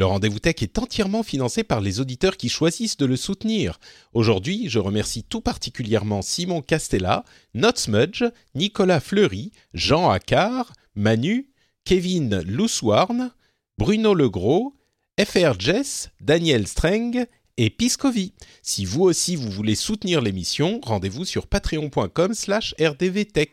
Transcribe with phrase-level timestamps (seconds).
[0.00, 3.78] Le rendez-vous tech est entièrement financé par les auditeurs qui choisissent de le soutenir.
[4.14, 7.22] Aujourd'hui, je remercie tout particulièrement Simon Castella,
[7.52, 8.24] Notsmudge,
[8.54, 11.50] Nicolas Fleury, Jean Accard, Manu,
[11.84, 13.30] Kevin Louswarn,
[13.76, 14.74] Bruno Legros,
[15.22, 17.26] FR Jess, Daniel Streng
[17.58, 18.32] et Piscovi.
[18.62, 23.52] Si vous aussi vous voulez soutenir l'émission, rendez-vous sur patreon.com slash rdvtech.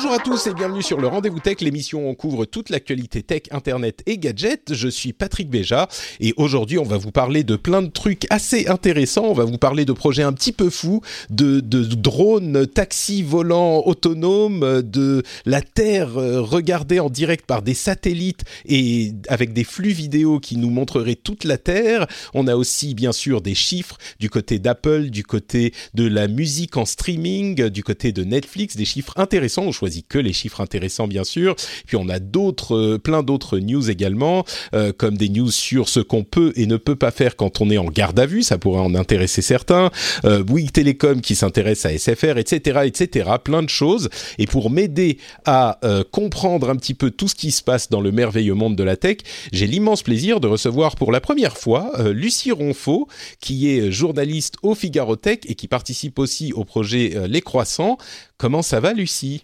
[0.00, 3.24] Bonjour à tous et bienvenue sur le Rendez-vous Tech, l'émission où on couvre toute l'actualité
[3.24, 4.72] tech, internet et gadgets.
[4.72, 5.88] Je suis Patrick Béja
[6.20, 9.24] et aujourd'hui on va vous parler de plein de trucs assez intéressants.
[9.24, 14.82] On va vous parler de projets un petit peu fous, de, drones, taxis volants autonomes,
[14.82, 20.38] de la Terre euh, regardée en direct par des satellites et avec des flux vidéo
[20.38, 22.06] qui nous montreraient toute la Terre.
[22.34, 26.76] On a aussi bien sûr des chiffres du côté d'Apple, du côté de la musique
[26.76, 29.66] en streaming, du côté de Netflix, des chiffres intéressants.
[30.08, 31.56] Que les chiffres intéressants bien sûr.
[31.86, 34.44] Puis on a d'autres, euh, plein d'autres news également,
[34.74, 37.70] euh, comme des news sur ce qu'on peut et ne peut pas faire quand on
[37.70, 38.42] est en garde à vue.
[38.42, 39.90] Ça pourrait en intéresser certains.
[40.24, 43.30] Euh, Bouygues Télécom qui s'intéresse à SFR, etc., etc.
[43.42, 44.08] Plein de choses.
[44.38, 48.00] Et pour m'aider à euh, comprendre un petit peu tout ce qui se passe dans
[48.00, 49.18] le merveilleux monde de la tech,
[49.52, 53.08] j'ai l'immense plaisir de recevoir pour la première fois Lucie Ronfaux,
[53.40, 57.98] qui est journaliste au Figaro Tech et qui participe aussi au projet Les Croissants.
[58.36, 59.42] Comment ça va, Lucie?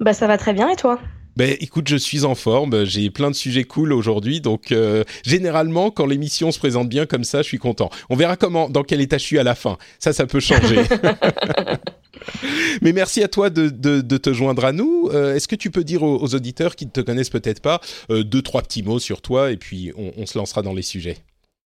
[0.00, 0.98] Bah ça va très bien et toi?
[1.38, 5.92] Ben, écoute, je suis en forme, j'ai plein de sujets cool aujourd'hui, donc euh, généralement,
[5.92, 7.90] quand l'émission se présente bien comme ça, je suis content.
[8.10, 9.78] On verra comment, dans quel état je suis à la fin.
[10.00, 10.82] Ça, ça peut changer.
[12.82, 15.10] Mais merci à toi de, de, de te joindre à nous.
[15.12, 17.80] Euh, Est-ce que tu peux dire aux, aux, auditeurs qui ne te connaissent peut-être pas
[18.10, 20.82] euh, deux, trois petits mots sur toi, et puis on, on se lancera dans les
[20.82, 21.18] sujets?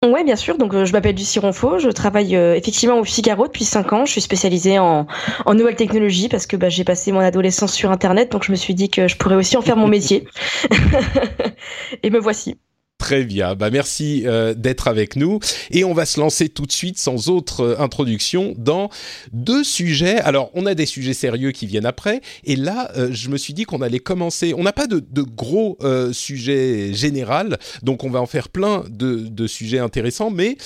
[0.05, 0.57] Ouais, bien sûr.
[0.59, 1.79] Donc, euh, je m'appelle Lucie Ronfaux.
[1.81, 4.07] Je travaille euh, effectivement au Figaro depuis 5 ans.
[4.07, 5.07] Je suis spécialisée en,
[5.45, 8.31] en nouvelles technologies parce que bah, j'ai passé mon adolescence sur Internet.
[8.31, 10.25] Donc, je me suis dit que je pourrais aussi en faire mon métier.
[12.03, 12.59] Et me voici.
[12.99, 15.39] Très bien, bah merci euh, d'être avec nous
[15.71, 18.91] et on va se lancer tout de suite sans autre euh, introduction dans
[19.33, 20.19] deux sujets.
[20.19, 23.55] Alors on a des sujets sérieux qui viennent après et là euh, je me suis
[23.55, 24.53] dit qu'on allait commencer.
[24.59, 28.83] On n'a pas de, de gros euh, sujets général, donc on va en faire plein
[28.91, 30.57] de, de sujets intéressants, mais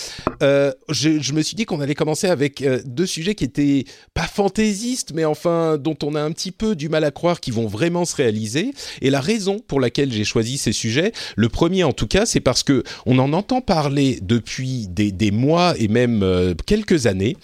[0.42, 3.84] euh, je, je, me suis dit qu'on allait commencer avec deux sujets qui étaient
[4.14, 7.54] pas fantaisistes, mais enfin dont on a un petit peu du mal à croire qu'ils
[7.54, 8.72] vont vraiment se réaliser.
[9.02, 12.40] Et la raison pour laquelle j'ai choisi ces sujets, le premier en tout cas c'est
[12.40, 17.36] parce que on en entend parler depuis des, mois et même euh, quelques années.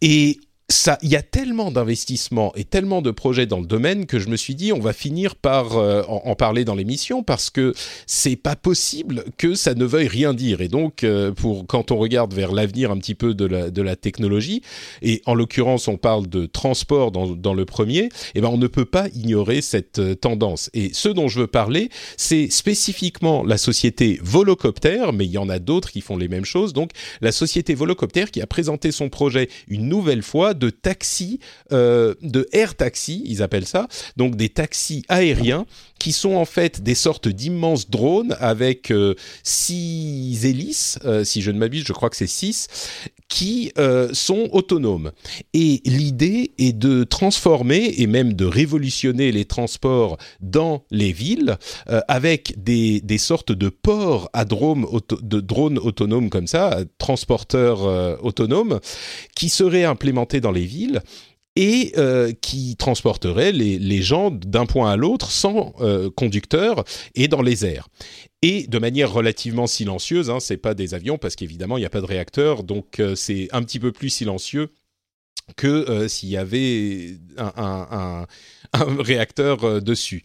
[0.00, 0.38] Et
[0.70, 4.28] ça, il y a tellement d'investissements et tellement de projets dans le domaine que je
[4.28, 7.72] me suis dit on va finir par euh, en, parler dans l'émission parce que
[8.06, 10.60] c'est pas possible que ça ne veuille rien dire.
[10.60, 13.80] Et donc euh, pour quand on regarde vers l'avenir un petit peu de la, de
[13.80, 14.60] la technologie
[15.00, 18.66] et en l'occurrence on parle de transport dans, dans le premier eh ben on ne
[18.66, 20.68] peut pas ignorer cette euh, tendance.
[20.74, 25.48] Et ce dont je veux parler c'est spécifiquement la société Volocopter mais il y en
[25.48, 26.74] a d'autres qui font les mêmes choses.
[26.74, 26.90] Donc
[27.22, 31.40] la société Volocopter qui a présenté son projet une nouvelle fois de taxis,
[31.72, 35.66] euh, de air taxi, ils appellent ça, donc des taxis aériens
[35.98, 41.50] qui sont en fait des sortes d'immenses drones avec euh, six hélices, euh, si je
[41.50, 42.68] ne m'abuse, je crois que c'est six,
[43.28, 45.12] qui euh, sont autonomes.
[45.52, 51.56] Et l'idée est de transformer et même de révolutionner les transports dans les villes
[52.08, 58.80] avec des, des sortes de ports à auto, de drones autonomes comme ça, transporteurs autonomes,
[59.34, 61.02] qui seraient implémentés dans les villes
[61.58, 66.84] et euh, qui transporterait les, gens d'un point à l'autre sans euh, conducteur
[67.16, 67.88] et dans les airs.
[68.42, 71.90] Et de manière relativement silencieuse, hein, c'est pas des avions parce qu'évidemment il n'y a
[71.90, 74.70] pas de réacteur, donc euh, c'est un petit peu plus silencieux
[75.56, 78.26] que s'il y avait un,
[79.00, 80.22] réacteur dessus.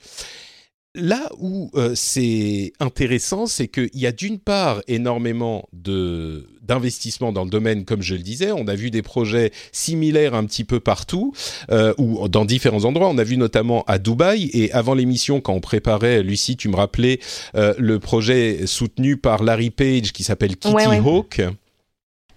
[0.95, 7.43] Là où euh, c'est intéressant, c'est qu'il y a d'une part énormément de d'investissement dans
[7.43, 8.51] le domaine, comme je le disais.
[8.53, 11.33] On a vu des projets similaires un petit peu partout,
[11.71, 13.09] euh, ou dans différents endroits.
[13.09, 14.49] On a vu notamment à Dubaï.
[14.53, 17.19] Et avant l'émission, quand on préparait, Lucie, tu me rappelais
[17.55, 20.73] euh, le projet soutenu par Larry Page qui s'appelle Kitty
[21.03, 21.41] Hawk.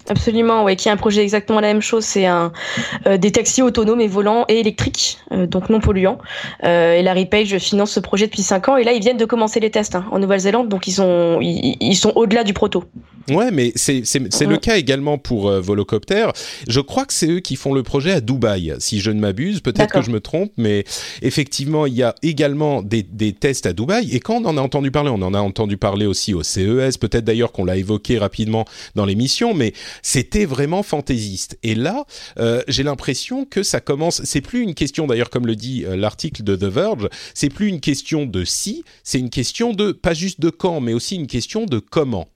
[0.08, 2.04] Absolument, ouais, qui est un projet exactement la même chose.
[2.04, 2.52] C'est un
[3.06, 6.18] euh, des taxis autonomes et volants et électriques, euh, donc non polluants.
[6.64, 9.24] Euh, et Larry Page finance ce projet depuis 5 ans et là ils viennent de
[9.24, 12.84] commencer les tests hein, en Nouvelle-Zélande, donc ils sont ils, sont au-delà du proto.
[13.28, 16.28] Ouais, mais c'est c'est le cas également pour Volocopter.
[16.68, 19.60] Je crois que c'est eux qui font le projet à Dubaï, si je ne m'abuse.
[19.60, 20.84] Peut-être que je me trompe, mais
[21.22, 24.14] effectivement il y a également des, des tests à Dubaï.
[24.14, 26.98] Et quand on en a entendu parler, on en a entendu parler aussi au CES.
[26.98, 28.64] Peut-être d'ailleurs qu'on l'a évoqué rapidement
[28.94, 31.58] dans l'émission, mais c'était vraiment fantaisiste.
[31.62, 32.04] Et là,
[32.38, 34.22] euh, j'ai l'impression que ça commence.
[34.24, 37.68] C'est plus une question, d'ailleurs, comme le dit euh, l'article de The Verge, c'est plus
[37.68, 41.26] une question de si, c'est une question de pas juste de quand, mais aussi une
[41.26, 42.28] question de comment.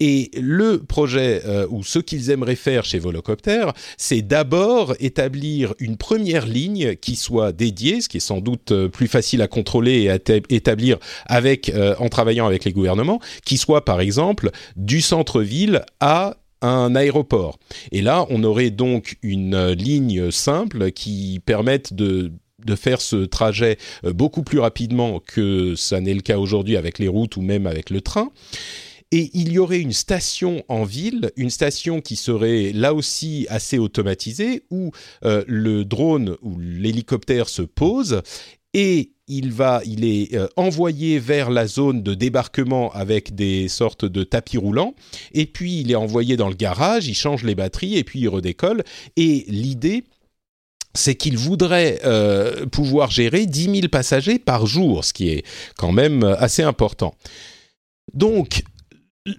[0.00, 3.66] Et le projet, euh, ou ce qu'ils aimeraient faire chez Volocopter,
[3.96, 9.08] c'est d'abord établir une première ligne qui soit dédiée, ce qui est sans doute plus
[9.08, 10.18] facile à contrôler et à
[10.50, 16.94] établir avec, en travaillant avec les gouvernements, qui soit par exemple du centre-ville à un
[16.94, 17.58] aéroport.
[17.90, 22.32] Et là, on aurait donc une euh, ligne simple qui permette de
[22.64, 26.98] de faire ce trajet euh, beaucoup plus rapidement que ça n'est le cas aujourd'hui avec
[26.98, 28.30] les routes ou même avec le train.
[29.10, 33.78] Et il y aurait une station en ville, une station qui serait là aussi assez
[33.78, 34.90] automatisée, où
[35.24, 38.22] euh, le drone ou l'hélicoptère se pose
[38.72, 44.04] et il va, il est euh, envoyé vers la zone de débarquement avec des sortes
[44.04, 44.94] de tapis roulants,
[45.32, 48.28] et puis il est envoyé dans le garage, il change les batteries et puis il
[48.28, 48.82] redécolle.
[49.16, 50.04] Et l'idée,
[50.94, 55.44] c'est qu'il voudrait euh, pouvoir gérer 10 000 passagers par jour, ce qui est
[55.78, 57.14] quand même assez important.
[58.12, 58.62] Donc,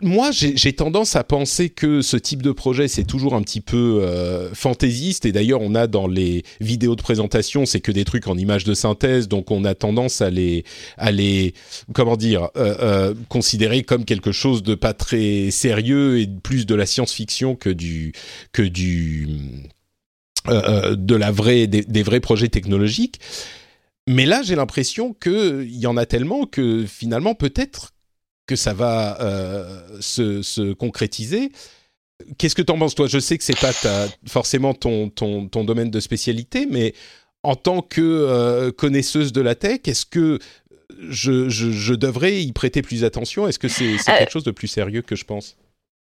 [0.01, 4.01] moi, j'ai tendance à penser que ce type de projet, c'est toujours un petit peu
[4.01, 5.25] euh, fantaisiste.
[5.25, 8.63] Et d'ailleurs, on a dans les vidéos de présentation, c'est que des trucs en images
[8.63, 10.63] de synthèse, donc on a tendance à les,
[10.97, 11.53] à les,
[11.93, 16.75] comment dire, euh, euh, considérer comme quelque chose de pas très sérieux et plus de
[16.75, 18.13] la science-fiction que du,
[18.53, 19.27] que du,
[20.47, 23.19] de la vraie, des, des vrais projets technologiques.
[24.07, 27.92] Mais là, j'ai l'impression qu'il y en a tellement que finalement, peut-être
[28.53, 31.51] que ça va euh, se, concrétiser.
[32.37, 33.07] Qu'est-ce que tu en penses, toi?
[33.07, 33.73] Je sais que c'est pas
[34.27, 36.93] forcément ton, ton, ton, domaine de spécialité, mais
[37.41, 40.39] en tant que euh, connaisseuse de la tech, est-ce que
[41.09, 43.47] je, je, devrais y prêter plus attention?
[43.47, 45.57] Est-ce que c'est euh, quelque chose de plus sérieux que je pense?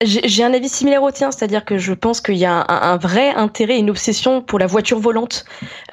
[0.02, 2.96] J'ai un avis similaire au tien, c'est-à-dire que je pense qu'il y a un, un,
[2.96, 5.44] vrai intérêt, une obsession pour la voiture volante,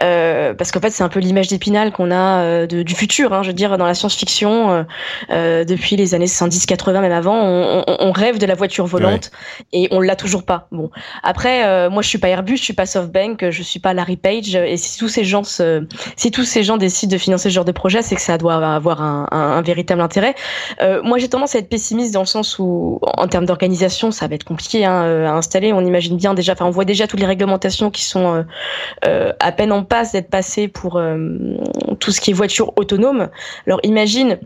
[0.02, 3.32] euh, parce qu'en fait c'est un peu l'image d'épinal qu'on a euh, de, du futur.
[3.32, 4.84] Hein, je veux dire, dans la science-fiction, euh,
[5.30, 9.30] euh depuis les années 70-80 même avant, on, on, on, rêve de la voiture volante
[9.72, 10.68] et on l'a toujours pas.
[10.72, 10.90] Bon,
[11.22, 14.18] après, euh, moi je suis pas Airbus, je suis pas SoftBank, je suis pas Larry
[14.18, 17.54] Page, et si tous ces gens, se, si tous ces gens décident de financer ce
[17.54, 20.34] genre de projet, c'est que ça doit avoir un, un, un véritable intérêt.
[21.04, 24.34] moi j'ai tendance à être pessimiste dans le sens où, en termes d'organisation ça va
[24.34, 25.74] être compliqué hein, euh, à installer.
[25.74, 28.44] On imagine bien déjà, enfin on voit déjà toutes les réglementations qui sont euh,
[29.06, 31.00] euh, à peine en passe d'être passées pour
[32.00, 33.30] tout ce qui est voiture autonome.
[33.68, 34.40] Alors imagine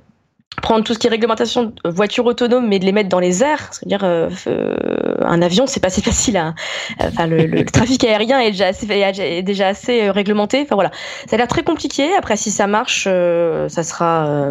[0.62, 3.44] prendre tout ce qui est réglementation de voiture autonome mais de les mettre dans les
[3.44, 4.76] airs c'est-à-dire euh, euh,
[5.22, 6.54] un avion c'est pas si facile à
[7.02, 10.62] enfin le, le, trafic aérien est déjà assez est déjà assez euh, réglementé.
[10.62, 10.92] Enfin voilà.
[11.28, 12.16] Ça a l'air très compliqué.
[12.18, 14.50] Après si ça marche ça sera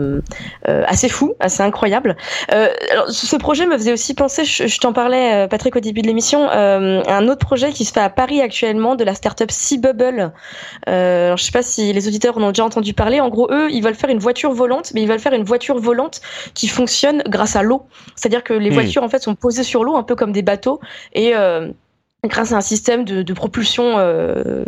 [0.64, 2.16] assez fou assez incroyable.
[2.48, 6.48] Alors, ce projet me faisait aussi penser je, t'en parlais Patrick au début de l'émission
[6.50, 10.32] un autre projet qui se fait à Paris actuellement de la startup Sea Bubble
[10.86, 13.20] alors je sais pas si les auditeurs en ont déjà entendu parler.
[13.20, 15.78] En gros eux ils veulent faire une voiture volante mais ils veulent faire une voiture
[15.78, 15.93] volante
[16.54, 17.86] qui fonctionne grâce à l'eau.
[18.16, 18.74] C'est-à-dire que les hmm.
[18.74, 20.80] voitures en fait sont posées sur l'eau un peu comme des bateaux
[21.12, 21.70] et euh,
[22.28, 23.94] grâce à un système de, propulsion.
[23.98, 24.64] Euh,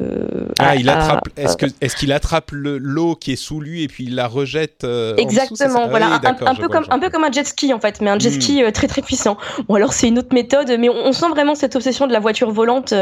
[0.58, 1.28] ah, il attrape.
[1.36, 4.84] Est-ce que est-ce qu'il attrape l'eau qui est sous lui et puis il la rejette
[4.84, 5.88] euh, Exactement.
[5.88, 8.30] voilà, un, peu comme un peu comme un jet ski en fait, mais un jet
[8.30, 8.40] hmm.
[8.40, 9.36] ski très très puissant.
[9.68, 12.50] Bon alors c'est une autre méthode, mais on, sent vraiment cette obsession de la voiture
[12.50, 12.92] volante.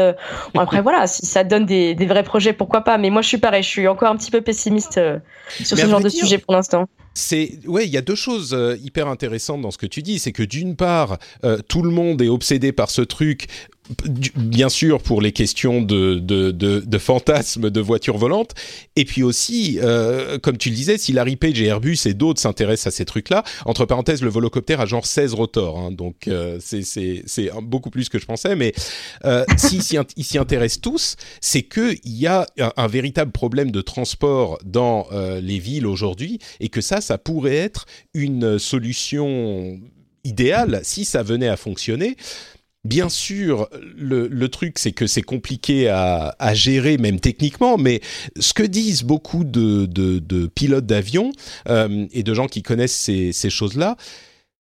[0.53, 2.97] Bon, après voilà, si ça donne des, des, vrais projets, pourquoi pas.
[2.97, 4.99] Mais moi je suis pareil, je suis encore un petit peu pessimiste
[5.63, 8.77] sur ce genre de sujet pour l'instant c'est ouais, il y a deux choses euh,
[8.83, 12.21] hyper intéressantes dans ce que tu dis, c'est que d'une part, euh, tout le monde
[12.21, 13.47] est obsédé par ce truc
[14.35, 18.53] bien sûr pour les questions de, de, de, de fantasmes de voitures volantes,
[18.95, 22.41] et puis aussi, euh, comme tu le disais, si Larry Page et Airbus et d'autres
[22.41, 26.57] s'intéressent à ces trucs-là, entre parenthèses, le volocoptère a genre 16 rotors, hein, donc euh,
[26.61, 28.73] c'est beaucoup plus que je pensais, mais
[29.25, 32.45] euh, s'ils s'y intéressent tous, c'est qu'il y a
[32.77, 37.55] un, véritable problème de transport dans euh, les villes aujourd'hui, et que ça, ça pourrait
[37.55, 39.79] être une solution
[40.23, 42.15] idéale si ça venait à fonctionner.
[42.85, 47.99] Bien sûr, le, truc, c'est que c'est compliqué à, gérer, même techniquement, mais
[48.39, 51.31] ce que disent beaucoup de, pilotes d'avion
[51.67, 53.97] euh, et de gens qui connaissent ces choses-là,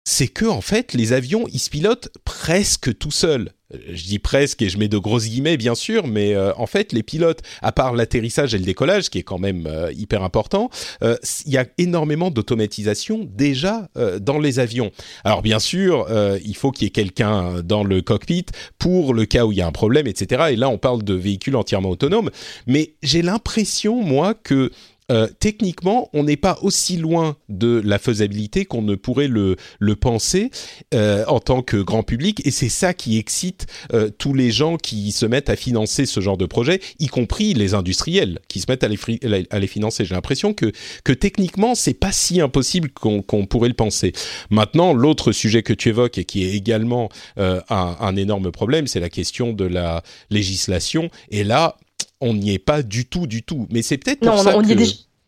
[0.04, 4.62] c'est que en fait, les avions, ils se pilotent presque tout seuls je dis presque
[4.62, 7.72] et je mets de grosses guillemets bien sûr, mais euh, en fait les pilotes, à
[7.72, 10.70] part l'atterrissage et le décollage, qui est quand même euh, hyper important,
[11.04, 13.90] euh, il y a énormément d'automatisation déjà
[14.22, 14.92] dans les avions.
[15.24, 16.08] Alors bien sûr,
[16.44, 18.46] il faut qu'il y ait quelqu'un dans le cockpit
[18.78, 20.48] pour le cas où il y a un problème, etc.
[20.52, 22.30] Et là on parle de véhicules entièrement autonomes,
[22.68, 24.72] mais j'ai l'impression moi que
[25.12, 29.96] euh, techniquement, on n'est pas aussi loin de la faisabilité qu'on ne pourrait le, le
[29.96, 30.52] penser
[30.94, 34.78] euh, en tant que grand public, et c'est ça qui excite euh, tous les gens
[34.78, 38.66] qui se mettent à financer ce genre de projet, y compris les industriels qui se
[38.70, 40.06] mettent à les, à les financer.
[40.06, 40.72] J'ai l'impression que,
[41.04, 44.14] que techniquement, c'est pas si impossible qu'on pourrait le penser.
[44.50, 49.00] Maintenant, l'autre sujet que tu évoques et qui est également un, un énorme problème, c'est
[49.00, 51.10] la question de la législation.
[51.32, 51.78] Et là,
[52.22, 53.68] on n'y est pas du tout, du tout.
[53.72, 54.74] Mais c'est peut-être pour ça on que...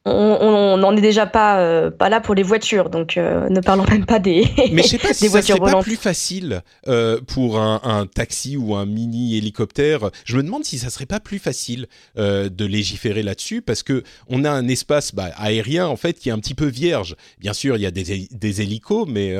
[0.06, 3.86] on n'en est déjà pas euh, pas là pour les voitures, donc euh, ne parlons
[3.86, 7.60] même pas des Mais je sais pas si ça serait pas plus facile euh, pour
[7.60, 10.10] un, un, taxi ou un mini hélicoptère.
[10.26, 14.44] Je me demande si ça serait pas plus facile de légiférer là-dessus, parce que on
[14.44, 17.16] a un espace bah, aérien en fait qui est un petit peu vierge.
[17.40, 19.36] Bien sûr, il y a des, des hélicos, mais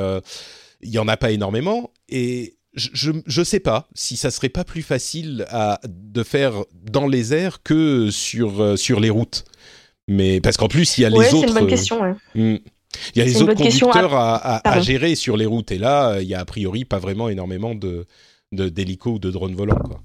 [0.82, 4.82] il y en a pas énormément et je, sais pas si ça serait pas plus
[4.82, 9.44] facile à, de faire dans les airs que sur, euh, sur les routes.
[10.08, 11.40] Mais parce qu'en plus, il y a ouais, les autres.
[11.40, 12.00] C'est une bonne question.
[12.00, 12.14] Ouais.
[12.34, 12.58] Hmm.
[13.14, 15.70] Il y a les autres conducteurs à, à, à, gérer sur les routes.
[15.72, 18.06] Et là, il y a a priori pas vraiment énormément de
[18.52, 19.76] d'hélicos ou de drones volants.
[19.76, 20.02] Quoi.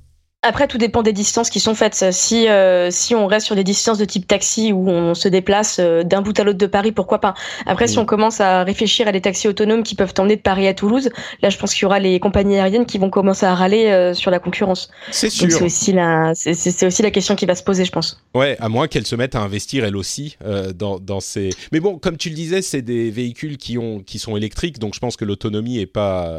[0.48, 2.06] Après, tout dépend des distances qui sont faites.
[2.12, 5.78] Si euh, si on reste sur des distances de type taxi où on se déplace
[5.80, 7.34] euh, d'un bout à l'autre de Paris, pourquoi pas?
[7.66, 10.66] Après, si on commence à réfléchir à des taxis autonomes qui peuvent t'emmener de Paris
[10.68, 11.10] à Toulouse,
[11.42, 14.14] là, je pense qu'il y aura les compagnies aériennes qui vont commencer à râler euh,
[14.14, 14.90] sur la concurrence.
[15.12, 15.52] C'est sûr.
[15.52, 18.24] C'est aussi la c'est aussi la question qui va se poser, je pense.
[18.34, 21.50] Ouais, à moins qu'elles se mettent à investir elles aussi euh, dans dans ces.
[21.74, 24.94] Mais bon, comme tu le disais, c'est des véhicules qui ont qui sont électriques, donc
[24.94, 26.32] je pense que l'autonomie est pas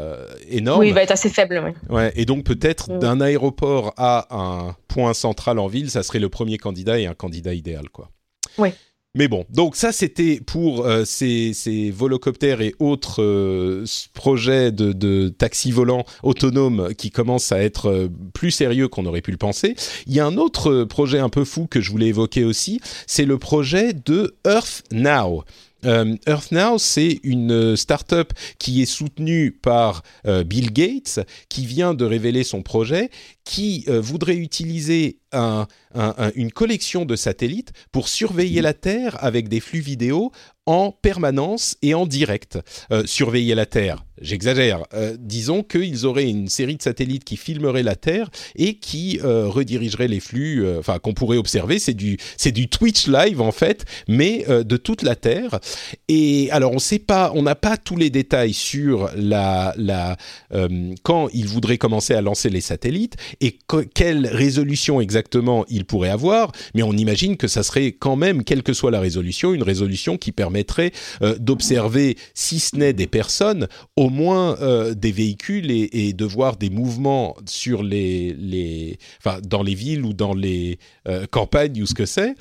[0.49, 0.79] énorme.
[0.79, 1.61] Oui, il va être assez faible.
[1.63, 1.95] Oui.
[1.95, 2.99] Ouais, et donc peut-être mmh.
[2.99, 7.13] d'un aéroport à un point central en ville, ça serait le premier candidat et un
[7.13, 8.09] candidat idéal, quoi.
[8.57, 8.69] Oui.
[9.15, 14.93] Mais bon, donc ça c'était pour euh, ces, ces, volocoptères et autres euh, projets de,
[14.93, 19.37] de taxis volants autonomes qui commencent à être euh, plus sérieux qu'on aurait pu le
[19.37, 19.75] penser.
[20.05, 23.25] Il y a un autre projet un peu fou que je voulais évoquer aussi, c'est
[23.25, 25.43] le projet de Earth Now.
[25.85, 31.19] Euh, Earth Now, c'est une start-up qui est soutenue par euh, Bill Gates,
[31.49, 33.09] qui vient de révéler son projet,
[33.45, 39.17] qui euh, voudrait utiliser un, un, un, une collection de satellites pour surveiller la Terre
[39.23, 40.31] avec des flux vidéo
[40.69, 42.59] en permanence et en direct.
[42.91, 44.83] Euh, surveiller la Terre, j'exagère.
[44.93, 49.47] Euh, disons qu'ils auraient une série de satellites qui filmeraient la Terre et qui euh,
[49.47, 51.79] redirigeraient les flux, euh, enfin qu'on pourrait observer.
[51.79, 55.59] C'est du c'est du Twitch live en fait, mais euh, de toute la Terre.
[56.07, 60.17] Et alors on sait pas, on n'a pas tous les détails sur la la
[61.01, 63.57] quand ils voudraient commencer à lancer les satellites et
[63.95, 66.51] quelle résolution exactement ils pourraient avoir.
[66.75, 70.17] Mais on imagine que ça serait quand même, quelle que soit la résolution, une résolution
[70.17, 70.58] qui permet
[71.21, 76.25] euh, d'observer, si ce n'est des personnes, au moins euh, des véhicules et, et, de
[76.25, 81.81] voir des mouvements sur les, les, enfin, dans les villes ou dans les euh, campagnes
[81.81, 82.35] ou ce que c'est.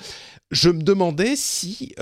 [0.50, 1.94] Je me demandais si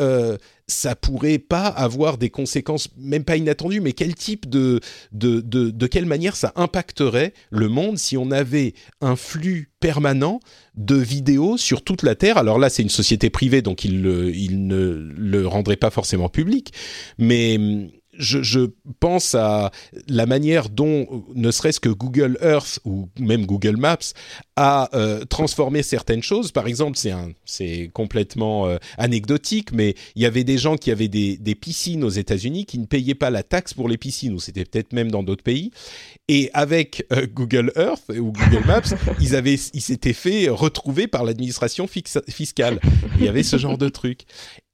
[0.69, 4.81] ça pourrait pas avoir des conséquences, même pas inattendues, mais quel type de,
[5.13, 10.41] de, de, de quelle manière ça impacterait le monde si on avait un flux permanent
[10.75, 12.37] de vidéos sur toute la Terre?
[12.37, 16.73] Alors là, c'est une société privée, donc il, il ne le rendrait pas forcément public,
[17.19, 18.61] mais je, je,
[19.01, 19.71] pense à
[20.09, 23.99] la manière dont, ne serait-ce que Google Earth ou même Google Maps,
[24.57, 26.51] a euh, transformé certaines choses.
[26.51, 26.99] Par exemple,
[27.45, 32.05] c'est complètement euh, anecdotique, mais il y avait des gens qui avaient des, des piscines
[32.05, 35.11] aux États-Unis qui ne payaient pas la taxe pour les piscines, ou c'était peut-être même
[35.11, 35.71] dans d'autres pays.
[36.29, 38.83] Et avec euh, Google Earth ou Google Maps,
[39.21, 42.81] ils avaient, ils s'étaient fait retrouver par l'administration fiscale.
[43.19, 44.23] Il y avait ce genre de truc.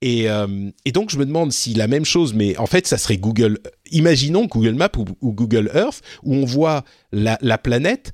[0.02, 2.99] Et, euh, et, donc je me demande si la même chose, mais en fait ça
[2.99, 3.59] serait Google.
[3.92, 8.12] Imaginons Google Maps ou, Google Earth où on voit la planète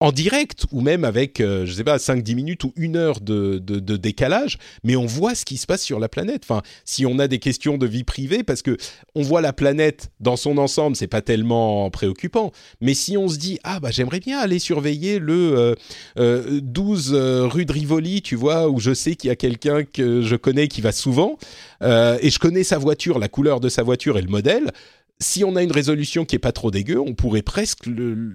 [0.00, 3.58] en direct ou même avec, euh, je sais pas, 5-10 minutes ou une heure de,
[3.58, 6.42] de, décalage, mais on voit ce qui se passe sur la planète.
[6.44, 8.76] Enfin, si on a des questions de vie privée, parce que
[9.14, 12.52] on voit la planète dans son ensemble, c'est pas tellement préoccupant.
[12.82, 15.76] Mais si on se dit, ah bah j'aimerais bien aller surveiller le
[16.18, 19.36] euh, 12 euh, euh, rue de Rivoli, tu vois, où je sais qu'il y a
[19.36, 21.38] quelqu'un que je connais qui va souvent,
[21.82, 24.72] et je connais sa voiture, la couleur de sa voiture et le modèle,
[25.18, 28.34] si on a une résolution qui est pas trop dégueu, on pourrait presque le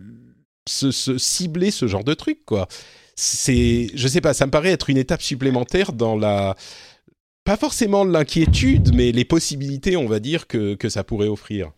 [0.67, 2.67] se, cibler ce genre de truc, quoi.
[3.15, 6.55] C'est, je sais pas, ça me paraît être une étape supplémentaire dans la,
[7.43, 11.71] pas forcément l'inquiétude, mais les possibilités, on va dire, que, que ça pourrait offrir.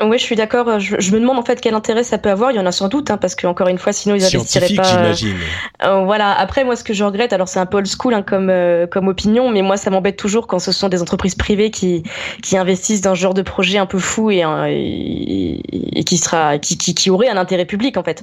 [0.00, 0.78] Oui, je suis d'accord.
[0.78, 2.52] Je, me demande en fait quel intérêt ça peut avoir.
[2.52, 4.72] Il y en a sans doute, hein, parce que encore une fois, sinon ils investiraient
[4.76, 4.84] pas.
[4.84, 5.36] j'imagine.
[5.82, 6.38] Euh, voilà.
[6.38, 8.86] Après, moi, ce que je regrette, alors c'est un peu old school hein, comme euh,
[8.86, 12.04] comme opinion, mais moi, ça m'embête toujours quand ce sont des entreprises privées qui
[12.44, 14.44] qui investissent dans ce genre de projet un peu fou et,
[15.72, 18.22] et, qui sera qui, qui, qui aurait un intérêt public en fait.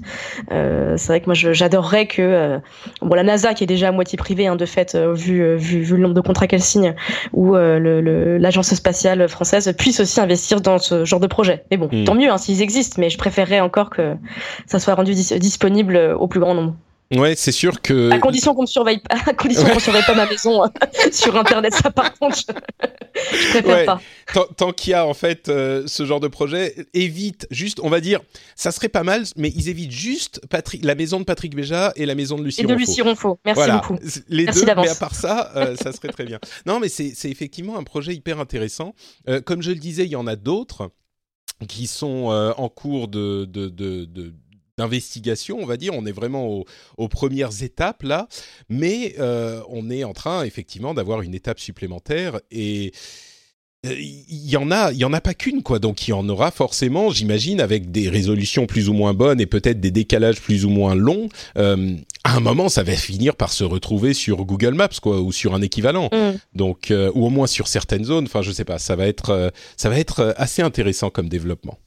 [0.54, 2.58] Euh, c'est vrai que moi, j'adorerais que euh,
[3.02, 5.96] bon la NASA qui est déjà à moitié privée hein, de fait vu, vu vu
[5.98, 6.96] le nombre de contrats qu'elle signe,
[7.34, 11.65] ou l'agence le, spatiale française puisse aussi investir dans ce genre de projet.
[11.72, 12.06] Mais bon, hmm.
[12.06, 14.16] tant mieux hein, s'ils existent, mais je préférerais encore que
[14.66, 16.76] ça soit rendu disponible au plus grand nombre.
[17.14, 18.10] Ouais, c'est sûr que.
[18.12, 20.68] À condition qu'on ne surveille pas, à condition qu'on surveille pas ma maison euh,
[21.12, 24.02] sur Internet, ça par contre, je, préfère pas.
[24.58, 28.02] Tant, qu'il y a en fait euh, ce genre de projet, évite juste, on va
[28.02, 28.22] dire,
[28.56, 32.08] ça serait pas mal, mais ils évitent juste Patrick, la maison de Patrick Béja et
[32.08, 33.40] la maison de Lucie Et de Lucie Ronfaux.
[33.46, 33.98] Merci beaucoup.
[34.28, 36.40] Les deux, mais à part ça, euh, ça serait très bien.
[36.66, 38.94] Non, mais c'est effectivement un projet hyper intéressant.
[39.46, 40.90] comme je le disais, il y en a d'autres
[41.68, 45.94] qui sont euh, en cours d'investigation, on va dire.
[45.94, 46.64] On est vraiment
[46.98, 48.28] aux, premières étapes là,
[48.70, 52.92] mais euh, on est en train effectivement d'avoir une étape supplémentaire et
[53.98, 55.80] il y en a, il y en a pas qu'une quoi.
[55.80, 59.46] Donc il y en aura forcément, j'imagine, avec des résolutions plus ou moins bonnes et
[59.46, 61.30] peut-être des décalages plus ou moins longs.
[61.58, 65.32] Euh, à un moment, ça va finir par se retrouver sur Google Maps quoi, ou
[65.32, 66.10] sur un équivalent.
[66.12, 66.38] Mm.
[66.56, 68.26] Donc euh, ou au moins sur certaines zones.
[68.26, 68.80] Enfin, je sais pas.
[68.80, 71.78] Ça va être, ça va être assez intéressant comme développement.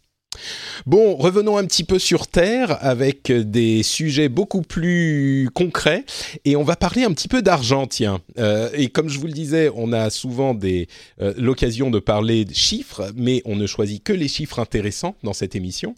[0.87, 6.05] Bon, revenons un petit peu sur Terre avec des sujets beaucoup plus concrets
[6.45, 8.21] et on va parler un petit peu d'argent, tiens.
[8.39, 12.55] Euh, et comme je vous le disais, on a souvent euh, l'occasion de parler de
[12.55, 15.95] chiffres, mais on ne choisit que les chiffres intéressants dans cette émission.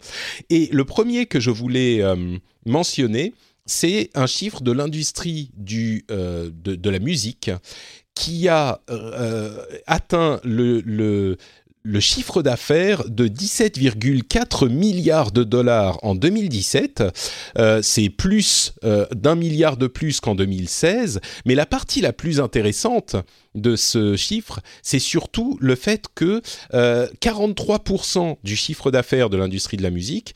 [0.49, 3.35] Et le premier que je voulais euh, mentionner,
[3.67, 7.51] c'est un chiffre de l'industrie du de, la musique
[8.15, 8.81] qui a
[9.87, 11.37] atteint le
[11.83, 17.05] le chiffre d'affaires de 17,4 milliards de dollars en 2017.
[17.59, 21.21] Euh, c'est plus euh, d'un milliard de plus qu'en 2016.
[21.47, 23.17] Mais la partie la plus intéressante
[23.55, 26.41] de ce chiffre, c'est surtout le fait que
[26.73, 30.35] 43% euh, du chiffre d'affaires de l'industrie de la musique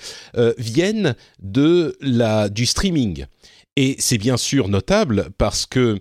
[0.59, 3.26] viennent de la, du streaming.
[3.76, 5.98] Et c'est bien sûr notable parce que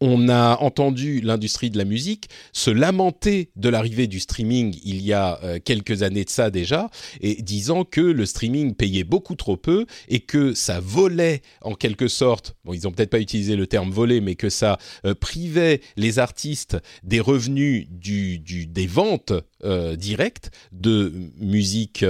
[0.00, 5.12] on a entendu l'industrie de la musique se lamenter de l'arrivée du streaming il y
[5.12, 6.88] a euh, quelques années de ça déjà,
[7.20, 12.08] et disant que le streaming payait beaucoup trop peu et que ça volait en quelque
[12.08, 15.80] sorte, bon ils ont peut-être pas utilisé le terme voler, mais que ça euh, privait
[15.96, 19.32] les artistes des revenus du, des ventes
[19.64, 22.04] euh, directes de musique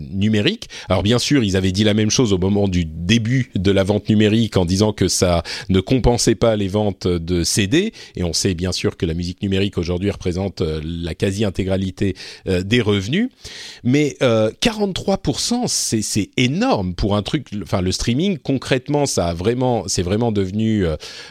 [0.00, 0.68] numérique.
[0.88, 3.82] Alors bien sûr, ils avaient dit la même chose au moment du début de la
[3.82, 8.32] vente numérique en disant que ça ne compensait pas les ventes de CD, et on
[8.32, 12.16] sait bien sûr que la musique numérique aujourd'hui représente euh, la quasi-intégralité
[12.46, 13.30] euh, des revenus,
[13.82, 19.84] mais 43%, euh, c'est énorme pour un truc, enfin le streaming, concrètement, ça a vraiment,
[19.86, 20.84] c'est vraiment devenu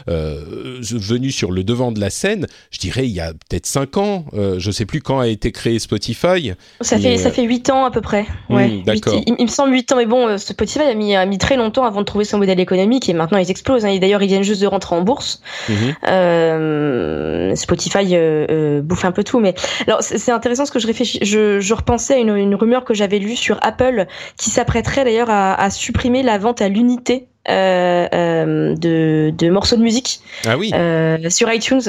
[0.07, 4.25] venu sur le devant de la scène, je dirais il y a peut-être 5 ans,
[4.33, 6.51] je sais plus quand a été créé Spotify.
[6.81, 8.81] Ça, fait, ça fait 8 ans à peu près, hmm, ouais.
[8.85, 9.21] d'accord.
[9.25, 12.01] Il, me semble 8 ans, mais bon, Spotify a mis, a mis très longtemps avant
[12.01, 13.97] de trouver son modèle économique, et maintenant ils explosent, hein.
[13.99, 15.41] d'ailleurs ils viennent juste de rentrer en bourse.
[15.69, 15.95] Mhm.
[16.07, 19.53] Euh, Spotify euh, euh, bouffe un peu tout, mais
[19.87, 21.19] alors c'est intéressant ce que je réfléchis.
[21.21, 24.05] Je, je repensais à une, une rumeur que j'avais lue sur Apple
[24.37, 29.75] qui s'apprêterait d'ailleurs à, à, supprimer la vente à l'unité euh, euh, de, de, morceaux
[29.75, 30.71] de musique ah oui.
[30.73, 31.81] euh, sur iTunes.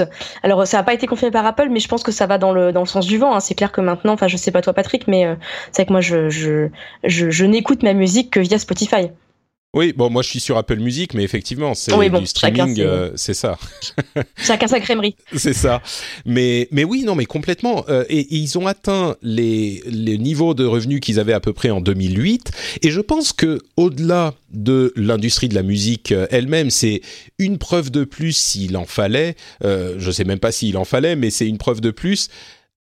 [0.42, 2.52] Alors ça n'a pas été confirmé par Apple, mais je pense que ça va dans
[2.52, 3.34] le dans le sens du vent.
[3.34, 3.40] Hein.
[3.40, 5.36] C'est clair que maintenant, enfin je sais pas toi Patrick, mais euh,
[5.70, 6.68] c'est vrai que moi je je,
[7.04, 9.10] je, je n'écoute ma musique que via Spotify.
[9.74, 13.34] Oui, bon, moi je suis sur Apple Music, mais effectivement, c'est du streaming, euh, c'est
[13.34, 13.58] ça.
[14.36, 15.16] chacun sa crèmerie.
[15.36, 15.82] c'est ça.
[16.24, 17.84] Mais, mais oui, non, mais complètement.
[17.88, 21.70] Euh, et, ils ont atteint les, les niveaux de revenus qu'ils avaient à peu près
[21.70, 22.52] en 2008.
[22.82, 27.00] Et je pense que au-delà de l'industrie de la musique euh, elle-même, c'est
[27.38, 29.34] une preuve de plus s'il en fallait.
[29.64, 32.28] Euh, je sais même pas s'il en fallait, mais c'est une preuve de plus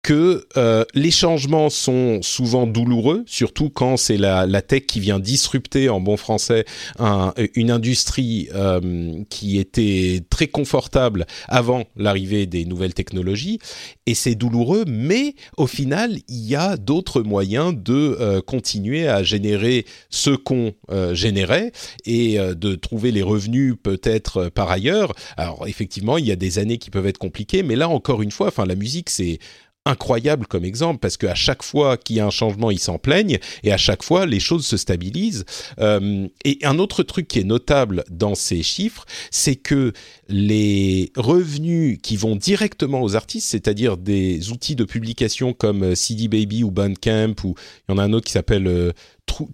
[0.04, 5.18] que euh, les changements sont souvent douloureux, surtout quand c'est la, la, tech qui vient
[5.18, 6.66] disrupter en bon français
[7.00, 13.60] un, une industrie euh, qui était très confortable avant l'arrivée des nouvelles technologies.
[14.06, 19.24] Et c'est douloureux, mais au final, il y a d'autres moyens de euh, continuer à
[19.24, 21.72] générer ce qu'on euh, générait
[22.06, 25.14] et euh, de trouver les revenus peut-être par ailleurs.
[25.38, 28.32] Alors effectivement, il y a des années qui peuvent être compliquées, mais là encore une
[28.32, 29.40] fois, enfin la musique c'est
[29.86, 33.40] incroyable comme exemple parce qu'à chaque fois qu'il y a un changement, ils s'en plaignent
[33.64, 35.46] et à chaque fois les choses se stabilisent.
[35.80, 39.94] Euh, et un autre truc qui est notable dans ces chiffres, c'est que
[40.30, 46.64] les revenus qui vont directement aux artistes, c'est-à-dire des outils de publication comme CD Baby
[46.64, 47.56] ou Bandcamp ou
[47.88, 48.92] il y en a un autre qui s'appelle euh,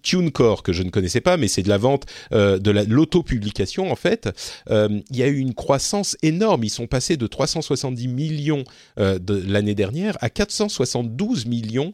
[0.02, 3.96] TuneCore que je ne connaissais pas, mais c'est de la vente euh, de l'auto-publication en
[3.96, 4.30] fait.
[4.70, 6.64] Euh, il y a eu une croissance énorme.
[6.64, 8.64] Ils sont passés de 370 millions
[9.00, 11.94] euh, de l'année dernière à 472 millions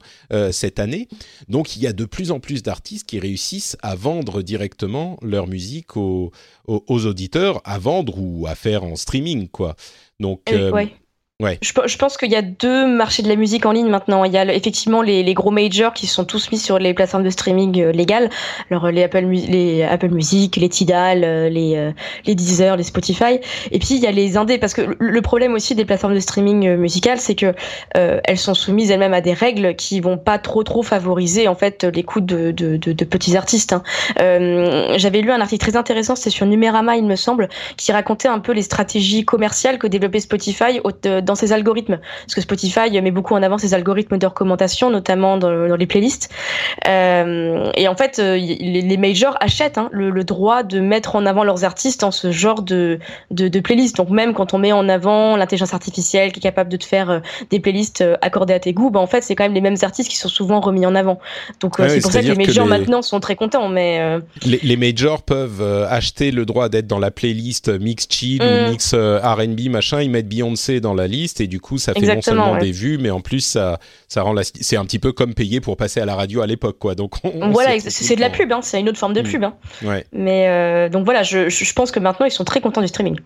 [0.51, 1.07] cette année.
[1.49, 5.47] Donc il y a de plus en plus d'artistes qui réussissent à vendre directement leur
[5.47, 6.31] musique aux,
[6.67, 9.75] aux, aux, auditeurs, à vendre ou à faire en streaming quoi.
[10.19, 10.93] Donc ouais.
[11.41, 11.57] Ouais.
[11.61, 14.23] Je, je, pense qu'il y a deux marchés de la musique en ligne maintenant.
[14.23, 17.25] Il y a effectivement les, les, gros majors qui sont tous mis sur les plateformes
[17.25, 18.29] de streaming euh, légales,
[18.71, 21.91] alors les Apple, les Apple Music, les Tidal, euh, les, euh,
[22.25, 23.41] les Deezer, les Spotify.
[23.71, 26.21] Et puis il y a les indés, parce que le problème aussi des plateformes de
[26.21, 27.53] streaming euh, musicales, c'est que
[27.97, 31.55] euh, elles sont soumises elles-mêmes à des règles qui vont pas trop trop favoriser en
[31.55, 33.73] fait l'écoute de, de, de, de, petits artistes.
[33.73, 33.83] Hein.
[34.95, 38.39] J'avais lu un article très intéressant, c'est sur Numérama il me semble, qui racontait un
[38.39, 40.91] peu les stratégies commerciales que développait Spotify au,
[41.25, 41.99] dans ses algorithmes.
[42.25, 45.85] Parce que Spotify met beaucoup en avant ses algorithmes de recommandation, notamment dans, dans les
[45.85, 46.29] playlists.
[46.87, 51.15] Euh, et en fait, euh, les, les majors achètent hein, le, le, droit de mettre
[51.15, 52.99] en avant leurs artistes dans ce genre de,
[53.31, 53.97] de, de playlist.
[53.97, 57.09] Donc même quand on met en avant l'intelligence artificielle qui est capable de te faire
[57.09, 59.77] euh, des playlists accordées à tes goûts, bah, en fait, c'est quand même les mêmes
[59.81, 61.19] artistes qui sont souvent remis en avant.
[61.59, 62.79] Donc ouais, c'est pour ça que les majors que les...
[62.79, 63.69] maintenant sont très contents.
[63.69, 64.19] Mais euh...
[64.45, 68.45] les, les, majors peuvent acheter le droit d'être dans la playlist mix chill mm.
[68.45, 70.01] ou mix R&B machin.
[70.01, 72.65] Ils mettent Beyoncé dans la liste et du coup ça fait Exactement, non seulement ouais.
[72.65, 75.61] des vues mais en plus ça ça rend la c'est un petit peu comme payer
[75.61, 78.29] pour passer à la radio à l'époque quoi donc on, on voilà c'est de la
[78.29, 79.55] pub hein, c'est une autre forme de pub hein.
[79.83, 80.05] ouais.
[80.11, 83.19] mais euh, donc voilà je, je pense que maintenant ils sont très contents du streaming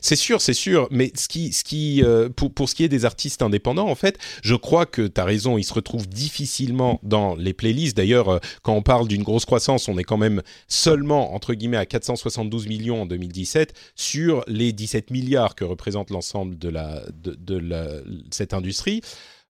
[0.00, 2.88] c'est sûr, c'est sûr, mais ce qui, ce qui, euh, pour, pour ce qui est
[2.88, 7.00] des artistes indépendants, en fait, je crois que tu as raison, ils se retrouvent difficilement
[7.02, 7.96] dans les playlists.
[7.96, 11.76] D'ailleurs, euh, quand on parle d'une grosse croissance, on est quand même seulement, entre guillemets,
[11.76, 17.34] à 472 millions en 2017 sur les 17 milliards que représente l'ensemble de, la, de,
[17.34, 19.02] de cette industrie.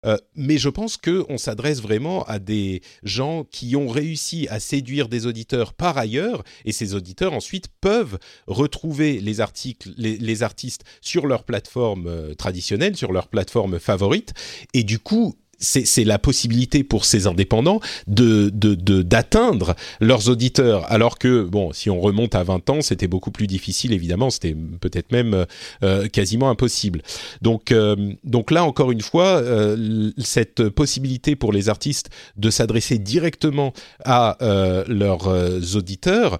[0.06, 5.08] Euh, mais je pense qu'on s'adresse vraiment à des gens qui ont réussi à séduire
[5.08, 11.26] des auditeurs par ailleurs, et ces auditeurs ensuite peuvent retrouver les articles, les, artistes sur
[11.26, 14.34] leur plateforme euh, traditionnelle, sur leur plateforme favorite,
[14.74, 20.90] et du coup c'est la possibilité pour ces indépendants de d'atteindre leurs auditeurs.
[20.90, 24.30] Alors que bon si on remonte à 20 ans c'était beaucoup plus difficile évidemment.
[24.30, 25.46] C'était peut-être même
[25.82, 27.02] euh, quasiment impossible.
[27.42, 32.98] Donc euh, donc là encore une fois euh, cette possibilité pour les artistes de s'adresser
[32.98, 33.72] directement
[34.04, 34.36] à
[34.88, 36.38] leurs auditeurs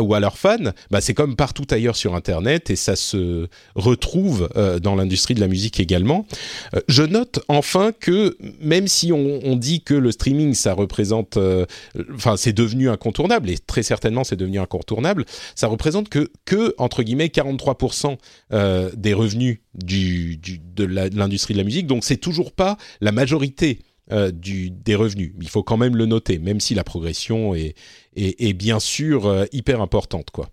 [0.00, 4.48] ou à leurs fans, bah c'est comme partout ailleurs sur Internet et ça se retrouve
[4.56, 6.26] euh, dans l'industrie de la musique également.
[6.74, 11.66] Euh, je note enfin que même si on, dit que le streaming ça représente, euh,
[12.14, 15.24] enfin c'est devenu incontournable et très certainement c'est devenu incontournable,
[15.54, 18.16] ça représente que que entre guillemets 43%
[18.52, 24.32] euh, des revenus de l'industrie de la musique, donc c'est toujours pas la majorité euh,
[24.34, 25.32] des revenus.
[25.40, 27.74] Il faut quand même le noter, même si la progression est,
[28.16, 30.30] est, est bien sûr euh, hyper importante.
[30.30, 30.48] Quoi.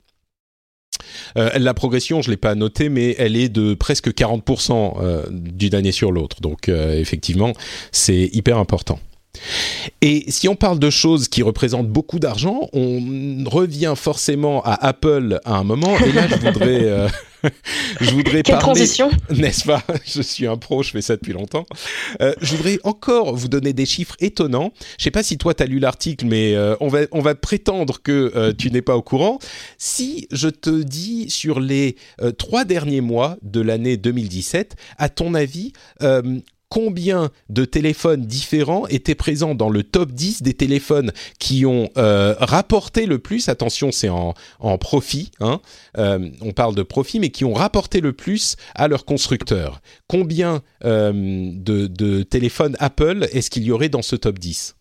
[1.38, 5.26] Euh, la progression, je ne l'ai pas notée, mais elle est de presque 40% euh,
[5.30, 6.42] d'une année sur l'autre.
[6.42, 7.54] Donc euh, effectivement,
[7.92, 9.00] c'est hyper important.
[10.02, 15.40] Et si on parle de choses qui représentent beaucoup d'argent, on revient forcément à Apple
[15.46, 15.98] à un moment.
[16.00, 17.08] Et là, je voudrais, euh,
[18.02, 19.84] je voudrais Quelle parler, transition n'est-ce pas?
[20.06, 21.66] Je suis un pro, je fais ça depuis longtemps.
[22.22, 24.72] Euh, je voudrais encore vous donner des chiffres étonnants.
[24.98, 27.36] Je sais pas si toi tu as lu l'article, mais euh, on va on va
[27.36, 29.40] prétendre que euh, tu n'es pas au courant.
[29.78, 31.96] Si je te dis sur les
[32.38, 35.74] trois derniers mois de l'année 2017, à ton avis
[36.70, 42.36] combien de téléphones différents étaient présents dans le top 10 des téléphones qui ont euh,
[42.40, 45.60] rapporté le plus, attention c'est en, en profit, hein,
[45.98, 49.82] euh, on parle de profit, mais qui ont rapporté le plus à leur constructeur.
[50.08, 51.12] Combien euh,
[51.54, 54.76] de, de téléphones Apple est-ce qu'il y aurait dans ce top 10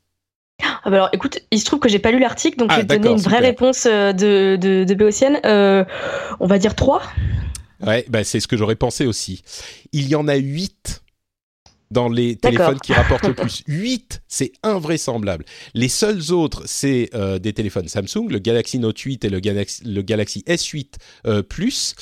[0.84, 2.80] ah bah alors, écoute, il se trouve que j'ai pas lu l'article, donc ah, je
[2.80, 3.48] vais te donner une vraie super.
[3.48, 5.38] réponse de, de, de Béotienne.
[5.44, 5.84] Euh,
[6.40, 7.02] on va dire 3
[7.86, 9.42] Ouais, bah c'est ce que j'aurais pensé aussi.
[9.92, 11.02] Il y en a 8
[11.90, 13.62] dans les téléphones qui rapportent le plus.
[13.66, 15.44] 8, c'est invraisemblable.
[15.74, 19.82] Les seuls autres, c'est euh, des téléphones Samsung, le Galaxy Note 8 et le Galaxy,
[19.84, 20.86] le Galaxy S8
[21.26, 21.94] euh, Plus.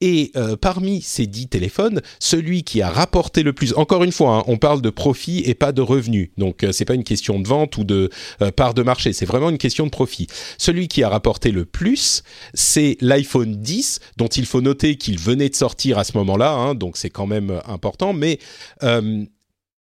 [0.00, 4.38] Et euh, parmi ces 10 téléphones, celui qui a rapporté le plus, encore une fois,
[4.38, 6.30] hein, on parle de profit et pas de revenus.
[6.36, 8.10] Donc c'est pas une question de vente ou de
[8.56, 10.26] part de marché, c'est vraiment une question de profit.
[10.58, 12.22] Celui qui a rapporté le plus,
[12.54, 16.74] c'est l'iPhone 10, dont il faut noter qu'il venait de sortir à ce moment-là, hein,
[16.74, 18.38] donc c'est quand même important, mais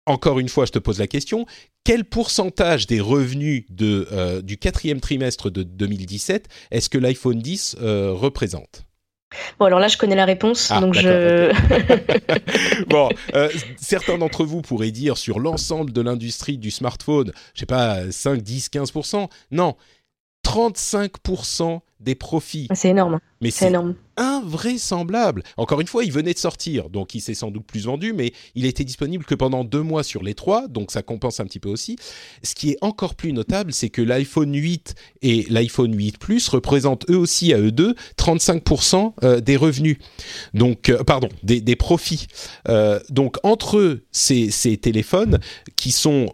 [0.06, 1.46] encore une fois, je te pose la question,
[1.84, 7.78] quel pourcentage des revenus de, euh, du quatrième trimestre de 2017 est-ce que l'iPhone 10
[7.82, 8.86] euh, représente?
[9.60, 11.52] Bon, alors là, je connais la réponse, ah, donc je.
[12.88, 17.66] bon, euh, certains d'entre vous pourraient dire sur l'ensemble de l'industrie du smartphone, je sais
[17.66, 19.28] pas, 5, 10, 15%.
[19.50, 19.76] Non,
[20.54, 22.68] 35% des profits.
[22.74, 23.20] C'est énorme.
[23.42, 23.96] Mais c'est énorme.
[24.18, 25.44] invraisemblable.
[25.58, 28.34] Encore une fois, il venait de sortir, donc il s'est sans doute plus vendu, mais
[28.56, 31.60] il était disponible que pendant deux mois sur les trois, donc ça compense un petit
[31.60, 31.98] peu aussi.
[32.44, 37.10] Ce qui est encore plus notable, c'est que l'iPhone 8 et l'iPhone 8 Plus représentent
[37.10, 39.98] eux aussi à eux deux 35% euh, des revenus,
[40.54, 42.28] donc euh, pardon, des, profits.
[42.68, 45.39] Euh, donc entre ces, ces téléphones
[45.76, 46.34] qui sont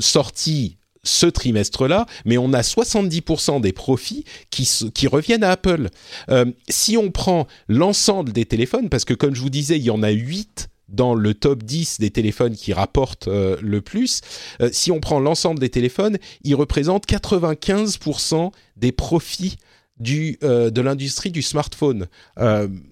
[0.00, 5.88] sortis ce trimestre-là, mais on a 70% des profits qui, reviennent à Apple.
[6.30, 9.90] Euh, si on prend l'ensemble des téléphones, parce que comme je vous disais, il y
[9.90, 14.20] en a 8 dans le top 10 des téléphones qui rapportent euh, le plus,
[14.60, 19.56] euh, si on prend l'ensemble des téléphones, ils représentent 95% des profits
[19.98, 22.06] de l'industrie du smartphone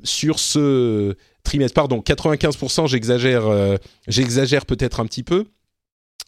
[0.04, 1.74] sur ce trimestre.
[1.74, 3.44] Pardon, 95%, j'exagère,
[4.08, 5.44] j'exagère peut-être un petit peu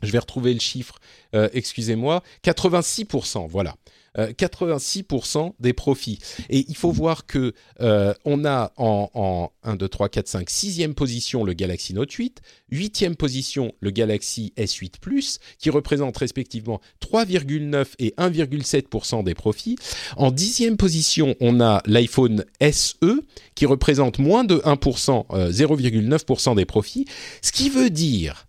[0.02, 0.98] je vais retrouver le chiffre,
[1.34, 3.76] euh, excusez-moi, 86%, voilà.
[4.18, 6.18] 86% euh, des profits.
[6.48, 10.48] Et il faut voir que euh, on a en, en 1, 2, 3, 4, 5,
[10.48, 12.40] 6e position le Galaxy Note 8,
[12.72, 19.76] 8e position le Galaxy S8 Plus, qui représente respectivement 3,9 et 1,7% des profits.
[20.16, 23.22] En 10e position, on a l'iPhone SE,
[23.54, 27.04] qui représente moins de 1%, 0,9% des profits.
[27.42, 28.46] Ce qui veut dire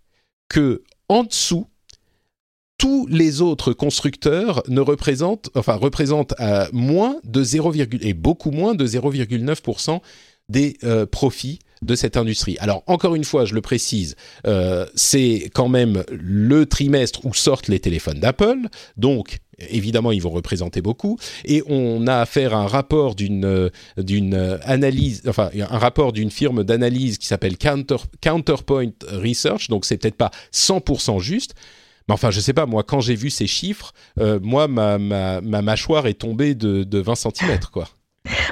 [0.48, 1.66] que en dessous,
[2.78, 8.74] tous les autres constructeurs ne représentent, enfin représentent à moins de 0, et beaucoup moins
[8.74, 10.00] de 0,9%
[10.48, 12.56] des euh, profits de cette industrie.
[12.60, 14.16] Alors encore une fois, je le précise,
[14.46, 20.30] euh, c'est quand même le trimestre où sortent les téléphones d'Apple, donc évidemment ils vont
[20.30, 25.78] représenter beaucoup, et on a affaire à un rapport d'une euh, d'une analyse, enfin un
[25.78, 31.54] rapport d'une firme d'analyse qui s'appelle Counter, Counterpoint Research, donc c'est peut-être pas 100% juste.
[32.08, 35.42] Mais enfin, je sais pas, moi, quand j'ai vu ces chiffres, euh, moi, ma, ma,
[35.42, 37.86] ma, mâchoire est tombée de, de 20 cm, quoi.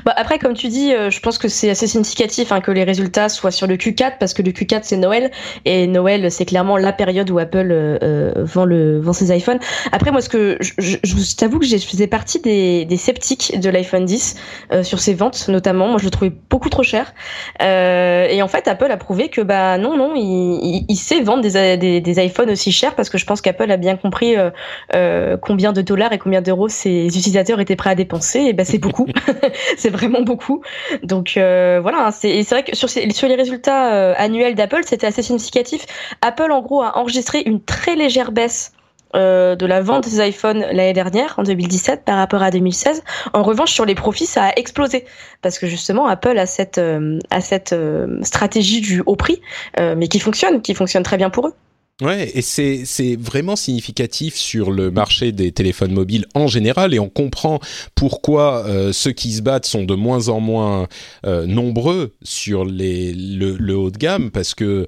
[0.04, 2.84] Bah après, comme tu dis, euh, je pense que c'est assez significatif hein, que les
[2.84, 5.30] résultats soient sur le Q4 parce que le Q4 c'est Noël
[5.64, 9.58] et Noël c'est clairement la période où Apple euh, euh, vend le vend ses iPhones.
[9.92, 13.58] Après, moi, ce que je, je, je t'avoue que je faisais partie des, des sceptiques
[13.58, 14.36] de l'iPhone 10
[14.82, 15.88] sur ses ventes notamment.
[15.88, 17.14] Moi, je le trouvais beaucoup trop cher.
[17.60, 21.76] et en fait, Apple a prouvé que bah non, non, il, il, sait vendre des,
[21.76, 24.34] des, des, iPhones aussi chers parce que je pense qu'Apple a bien compris
[25.42, 28.40] combien de dollars et combien d'euros ses utilisateurs étaient prêts à dépenser.
[28.40, 29.06] Et bah c'est beaucoup.
[29.76, 30.62] c'est vraiment beaucoup.
[31.02, 32.88] Donc euh, voilà, hein, c'est vrai que sur,
[33.28, 35.86] les résultats euh, annuels d'Apple, c'était assez significatif.
[36.22, 38.72] Apple, en gros, a enregistré une très légère baisse
[39.14, 43.02] euh, de la vente des iPhones l'année dernière, en 2017, par rapport à 2016.
[43.32, 45.04] En revanche, sur les profits, ça a explosé.
[45.42, 46.80] Parce que justement, Apple a cette,
[47.30, 47.74] a cette
[48.22, 49.40] stratégie du haut prix,
[49.78, 51.54] mais qui fonctionne, qui fonctionne très bien pour eux.
[52.02, 56.98] Ouais, et c'est c'est vraiment significatif sur le marché des téléphones mobiles en général, et
[56.98, 57.58] on comprend
[57.94, 60.88] pourquoi euh, ceux qui se battent sont de moins en moins
[61.24, 64.86] euh, nombreux sur les le, le, haut de gamme, parce que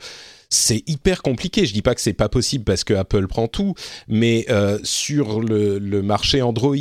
[0.50, 1.64] c'est hyper compliqué.
[1.64, 3.72] Je dis pas que c'est pas possible parce que Apple prend tout,
[4.06, 6.76] mais euh, sur le, le marché Android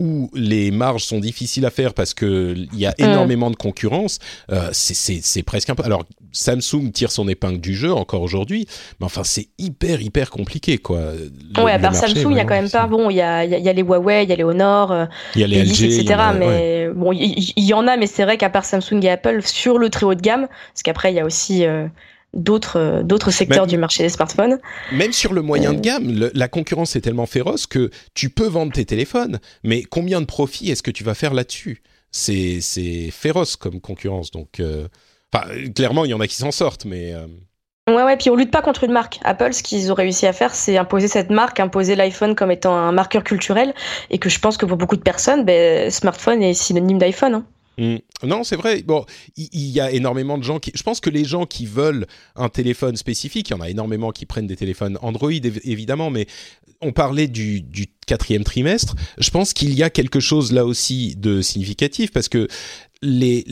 [0.00, 4.18] où les marges sont difficiles à faire parce que il y a énormément de concurrence,
[4.50, 5.84] euh, c'est presque un peu.
[5.84, 8.66] Alors Samsung tire son épingle du jeu encore aujourd'hui,
[8.98, 11.12] mais enfin c'est hyper hyper compliqué quoi.
[11.56, 12.86] Le, ouais, à part Samsung, il y a quand même pas.
[12.86, 15.40] Bon, il y a, y a les Huawei, il y a les Honor, euh, il
[15.40, 16.20] y a les LG, etc.
[16.38, 19.78] mais bon, il y, en a, mais c'est vrai qu'à part Samsung et Apple sur
[19.78, 21.86] le très haut de gamme, parce qu'après il y a aussi euh,
[22.34, 24.58] d'autres euh, d'autres secteurs du marché des smartphones.
[24.92, 28.72] Même sur le moyen de gamme, la concurrence est tellement féroce que tu peux vendre
[28.72, 31.82] tes téléphones, mais combien de profit est-ce que tu vas faire là-dessus?
[32.12, 34.88] C'est c'est féroce comme concurrence, donc euh,
[35.74, 37.14] clairement il y en a qui s'en sortent, mais
[37.88, 39.18] Ouais, ouais, puis on lutte pas contre une marque.
[39.24, 42.74] Apple, ce qu'ils ont réussi à faire, c'est imposer cette marque, imposer l'iPhone comme étant
[42.76, 43.74] un marqueur culturel,
[44.10, 47.34] et que je pense que pour beaucoup de personnes, ben, smartphone est synonyme d'iPhone.
[47.34, 47.46] Hein.
[47.78, 48.26] Mm.
[48.26, 48.82] Non, c'est vrai.
[48.82, 49.04] Bon,
[49.36, 50.70] il y, a énormément de gens qui.
[50.74, 54.12] Je pense que les gens qui veulent un téléphone spécifique, il y en a énormément
[54.12, 56.26] qui prennent des téléphones Android évidemment, mais
[56.82, 58.96] on parlait du, du quatrième trimestre.
[59.18, 62.48] Je pense qu'il y a quelque chose là aussi de significatif parce que
[63.02, 63.44] les,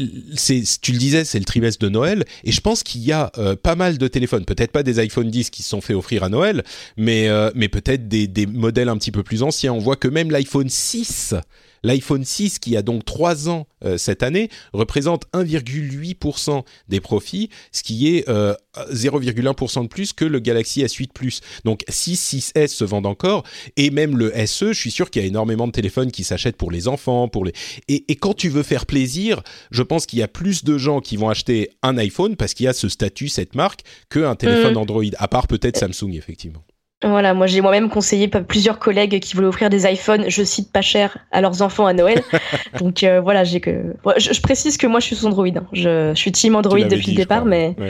[0.82, 3.56] tu le disais, c'est le trimestre de Noël, et je pense qu'il y a euh,
[3.56, 6.28] pas mal de téléphones, peut-être pas des iPhone 10 qui se sont fait offrir à
[6.28, 6.64] Noël,
[6.96, 9.72] mais, euh, mais peut-être des, des modèles un petit peu plus anciens.
[9.72, 11.34] On voit que même l'iPhone 6
[11.82, 17.82] L'iPhone 6, qui a donc 3 ans euh, cette année, représente 1,8% des profits, ce
[17.82, 21.40] qui est 0,1% de plus que le Galaxy S8 Plus.
[21.64, 23.44] Donc 6, 6S se vendent encore,
[23.76, 26.56] et même le SE, je suis sûr qu'il y a énormément de téléphones qui s'achètent
[26.56, 27.52] pour les enfants, pour les...
[27.88, 31.00] Et, et quand tu veux faire plaisir, je pense qu'il y a plus de gens
[31.00, 34.74] qui vont acheter un iPhone parce qu'il y a ce statut, cette marque, qu'un téléphone
[34.74, 34.78] mmh.
[34.78, 36.64] Android, à part peut-être Samsung, effectivement.
[37.04, 40.82] Voilà, moi j'ai moi-même conseillé plusieurs collègues qui voulaient offrir des iPhones, je cite pas
[40.82, 42.24] cher, à leurs enfants à Noël.
[42.80, 43.94] Donc euh, voilà, j'ai que.
[44.16, 45.46] Je, précise que moi je suis sous Android.
[45.46, 45.68] Hein.
[45.72, 47.76] Je, suis team Android depuis le départ, mais.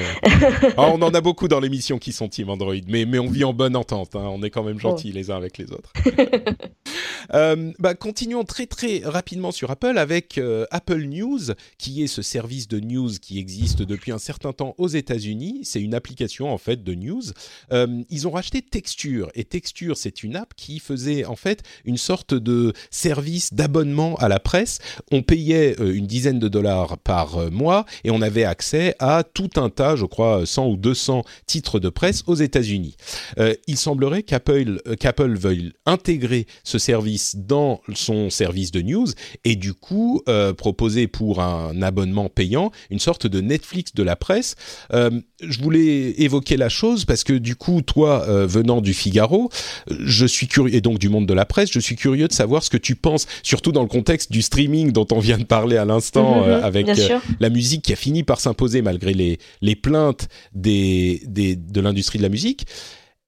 [0.77, 3.45] Ah, on en a beaucoup dans l'émission qui sont team Android, mais, mais on vit
[3.45, 4.15] en bonne entente.
[4.15, 4.29] Hein.
[4.31, 5.93] On est quand même gentils les uns avec les autres.
[7.35, 12.23] euh, bah, continuons très très rapidement sur Apple avec euh, Apple News, qui est ce
[12.23, 15.61] service de news qui existe depuis un certain temps aux États-Unis.
[15.65, 17.23] C'est une application en fait de news.
[18.11, 18.98] Ils ont racheté Texture
[19.35, 24.29] et Texture, c'est une app qui faisait en fait une sorte de service d'abonnement à
[24.29, 24.79] la presse.
[25.13, 29.23] On payait euh, une dizaine de dollars par euh, mois et on avait accès à
[29.23, 32.97] tout un tas, je crois 100 ou 200 titres de presse aux États-Unis.
[33.39, 39.07] Euh, il semblerait qu'Apple qu'Apple veuille intégrer ce service dans son service de news
[39.45, 40.23] et du coup
[40.57, 44.55] proposer pour un abonnement payant une sorte de Netflix de la presse.
[45.41, 49.51] Je voulais évoquer la chose parce que du coup, toi, venant du Figaro.
[49.89, 52.63] Je suis curieux, et donc du monde de la presse, je suis curieux de savoir
[52.63, 55.77] ce que tu penses, surtout dans le contexte du streaming dont on vient de parler
[55.77, 59.39] à l'instant, mhm, euh, avec euh, la musique qui a fini par s'imposer malgré les,
[59.61, 62.67] les plaintes des, des, de l'industrie de la musique.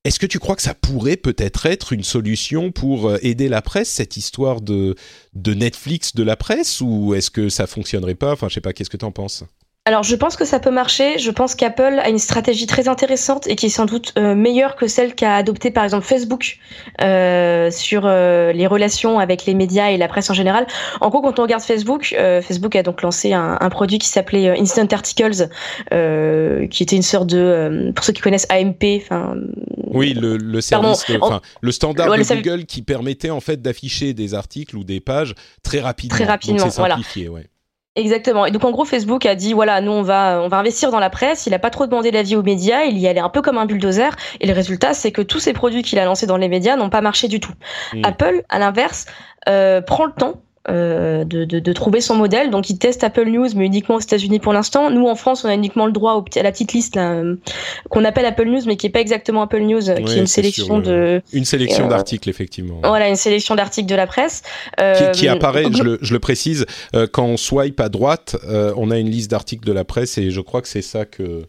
[0.04, 3.60] Est-ce que tu crois que ça pourrait peut-être être une solution pour euh, aider la
[3.62, 4.94] presse, cette histoire de,
[5.34, 8.32] de Netflix de la presse, ou est-ce que ça fonctionnerait pas?
[8.32, 9.44] Enfin, je sais pas, qu'est-ce que tu en penses?
[9.86, 11.18] Alors je pense que ça peut marcher.
[11.18, 14.76] Je pense qu'Apple a une stratégie très intéressante et qui est sans doute euh, meilleure
[14.76, 16.58] que celle qu'a adoptée par exemple Facebook
[17.00, 20.66] euh, sur euh, les relations avec les médias et la presse en général.
[21.00, 24.86] En gros, quand on regarde Facebook, Facebook a donc lancé un, produit qui s'appelait Instant
[24.92, 25.48] Articles,
[25.90, 29.34] qui était une sorte de, pour ceux qui connaissent AMP, enfin.
[29.92, 31.06] Oui, le, service,
[31.62, 35.80] le standard de Google qui permettait en fait d'afficher des articles ou des pages très
[35.80, 36.16] rapidement.
[36.16, 36.98] Très rapidement, voilà.
[37.30, 37.48] Ouais.
[37.96, 38.46] Exactement.
[38.46, 41.00] Et donc en gros, Facebook a dit voilà, nous on va on va investir dans
[41.00, 41.46] la presse.
[41.46, 42.84] Il a pas trop demandé l'avis aux médias.
[42.84, 44.10] Il y allait un peu comme un bulldozer.
[44.40, 46.90] Et le résultat, c'est que tous ces produits qu'il a lancés dans les médias n'ont
[46.90, 47.52] pas marché du tout.
[47.92, 48.02] Hmm.
[48.04, 49.06] Apple, à l'inverse,
[49.48, 52.50] euh, prend le temps euh, de, de, de, trouver son modèle.
[52.50, 54.90] Donc, il teste Apple News, mais uniquement aux États-Unis pour l'instant.
[54.90, 57.36] Nous, en France, on a uniquement le droit au, à la petite liste euh,
[57.88, 60.78] qu'on appelle Apple News, mais qui est pas exactement Apple News, qui est une sélection
[60.78, 62.78] de une sélection euh, d'articles effectivement.
[62.84, 64.42] Voilà, une sélection d'articles de la presse
[64.76, 65.64] qui, qui, apparaît.
[65.72, 66.66] je, le, je le précise
[67.12, 68.36] quand on swipe à droite,
[68.76, 71.46] on a une liste d'articles de la presse et je crois que c'est ça que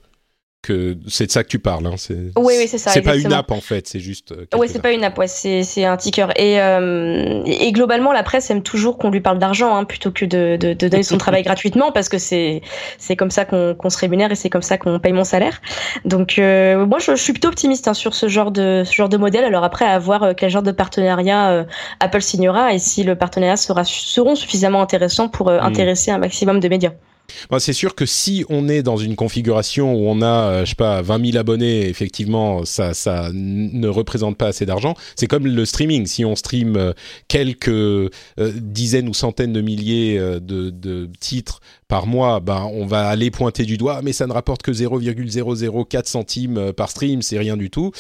[0.62, 1.86] que c'est de ça que tu parles.
[1.88, 1.96] Hein.
[1.98, 2.92] C'est, oui, oui, c'est ça.
[2.92, 4.32] C'est pas une app en fait, c'est juste.
[4.32, 6.32] Euh, oui, c'est pas une app, ouais, c'est, c'est un ticker.
[6.36, 10.26] Et, euh, et globalement, la presse aime toujours qu'on lui parle d'argent hein, plutôt que
[10.26, 12.62] de, de, de donner son travail gratuitement parce que c'est,
[12.98, 15.62] c'est comme ça qu'on, qu'on se rémunère et c'est comme ça qu'on paye mon salaire.
[16.06, 19.10] Donc, euh, moi, je, je, suis plutôt optimiste hein, sur ce genre de ce genre
[19.10, 19.44] de modèle.
[19.44, 21.64] Alors après, à voir euh, quel genre de partenariat euh,
[22.00, 25.60] Apple signera et si le partenariat sera seront suffisamment intéressants pour hmm.
[25.62, 26.92] intéresser un maximum de médias
[27.60, 30.76] c'est sûr que si on est dans une configuration où on a, euh, je sais
[30.76, 34.96] pas, 20 000 abonnés, effectivement, ça, ça ne représente pas assez d'argent.
[35.16, 36.06] C'est comme le streaming.
[36.06, 36.94] Si on stream euh,
[37.28, 43.08] quelques euh, dizaines ou centaines de milliers de, de, titres par mois, ben, on va
[43.08, 47.58] aller pointer du doigt, mais ça ne rapporte que 0,004 centimes par stream, c'est rien
[47.58, 47.92] du tout.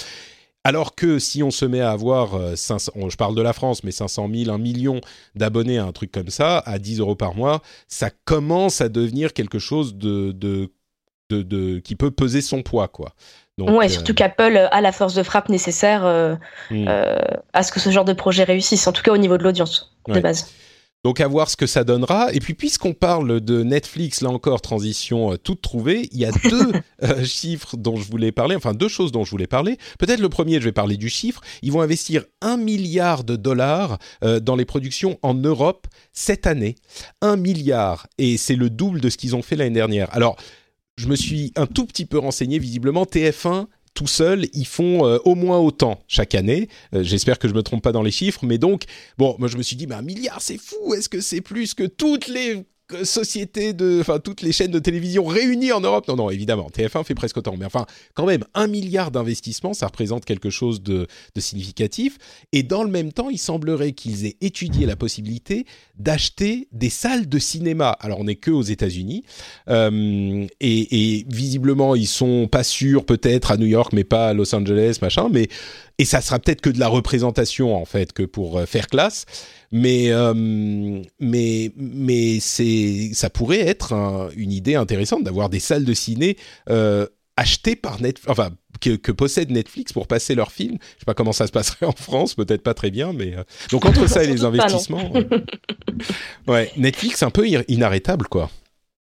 [0.63, 3.84] Alors que si on se met à avoir, 500, euh, je parle de la France,
[3.84, 5.02] mais 500 000, 1 million
[5.36, 9.34] d'abonnés à un truc comme ça, à 10 euros par mois, ça commence à devenir
[9.34, 10.71] quelque chose de, de,
[11.32, 13.13] de, qui peut peser son poids, quoi.
[13.58, 16.36] Donc, ouais, surtout euh, qu'Apple a la force de frappe nécessaire euh,
[16.69, 16.88] hmm.
[17.54, 19.95] à ce que ce genre de projet réussisse, en tout cas au niveau de l'audience
[20.08, 20.52] de base.
[21.03, 22.31] Donc à voir ce que ça donnera.
[22.33, 26.31] Et puis puisqu'on parle de Netflix, là encore, transition euh, toute trouvée, il y a
[26.31, 26.71] deux
[27.03, 29.77] euh, chiffres dont je voulais parler, enfin deux choses dont je voulais parler.
[29.97, 31.41] Peut-être le premier, je vais parler du chiffre.
[31.63, 36.75] Ils vont investir un milliard de dollars euh, dans les productions en Europe cette année.
[37.21, 38.07] Un milliard.
[38.19, 40.07] Et c'est le double de ce qu'ils ont fait l'année dernière.
[40.13, 40.35] Alors,
[40.97, 45.18] je me suis un tout petit peu renseigné, visiblement, TF1 tout seul, ils font euh,
[45.26, 46.70] au moins autant chaque année.
[46.93, 48.84] Euh, j'espère que je me trompe pas dans les chiffres, mais donc,
[49.18, 50.93] bon, moi je me suis dit, mais un milliard, c'est fou.
[50.93, 52.63] Est-ce que c'est plus que toutes les
[53.03, 56.07] sociétés de, enfin toutes les chaînes de télévision réunies en Europe.
[56.07, 59.87] Non, non, évidemment, TF1 fait presque autant, mais enfin, quand même, un milliard d'investissements, ça
[59.87, 62.17] représente quelque chose de, significatif.
[62.51, 65.65] Et dans le même temps, il semblerait qu'ils aient étudié la possibilité
[65.97, 67.89] d'acheter des salles de cinéma.
[67.99, 69.23] Alors, on n'est que aux États-Unis,
[69.69, 74.33] euh, et, et, visiblement, ils sont pas sûrs, peut-être à New York, mais pas à
[74.33, 75.29] Los Angeles, machin.
[75.31, 75.47] Mais
[76.02, 79.26] et ça sera peut-être que de la représentation en fait, que pour euh, faire classe.
[79.72, 80.34] Mais euh,
[81.20, 86.38] mais mais c'est ça pourrait être une idée intéressante d'avoir des salles de ciné
[86.72, 87.06] euh,
[87.38, 88.49] achetées par Netflix, enfin
[88.82, 90.78] que, possède Netflix pour passer leurs films.
[90.95, 93.36] Je sais pas comment ça se passerait en France, peut-être pas très bien, mais
[93.70, 95.14] donc entre ça et les investissements,
[96.47, 98.49] ouais, Netflix un peu inarrêtable quoi.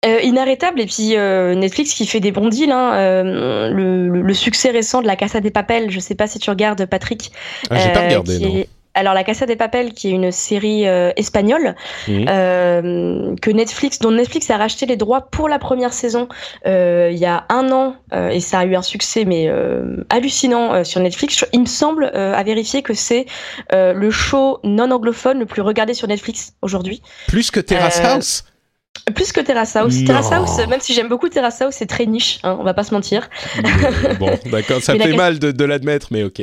[0.05, 2.72] Euh, inarrêtable et puis euh, Netflix qui fait des bons deals.
[2.72, 6.40] Hein, euh, le, le, succès récent de La Casa des Papel, je sais pas si
[6.40, 7.30] tu regardes Patrick.
[7.70, 8.38] Ah, j'ai pas regardé.
[8.40, 8.64] Non.
[8.94, 10.84] Alors La Casa des Papel, qui est une série
[11.16, 11.76] espagnole
[12.09, 12.24] mmh.
[13.36, 16.28] que Netflix, dont Netflix a racheté les droits pour la première saison
[16.66, 19.50] il y a un an et ça a eu un succès mais
[20.11, 21.42] hallucinant sur Netflix.
[21.55, 23.24] Il me semble à vérifier que c'est
[23.70, 27.00] le show non anglophone le plus regardé sur Netflix aujourd'hui.
[27.28, 28.44] Plus que Terrace House?
[29.14, 30.05] Plus que Terrace House.
[30.05, 32.84] Terrace House, même si j'aime beaucoup Terrace House, c'est très niche, hein, on va pas
[32.84, 33.28] se mentir.
[34.20, 36.40] bon, d'accord, ça fait mal de, l'admettre, mais ok.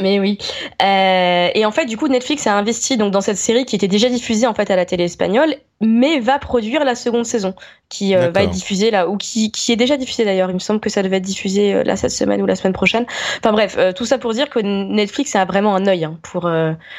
[0.00, 0.38] Mais oui.
[0.82, 3.88] Euh, et en fait, du coup, Netflix a investi donc dans cette série qui était
[3.88, 7.54] déjà diffusée en fait à la télé espagnole, mais va produire la seconde saison,
[7.88, 10.50] qui euh, va être diffusée là, ou qui, qui est déjà diffusée d'ailleurs.
[10.50, 12.72] Il me semble que ça devait être diffusé euh, là cette semaine ou la semaine
[12.72, 13.06] prochaine.
[13.38, 16.48] Enfin bref, tout ça pour dire que Netflix a vraiment un œil hein, pour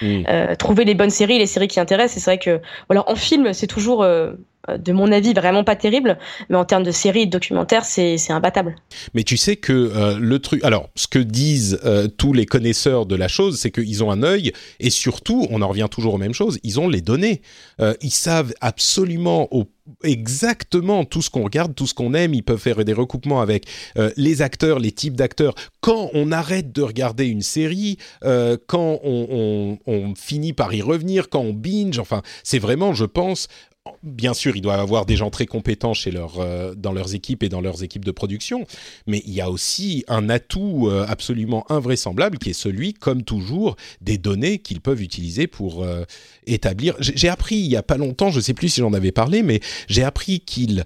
[0.01, 0.56] mm.
[0.58, 2.18] trouver les bonnes séries, les séries qui intéressent.
[2.18, 4.34] Et c'est vrai que voilà, en film, c'est toujours euh,
[4.70, 6.18] de mon avis, vraiment pas terrible,
[6.49, 8.76] mais en termes de séries et de documentaires, c'est imbattable.
[9.14, 13.05] Mais tu sais que euh, le truc, alors ce que disent euh, tous les connaisseurs
[13.05, 16.18] de la chose, c'est qu'ils ont un œil et surtout, on en revient toujours aux
[16.18, 17.41] mêmes choses, ils ont les données.
[18.01, 19.49] ils savent absolument
[20.03, 22.34] exactement tout ce qu'on regarde, tout ce qu'on aime.
[22.34, 23.66] Ils peuvent faire des recoupements avec
[24.16, 25.55] les acteurs, les types d'acteurs.
[25.82, 29.78] Quand on arrête de regarder une série, quand on,
[30.16, 33.47] finit par y revenir, quand on binge, enfin, c'est vraiment, je pense,
[34.02, 37.44] bien sûr, ils doivent avoir des gens très compétents chez leur, euh, dans leurs équipes
[37.44, 38.66] et dans leurs équipes de production,
[39.08, 43.76] mais il y a aussi un atout euh, absolument invraisemblable qui est celui, comme toujours,
[44.02, 46.06] des données qu'ils peuvent utiliser pour euh,
[46.46, 46.96] établir.
[47.00, 49.44] J'ai appris il y a pas longtemps, je ne sais plus si j'en avais parlé,
[49.44, 50.84] mais j'ai appris qu'ils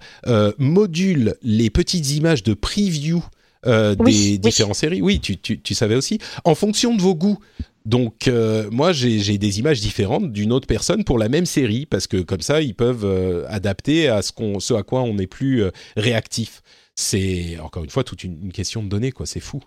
[0.57, 3.23] modulent les petites images de preview
[3.65, 5.01] des différentes séries.
[5.01, 6.19] Oui, tu, tu, savais aussi.
[6.43, 7.39] En fonction de vos goûts.
[7.87, 12.05] Donc euh, moi j'ai des images différentes d'une autre personne pour la même série parce
[12.05, 15.71] que comme ça ils peuvent euh, adapter à ce à quoi on est plus euh,
[15.95, 16.61] réactif.
[16.95, 19.61] C'est encore une fois toute une, question de données quoi, c'est fou.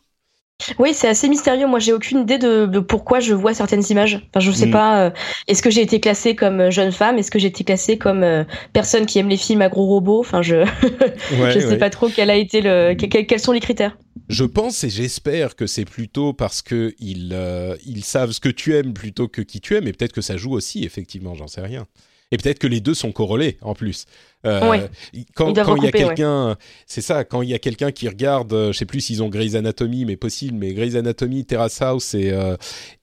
[0.78, 1.66] Oui, c'est assez mystérieux.
[1.66, 4.20] Moi, j'ai aucune idée de, pourquoi je vois certaines images.
[4.30, 4.70] Enfin, je sais mm.
[4.70, 5.12] pas.
[5.48, 7.18] Est-ce que j'ai été classée comme jeune femme?
[7.18, 8.24] Est-ce que j'ai été classée comme
[8.72, 10.20] personne qui aime les films à gros robots?
[10.20, 10.64] Enfin, je
[11.30, 13.96] je sais pas trop quel a été le quels sont les critères.
[14.28, 18.48] Je pense et j'espère que c'est plutôt parce que ils, euh, ils savent ce que
[18.48, 21.48] tu aimes plutôt que qui tu aimes, et peut-être que ça joue aussi, effectivement, j'en
[21.48, 21.86] sais rien.
[22.32, 24.06] Et peut-être que les deux sont corrélés en plus.
[24.46, 24.86] Euh,
[25.34, 26.56] quand, quand il y a quelqu'un,
[26.86, 29.28] c'est ça, quand il y a quelqu'un qui regarde, euh, je sais plus s'ils ont
[29.28, 32.32] Grey's Anatomy, mais possible, mais Grey's Anatomy, Terrace House et,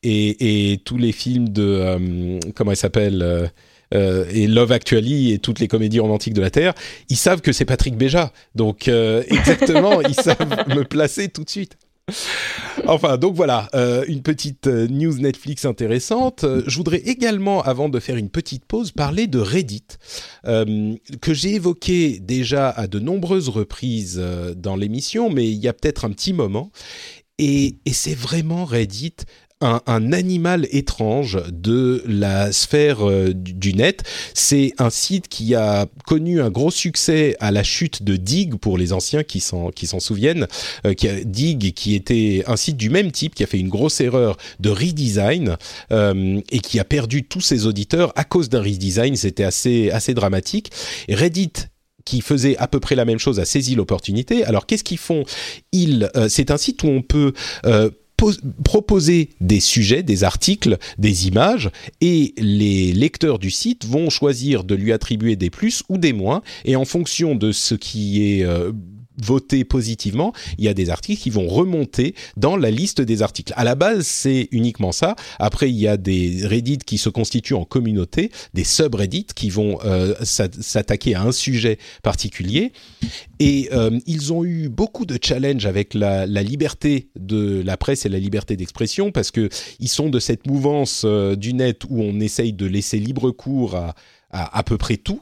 [0.04, 3.52] et, et, tous les films de, comment il s'appelle
[3.94, 6.74] euh, et Love Actually et toutes les comédies romantiques de la Terre,
[7.10, 8.32] ils savent que c'est Patrick Béja.
[8.56, 11.78] Donc euh, exactement, ils savent me placer tout de suite.
[12.86, 16.46] Enfin, donc voilà, euh, une petite news Netflix intéressante.
[16.68, 19.84] Je voudrais également, avant de faire une petite pause, parler de Reddit,
[20.46, 24.24] que j'ai évoqué déjà à de nombreuses reprises
[24.56, 26.72] dans l'émission, mais il y a peut-être un petit moment.
[27.40, 29.16] Et, et c'est vraiment Reddit
[29.62, 34.04] un, un, animal étrange de la sphère euh, du, net.
[34.34, 38.78] C'est un site qui a connu un gros succès à la chute de Dig pour
[38.78, 40.48] les anciens qui s'en souviennent.
[40.86, 43.70] Euh, qui a, Dig qui était un site du même type qui a fait une
[43.70, 45.58] grosse erreur de redesign
[45.92, 49.16] euh, et qui a perdu tous ses auditeurs à cause d'un redesign.
[49.16, 50.72] C'était assez assez dramatique.
[51.10, 51.54] Reddit
[52.08, 54.46] qui faisait à peu près la même chose a saisi l'opportunité.
[54.46, 55.26] Alors qu'est-ce qu'ils font?
[55.74, 57.34] Ils, euh, c'est un site où on peut
[57.66, 57.90] euh,
[58.64, 61.70] proposer des sujets, des articles, des images,
[62.02, 66.42] et les lecteurs du site vont choisir de lui attribuer des plus ou des moins,
[66.66, 68.46] et en fonction de ce qui est
[69.18, 73.54] voté positivement, il y a des articles qui vont remonter dans la liste des articles.
[73.56, 75.16] À la base, c'est uniquement ça.
[75.40, 79.80] Après, il y a des Reddit qui se constituent en communauté, des subreddits qui vont
[79.86, 82.72] euh, s'attaquer à un sujet particulier.
[83.40, 88.06] Et euh, ils ont eu beaucoup de challenges avec la, la, liberté de la presse
[88.06, 89.50] et la liberté d'expression parce que
[89.80, 93.76] ils sont de cette mouvance euh, du net où on essaye de laisser libre cours
[93.76, 93.96] à
[94.32, 95.22] à à peu près tout.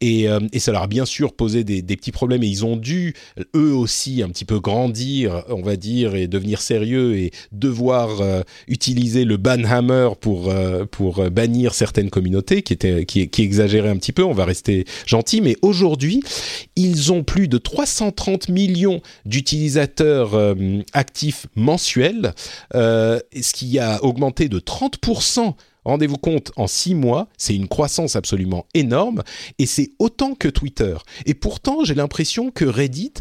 [0.00, 2.42] Et, euh, et ça leur a bien sûr posé des, petits problèmes.
[2.42, 3.14] Et ils ont dû,
[3.54, 8.42] eux aussi, un petit peu grandir, on va dire, et devenir sérieux et devoir euh,
[8.68, 13.96] utiliser le banhammer pour, euh, pour bannir certaines communautés qui, étaient, qui, qui exagéraient un
[13.96, 14.22] petit peu.
[14.22, 15.40] On va rester gentil.
[15.40, 16.22] Mais aujourd'hui,
[16.76, 20.54] ils ont plus de 330 millions d'utilisateurs
[20.92, 22.34] actifs mensuels,
[22.72, 25.54] ce qui a augmenté de 30%
[25.86, 29.22] Rendez-vous compte, en six mois, c'est une croissance absolument énorme
[29.60, 30.96] et c'est autant que Twitter.
[31.26, 33.12] Et pourtant, j'ai l'impression que Reddit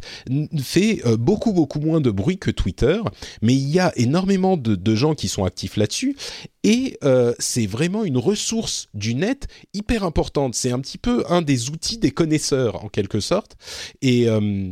[0.60, 3.00] fait euh, beaucoup, beaucoup moins de bruit que Twitter,
[3.44, 6.16] mais il y a énormément de, gens qui sont actifs là-dessus
[6.64, 10.56] et euh, c'est vraiment une ressource du net hyper importante.
[10.56, 13.58] C'est un petit peu un des outils des connaisseurs, en quelque sorte.
[14.02, 14.28] Et.
[14.28, 14.72] Euh,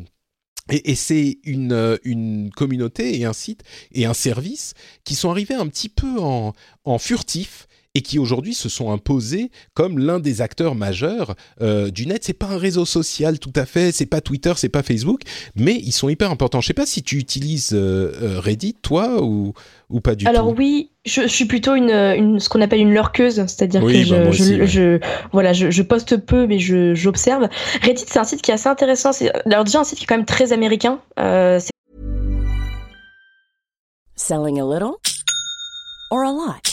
[0.95, 6.21] c'est une, communauté et un site et un service qui sont arrivés un petit peu
[6.21, 6.53] en
[6.99, 12.23] furtif et qui aujourd'hui se sont imposés comme l'un des acteurs majeurs euh, du net.
[12.23, 15.21] C'est pas un réseau social tout à fait, c'est pas Twitter, c'est pas Facebook,
[15.55, 16.61] mais ils sont hyper importants.
[16.61, 19.53] Je sais pas si tu utilises euh, euh, Reddit toi ou
[19.89, 20.29] ou pas du tout.
[20.29, 24.31] Alors oui, je, suis plutôt une, une ce qu'on appelle une lurkeuse, c'est-à-dire que bah,
[24.31, 24.99] je, je,
[25.31, 27.47] voilà, je, poste peu mais je j'observe.
[27.83, 29.13] Reddit c'est un site qui est assez intéressant.
[29.13, 30.99] C'est alors déjà un site qui est quand même très américain.
[31.19, 31.59] Euh,
[34.15, 34.95] Selling a little
[36.09, 36.72] or a lot?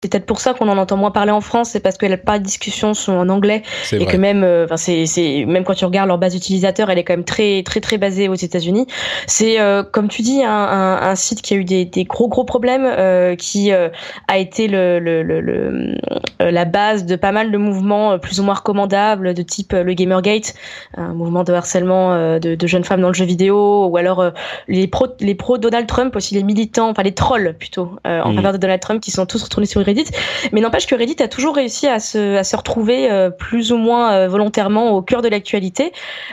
[0.00, 2.16] C'est peut-être pour ça qu'on en entend moins parler en France, c'est parce que la
[2.16, 4.06] plupart des discussions sont en anglais et vrai.
[4.06, 7.02] que même, euh, enfin c'est, c'est même quand tu regardes leur base d'utilisateurs, elle est
[7.02, 8.86] quand même très très très basée aux États-Unis.
[9.26, 12.28] C'est euh, comme tu dis un, un, un, site qui a eu des, des gros
[12.28, 13.88] gros problèmes, euh, qui euh,
[14.28, 15.96] a été le, le, le, le,
[16.38, 20.54] la base de pas mal de mouvements plus ou moins recommandables, de type le Gamergate,
[20.96, 24.30] un mouvement de harcèlement de, de, jeunes femmes dans le jeu vidéo, ou alors
[24.68, 28.36] les pros les pros Donald Trump aussi les militants, enfin les trolls plutôt en mmh.
[28.36, 30.10] faveur de Donald Trump qui sont tous retournés sur Reddit.
[30.52, 33.78] Mais n'empêche que Reddit a toujours réussi à se, à se retrouver euh, plus ou
[33.78, 35.92] moins euh, volontairement au cœur de l'actualité.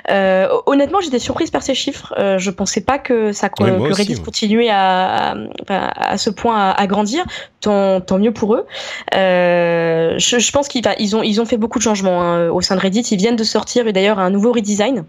[0.10, 2.14] Euh, honnêtement, j'étais surprise par ces chiffres.
[2.18, 5.36] Euh, je pensais pas que ça oui, que Reddit continuait à,
[5.70, 7.26] à, à, ce point à, à grandir.
[7.62, 8.66] Tant, tant, mieux pour eux.
[9.14, 12.76] je, je, pense qu'ils ils ont, ils ont fait beaucoup de changements hein, au sein
[12.76, 13.02] de Reddit.
[13.02, 15.06] Ils viennent de sortir d'ailleurs un nouveau redesign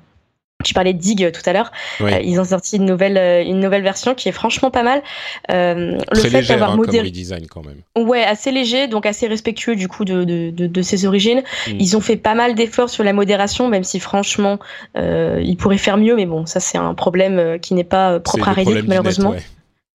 [0.66, 1.70] tu parlais de Dig tout à l'heure.
[2.00, 2.12] Oui.
[2.12, 5.02] Euh, ils ont sorti une nouvelle, euh, une nouvelle version qui est franchement pas mal.
[5.50, 7.10] Euh, le fait d'avoir hein, modéré.
[7.10, 7.82] design quand même.
[7.96, 11.42] Ouais, assez léger, donc assez respectueux du coup de, de, de, de ses origines.
[11.68, 11.72] Mm.
[11.78, 14.58] Ils ont fait pas mal d'efforts sur la modération, même si franchement,
[14.96, 18.18] euh, ils pourraient faire mieux, mais bon, ça c'est un problème euh, qui n'est pas
[18.20, 19.32] propre à Reddit malheureusement.
[19.32, 19.46] Net, ouais.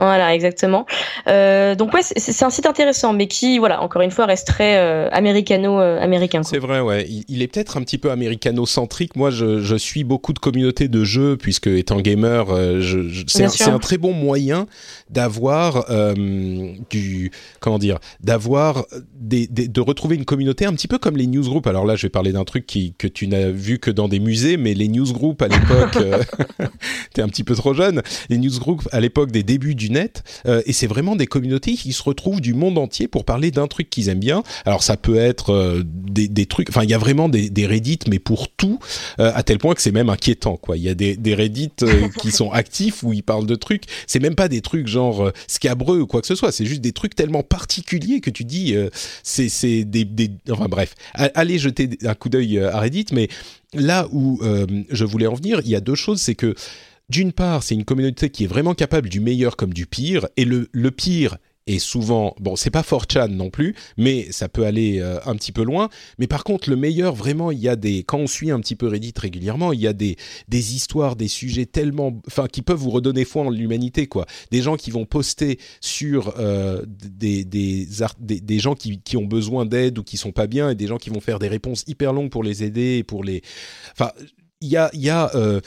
[0.02, 0.88] Voilà, exactement.
[1.28, 4.78] Euh, donc ouais, c'est un site intéressant, mais qui, voilà, encore une fois, reste très
[4.78, 6.40] euh, américano-américain.
[6.40, 7.06] Euh, c'est vrai, ouais.
[7.08, 9.16] Il, il est peut-être un petit peu américano-centrique.
[9.16, 13.26] Moi, je, je, suis beaucoup de communautés de jeux, puisque étant gamer, euh, je, je,
[13.28, 14.66] c'est un, un, très bon moyen
[15.12, 16.16] d'avoir euh,
[16.90, 17.30] du,
[17.60, 21.68] comment dire, d'avoir des, des, de retrouver une communauté un petit peu comme les newsgroups.
[21.68, 24.20] Alors là, je vais parler d'un truc qui, que tu n'as vu que dans des
[24.20, 26.04] musées, mais les newsgroups à l'époque,
[27.14, 28.02] t'es un petit peu trop jeune.
[28.30, 31.94] Les newsgroups à l'époque des débuts du net euh, et c'est vraiment des communautés qui
[31.94, 34.44] se retrouvent du monde entier pour parler d'un truc qu'ils aiment bien.
[34.66, 37.66] Alors ça peut être euh, des, des, trucs, enfin il y a vraiment des, des
[37.66, 38.80] Reddit mais pour tout
[39.20, 40.78] euh, à tel point que c'est même inquiétant quoi.
[40.78, 41.72] Il y a des, des Reddit
[42.20, 43.84] qui sont actifs où ils parlent de trucs.
[44.08, 46.52] C'est même pas des trucs genre scabreux ou quoi que ce soit.
[46.52, 48.76] C'est juste des trucs tellement particuliers que tu dis
[49.24, 50.96] c'est c'est des, des enfin bref.
[51.14, 53.28] Allez jeter un coup d'œil à Reddit mais
[53.74, 54.40] là où
[54.90, 56.56] je voulais en venir, il y a deux choses, c'est que
[57.12, 60.46] d'une part, c'est une communauté qui est vraiment capable du meilleur comme du pire, et
[60.46, 61.38] le, le pire
[61.68, 65.52] et souvent, bon, c'est pas 4chan non plus, mais ça peut aller euh, un petit
[65.52, 65.90] peu loin.
[66.18, 68.76] Mais par contre, le meilleur, vraiment, il y a des, quand on suit un petit
[68.76, 70.16] peu Reddit régulièrement, il y a des,
[70.48, 74.26] des histoires, des sujets tellement, enfin, qui peuvent vous redonner foi en l'humanité, quoi.
[74.50, 80.00] Des gens qui vont poster sur euh, des, des, gens qui, qui ont besoin d'aide
[80.00, 82.32] ou qui sont pas bien, et des gens qui vont faire des réponses hyper longues
[82.32, 83.44] pour les aider, pour les,
[83.94, 84.12] enfin,
[84.62, 85.60] il y a, euh,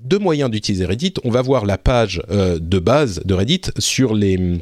[0.00, 1.14] deux moyens d'utiliser Reddit.
[1.24, 4.60] On va voir la page euh, de base de Reddit sur les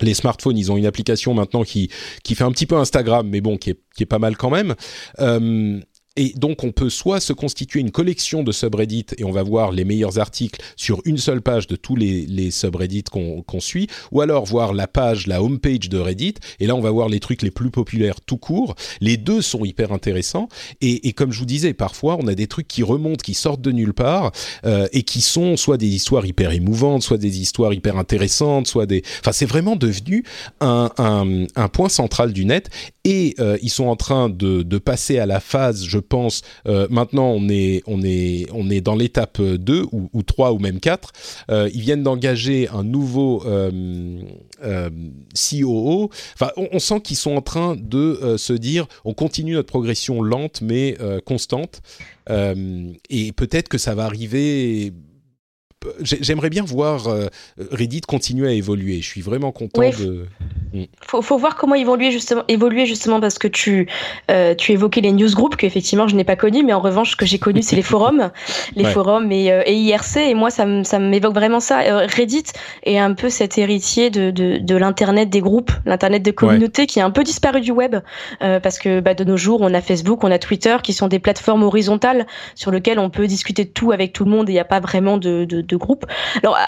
[0.00, 1.88] les smartphones, ils ont une application maintenant qui
[2.24, 4.50] qui fait un petit peu Instagram, mais bon, qui est qui est pas mal quand
[4.50, 4.74] même.
[5.20, 5.80] Euh,
[6.16, 9.72] et donc, on peut soit se constituer une collection de subreddits et on va voir
[9.72, 14.20] les meilleurs articles sur une seule page de tous les, les subreddits qu'on suit, ou
[14.20, 17.42] alors voir la page, la homepage de Reddit, et là, on va voir les trucs
[17.42, 18.76] les plus populaires tout court.
[19.00, 20.48] Les deux sont hyper intéressants.
[20.80, 23.60] Et, et comme je vous disais, parfois, on a des trucs qui remontent, qui sortent
[23.60, 24.30] de nulle part,
[24.64, 28.86] euh, et qui sont soit des histoires hyper émouvantes, soit des histoires hyper intéressantes, soit
[28.86, 29.02] des...
[29.20, 30.24] Enfin, c'est vraiment devenu
[30.60, 32.70] un, un, point central du net,
[33.04, 36.86] et euh, ils sont en train de, de passer à la phase, je pense, euh,
[36.90, 40.80] maintenant on est, on, est, on est dans l'étape 2 ou, ou 3 ou même
[40.80, 41.12] 4,
[41.50, 44.20] euh, ils viennent d'engager un nouveau euh,
[44.64, 44.90] euh
[45.34, 49.68] COO, enfin on, sent qu'ils sont en train de euh, se dire on continue notre
[49.68, 51.82] progression lente mais constante,
[52.28, 54.92] et peut-être que ça va arriver
[56.00, 57.26] j'aimerais bien voir euh,
[57.70, 59.00] Reddit continuer à évoluer.
[59.00, 59.90] Je suis vraiment content Oui.
[59.90, 60.26] de.
[60.72, 60.84] Mm.
[61.06, 63.86] Faut, faut voir comment évoluer justement, évoluer justement parce que tu,
[64.30, 67.16] euh, tu évoquais les newsgroups que effectivement je n'ai pas connus, mais en revanche ce
[67.16, 68.30] que j'ai connu c'est les forums,
[68.74, 68.90] les Ouais.
[68.90, 71.80] forums et, euh, et IRC et moi ça, m'évoque vraiment ça.
[71.82, 72.44] Euh, Reddit
[72.84, 77.00] est un peu cet héritier de, de, de l'internet des groupes, l'internet de communauté qui
[77.00, 77.96] a un peu disparu du web
[78.40, 81.18] parce que bah, de nos jours on a Facebook, on a Twitter qui sont des
[81.18, 84.56] plateformes horizontales sur lesquelles on peut discuter de tout avec tout le monde et il
[84.56, 86.06] n'y a pas vraiment de, de, de groupe.
[86.42, 86.58] Alors,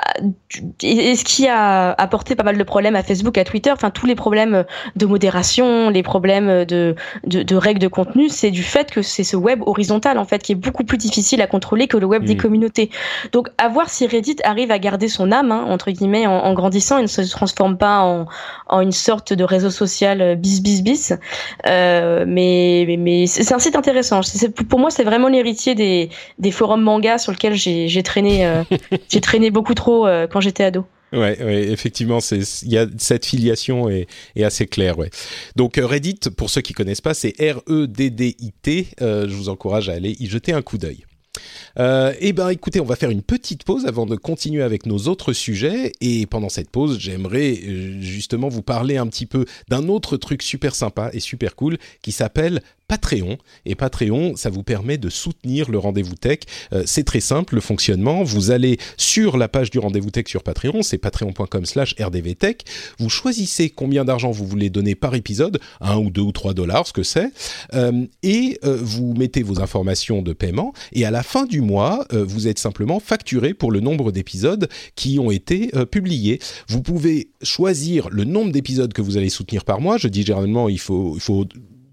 [0.83, 3.91] et et ce qui a apporté pas mal de problèmes à Facebook, à Twitter, enfin
[3.91, 4.65] tous les problèmes
[4.97, 6.95] de modération, les problèmes de,
[7.25, 10.43] de, de règles de contenu, c'est du fait que c'est ce web horizontal en fait
[10.43, 12.91] qui est beaucoup plus difficile à contrôler que le web des communautés.
[13.33, 16.55] Donc, à voir si Reddit arrive à garder son âme hein, entre guillemets en, en
[16.55, 18.27] grandissant et ne se transforme pas en,
[18.69, 21.13] en une sorte de réseau social euh, bis bis bis.
[21.67, 24.21] Euh, mais mais, mais c'est un site intéressant.
[24.69, 28.63] Pour moi, c'est vraiment l'héritier des, des forums manga sur lesquels j'ai j'ai traîné euh,
[29.09, 30.85] j'ai traîné beaucoup trop euh, quand j'étais ado.
[31.13, 31.37] Ouais,
[31.71, 34.09] effectivement, c'est il y a cette filiation est,
[34.43, 35.11] assez claire, ouais.
[35.55, 38.89] Donc euh, Reddit, pour ceux qui connaissent pas, c'est R E D D I T.
[39.01, 41.05] Euh, je vous encourage à aller y jeter un coup d'œil.
[41.79, 45.35] Eh ben, écoutez, on va faire une petite pause avant de continuer avec nos autres
[45.35, 45.93] sujets.
[46.01, 47.55] Et pendant cette pause, j'aimerais
[48.01, 52.13] justement vous parler un petit peu d'un autre truc super sympa et super cool qui
[52.13, 53.39] s'appelle Patreon.
[53.65, 56.41] Et Patreon, ça vous permet de soutenir le rendez-vous tech.
[56.73, 58.23] Euh, c'est très simple le fonctionnement.
[58.23, 62.65] Vous allez sur la page du rendez-vous tech sur Patreon, c'est patreon.com/slash rdvtech.
[62.99, 66.87] Vous choisissez combien d'argent vous voulez donner par épisode, un ou deux ou trois dollars,
[66.87, 67.31] ce que c'est,
[67.75, 70.73] euh, et euh, vous mettez vos informations de paiement.
[70.93, 75.19] Et à la fin du mois, vous êtes simplement facturé pour le nombre d'épisodes qui
[75.19, 76.39] ont été publiés.
[76.69, 79.99] Vous pouvez choisir le nombre d'épisodes que vous allez soutenir par mois.
[79.99, 81.47] Je dis généralement, il faut, il faut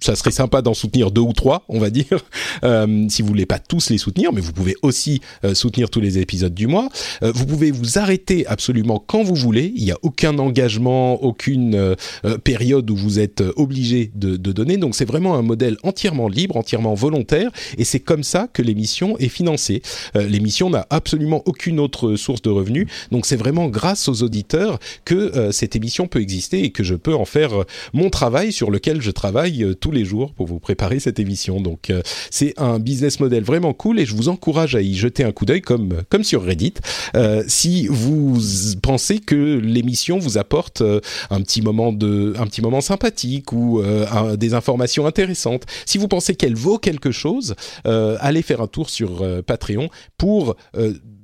[0.03, 2.25] ça serait sympa d'en soutenir deux ou trois, on va dire,
[2.63, 6.01] euh, si vous voulez pas tous les soutenir, mais vous pouvez aussi euh, soutenir tous
[6.01, 6.89] les épisodes du mois.
[7.23, 9.71] Euh, vous pouvez vous arrêter absolument quand vous voulez.
[9.75, 11.95] Il n'y a aucun engagement, aucune
[12.43, 14.77] période où vous êtes obligé de, donner.
[14.77, 19.17] Donc c'est vraiment un modèle entièrement libre, entièrement volontaire, et c'est comme ça que l'émission
[19.17, 19.81] est financée.
[20.15, 25.51] L'émission n'a absolument aucune autre source de revenus, donc c'est vraiment grâce aux auditeurs que
[25.51, 27.51] cette émission peut exister et que je peux en faire
[27.93, 31.61] mon travail sur lequel je travaille tous les jours pour vous préparer cette émission.
[31.61, 35.23] Donc euh, c'est un business model vraiment cool et je vous encourage à y jeter
[35.23, 36.73] un coup d'œil comme comme sur Reddit.
[37.15, 38.39] Euh, si vous
[38.81, 43.79] pensez que l'émission vous apporte euh, un petit moment de un petit moment sympathique ou
[43.79, 48.61] euh, un- des informations intéressantes, si vous pensez qu'elle vaut quelque chose, euh, allez faire
[48.61, 50.55] un tour sur Patreon pour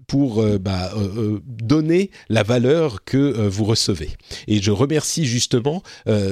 [0.10, 4.10] pour euh, bah, euh, euh, donner la valeur que vous recevez.
[4.48, 5.84] Et je remercie justement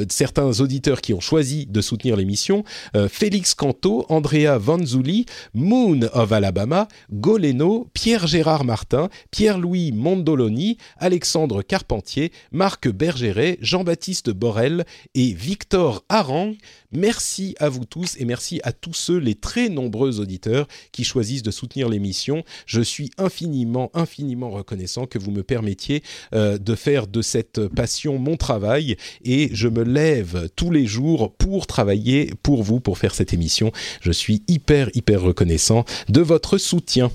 [0.10, 2.64] certains auditeurs qui ont choisi de soutenir l'émission.
[3.10, 12.90] Félix Canto, Andrea Vanzuli, Moon of Alabama, Goleno, Pierre-Gérard Martin, Pierre-Louis Mondoloni, Alexandre Carpentier, Marc
[12.90, 16.56] Bergeret, Jean-Baptiste Borel et Victor Harang.
[16.94, 21.44] Merci à vous tous et merci à tous ceux, les très nombreux auditeurs qui choisissent
[21.44, 22.44] de soutenir l'émission.
[22.66, 26.02] Je suis infiniment, infiniment reconnaissant que vous me permettiez
[26.34, 31.34] euh, de faire de cette passion mon travail et je me lève tous les jours
[31.36, 33.74] pour travailler pour vous, pour faire cette émission.
[34.00, 37.12] Je suis hyper, hyper reconnaissant de votre soutien.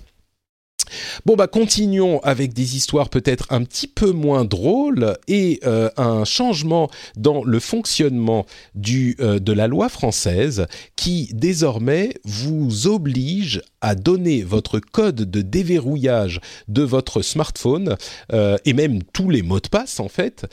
[1.26, 6.24] Bon bah continuons avec des histoires peut-être un petit peu moins drôles et euh, un
[6.24, 10.66] changement dans le fonctionnement du, euh, de la loi française
[10.96, 17.96] qui désormais vous oblige à donner votre code de déverrouillage de votre smartphone
[18.32, 20.46] euh, et même tous les mots de passe en fait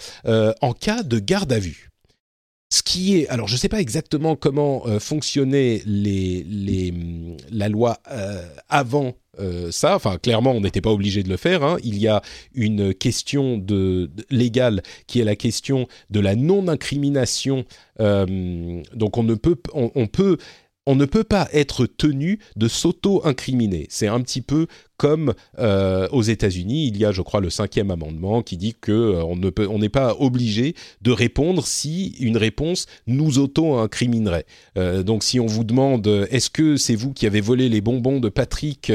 [0.62, 1.90] en cas de garde à vue.
[2.72, 6.94] Ce qui est, alors je ne sais pas exactement comment fonctionnait les,
[7.52, 7.98] la loi
[8.70, 9.96] avant euh, ça.
[9.96, 11.64] Enfin, clairement, on n'était pas obligé de le faire.
[11.64, 11.78] Hein.
[11.84, 12.22] Il y a
[12.54, 17.66] une question de, légale qui est la question de la non-incrimination.
[18.00, 20.38] Euh, donc, on ne peut, on peut
[20.90, 23.86] on ne peut pas être tenu de s'auto-incriminer.
[23.92, 24.66] C'est un petit peu
[24.98, 28.92] comme euh, aux États-Unis, il y a, je crois, le cinquième amendement qui dit que
[28.92, 30.74] euh, on ne peut, on n'est pas obligé
[31.04, 34.48] de répondre si une réponse nous auto-incriminerait.
[34.80, 38.20] Euh, donc, si on vous demande, est-ce que c'est vous qui avez volé les bonbons
[38.20, 38.92] de Patrick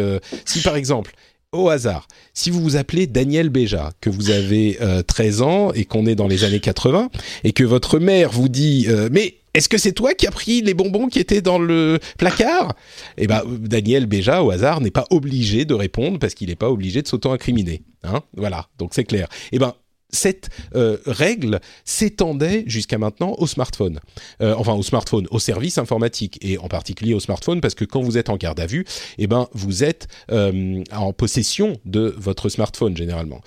[0.46, 1.14] Si par exemple,
[1.52, 6.06] au hasard, si vous vous appelez Daniel Béja, que vous avez 13 ans et qu'on
[6.06, 7.10] est dans les années 80,
[7.44, 10.74] et que votre mère vous dit mais est-ce que c'est toi qui as pris les
[10.74, 12.74] bonbons qui étaient dans le placard?
[13.16, 16.70] Eh ben, Daniel Béja, au hasard, n'est pas obligé de répondre parce qu'il n'est pas
[16.70, 17.82] obligé de s'auto-incriminer.
[18.02, 18.20] Hein?
[18.36, 19.28] Voilà, donc c'est clair.
[19.52, 19.74] Eh ben,
[20.10, 24.00] cette euh, règle s'étendait jusqu'à maintenant au smartphone,
[24.40, 28.00] euh, enfin au smartphone, aux services informatiques et en particulier au smartphone parce que quand
[28.00, 28.84] vous êtes en garde à vue,
[29.18, 33.40] eh ben vous êtes euh, en possession de votre smartphone généralement.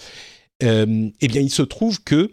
[0.61, 2.31] eh bien, il se trouve que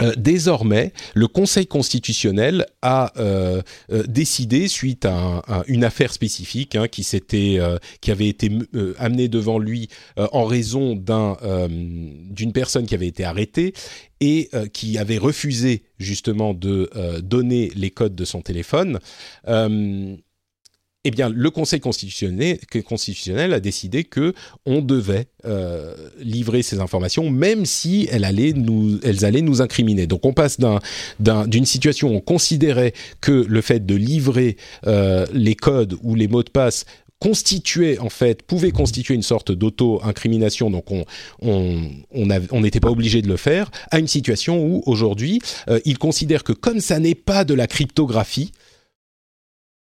[0.00, 6.86] euh, désormais, le Conseil constitutionnel a euh, euh, décidé, suite à, une affaire spécifique hein,
[6.88, 8.50] qui avait été
[8.98, 11.36] amenée devant lui en raison d'un,
[11.68, 13.72] d'une personne qui avait été arrêtée
[14.20, 16.90] et qui avait refusé justement de
[17.20, 18.98] donner les codes de son téléphone
[21.04, 24.34] eh bien, le Conseil constitutionnel, a décidé que
[24.66, 30.06] on devait euh, livrer ces informations, même si elles allaient nous, elles allaient nous incriminer.
[30.06, 30.58] Donc, on passe
[31.20, 36.26] d'une situation où on considérait que le fait de livrer euh, les codes ou les
[36.26, 36.84] mots de passe
[37.20, 40.84] constituait en fait pouvait constituer une sorte d'auto-incrimination donc
[41.42, 46.44] on n'était pas obligé de le faire à une situation où aujourd'hui euh, ils considèrent
[46.44, 48.52] que comme ça n'est pas de la cryptographie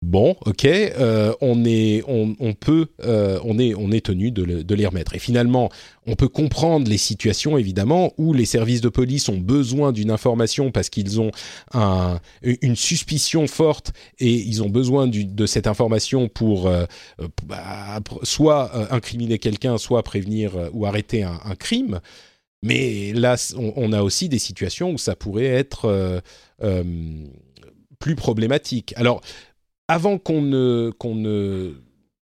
[0.01, 4.85] bon, ok, euh, on est, on, peut, euh, on est, on est tenu de, les
[4.85, 5.15] remettre.
[5.15, 5.69] Et finalement,
[6.05, 10.71] on peut comprendre les situations évidemment où les services de police ont besoin d'une information
[10.71, 11.31] parce qu'ils ont
[11.73, 16.85] un, une suspicion forte et ils ont besoin de cette information pour euh,
[17.45, 21.99] bah, soit incriminer quelqu'un, soit prévenir ou arrêter un, crime.
[22.61, 26.21] Mais là, on, on, a aussi des situations où ça pourrait être
[27.99, 28.93] plus problématique.
[28.97, 29.21] Alors,
[29.87, 31.75] avant qu'on ne, qu'on ne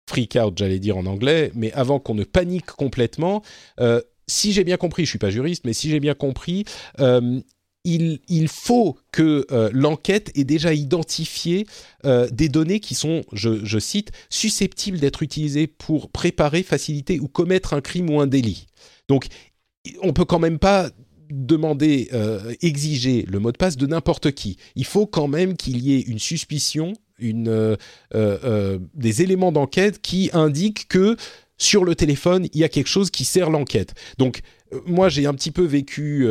[0.09, 3.43] freak out, j'allais dire en anglais, mais avant qu'on ne panique complètement,
[3.79, 6.65] euh, si j'ai bien compris, je suis pas juriste, mais si j'ai bien compris,
[6.99, 7.39] euh,
[7.83, 11.65] il, il, faut que euh, l'enquête ait déjà identifié
[12.31, 17.73] des données qui sont, je, je cite, susceptibles d'être utilisées pour préparer, faciliter ou commettre
[17.73, 18.67] un crime ou un délit.
[19.07, 19.27] Donc,
[20.01, 20.89] on peut quand même pas
[21.29, 22.09] demander,
[22.61, 24.57] exiger le mot de passe de n'importe qui.
[24.75, 26.93] Il faut quand même qu'il y ait une suspicion
[27.23, 27.75] euh,
[28.13, 31.15] euh, euh, des éléments d'enquête qui indiquent que
[31.57, 33.95] sur le téléphone, il y a quelque chose qui sert l'enquête.
[34.19, 34.41] Donc,
[34.85, 36.27] moi, j'ai un petit peu vécu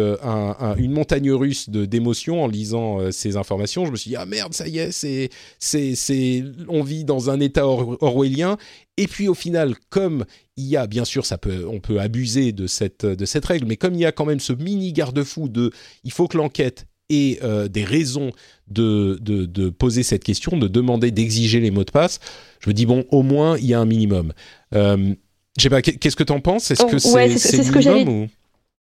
[0.76, 3.86] une montagne russe d'émotions en lisant ces informations.
[3.86, 7.40] Je me suis dit ah merde, ça y est, c'est c'est on vit dans un
[7.40, 8.56] état orwellien.
[8.98, 10.26] Et puis au final, comme
[10.56, 13.66] il y a bien sûr, ça peut on peut abuser de cette de cette règle,
[13.66, 15.72] mais comme il y a quand même ce mini garde-fou de
[16.04, 18.32] il faut que l'enquête ait des raisons
[18.68, 22.20] de, de, poser cette question, de demander, d'exiger les mots de passe,
[22.60, 24.32] je me dis, bon, au moins, il y a un minimum.
[24.74, 25.14] Euh,
[25.56, 26.70] je sais pas, qu'est-ce que tu en penses?
[26.70, 28.28] Est-ce que c'est ce minimum ou...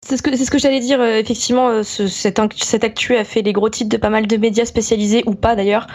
[0.03, 0.99] C'est ce que ce que j'allais dire.
[0.99, 4.27] Euh, effectivement, euh, ce, cet, cet actu a fait les gros titres de pas mal
[4.27, 5.87] de médias spécialisés ou pas d'ailleurs,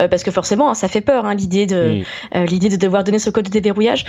[0.00, 2.02] euh, parce que forcément, hein, ça fait peur hein, l'idée de
[2.34, 4.04] l'idée de devoir donner ce code de déverrouillage.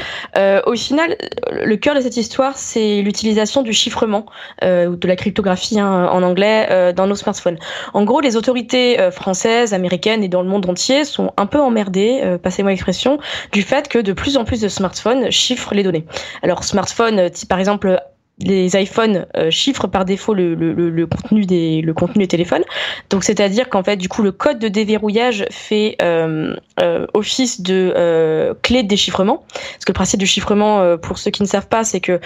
[0.65, 1.15] au final,
[1.51, 4.25] le cœur de cette histoire, c'est l'utilisation du chiffrement
[4.63, 7.57] ou de la cryptographie hein, en anglais dans nos smartphones.
[7.93, 12.37] En gros, les autorités françaises, américaines et dans le monde entier sont un peu emmerdées,
[12.41, 13.19] passez-moi l'expression,
[13.51, 16.05] du fait que de plus en plus de smartphones chiffrent les données.
[16.41, 17.99] Alors, smartphone, par exemple
[18.39, 22.63] les iPhones euh, chiffrent par défaut le, contenu des le contenu des téléphones.
[23.09, 28.55] Donc c'est-à-dire qu'en fait du coup le code de déverrouillage fait euh, euh, office de
[28.63, 29.43] clé de déchiffrement.
[29.47, 32.19] Parce que le principe du chiffrement, pour ceux qui ne savent pas, c'est que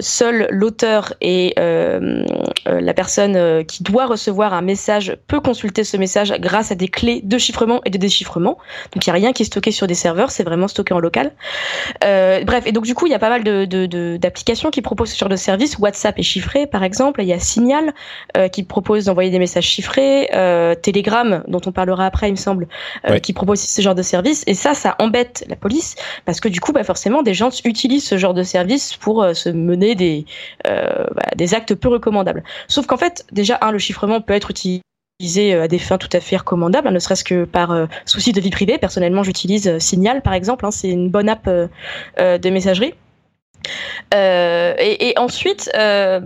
[0.00, 6.72] seul l'auteur et la personne qui doit recevoir un message peut consulter ce message grâce
[6.72, 8.58] à des clés de chiffrement et de déchiffrement.
[8.92, 10.98] Donc il y a rien qui est stocké sur des serveurs, c'est vraiment stocké en
[11.00, 11.32] local.
[12.00, 13.44] bref, et donc du coup il y a pas mal
[14.18, 15.78] d'applications qui proposent ce genre de service.
[15.78, 17.22] WhatsApp est chiffré, par exemple.
[17.22, 17.92] Il y a Signal
[18.36, 20.30] euh, qui propose d'envoyer des messages chiffrés.
[20.34, 22.66] Euh, Telegram, dont on parlera après, il me semble,
[23.08, 24.42] euh, qui propose ce genre de service.
[24.46, 28.06] Et ça, ça embête la police parce que du coup, bah, forcément, des gens utilisent
[28.06, 30.26] ce genre de service pour euh, se mener des
[30.64, 32.42] bah, des actes peu recommandables.
[32.68, 36.20] Sauf qu'en fait, déjà, un, le chiffrement peut être utilisé à des fins tout à
[36.20, 38.78] fait recommandables, hein, ne serait-ce que par souci de vie privée.
[38.78, 40.66] Personnellement, j'utilise Signal, par exemple.
[40.66, 42.94] Hein, c'est une bonne app de messagerie.
[44.14, 46.20] Euh, et, et, ensuite, euh,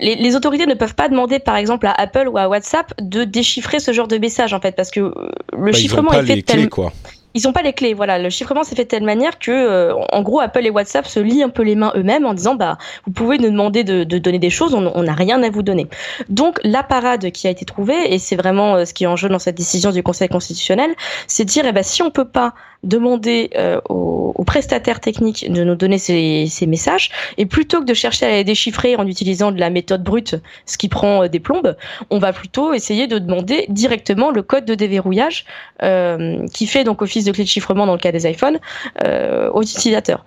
[0.00, 3.24] les, les, autorités ne peuvent pas demander, par exemple, à Apple ou à WhatsApp de
[3.24, 5.12] déchiffrer ce genre de message, en fait, parce que le
[5.52, 6.92] bah, chiffrement ils ont pas est fait les clés, quoi.
[7.36, 8.18] Ils n'ont pas les clés, voilà.
[8.18, 11.20] Le chiffrement s'est fait de telle manière que, euh, en gros, Apple et WhatsApp se
[11.20, 14.16] lient un peu les mains eux-mêmes en disant, bah, vous pouvez nous demander de, de
[14.16, 15.86] donner des choses, on n'a rien à vous donner.
[16.30, 19.16] Donc, la parade qui a été trouvée, et c'est vraiment euh, ce qui est en
[19.16, 20.94] jeu dans cette décision du Conseil constitutionnel,
[21.26, 22.54] c'est de dire, eh ben, si on peut pas
[22.86, 27.84] demander euh, aux, aux, prestataires techniques de nous donner ces, ces, messages, et plutôt que
[27.84, 31.28] de chercher à les déchiffrer en utilisant de la méthode brute, ce qui prend euh,
[31.28, 31.76] des plombes,
[32.10, 35.44] on va plutôt essayer de demander directement le code de déverrouillage
[35.82, 38.58] euh, qui fait donc office de clé de chiffrement dans le cas des iPhones
[39.04, 40.24] euh, aux utilisateurs.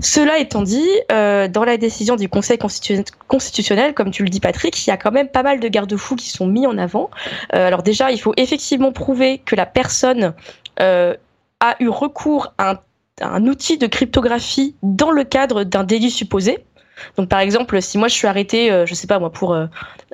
[0.00, 2.58] Cela étant dit, euh, dans la décision du Conseil
[3.28, 6.16] constitutionnel, comme tu le dis Patrick, il y a quand même pas mal de garde-fous
[6.16, 7.10] qui sont mis en avant.
[7.54, 10.34] Euh, alors déjà, il faut effectivement prouver que la personne
[10.78, 12.80] a eu recours à
[13.20, 16.64] un, outil de cryptographie dans le cadre d'un délit supposé.
[17.16, 19.66] Donc par exemple, si moi je suis arrêté, euh, je sais pas moi, pour euh,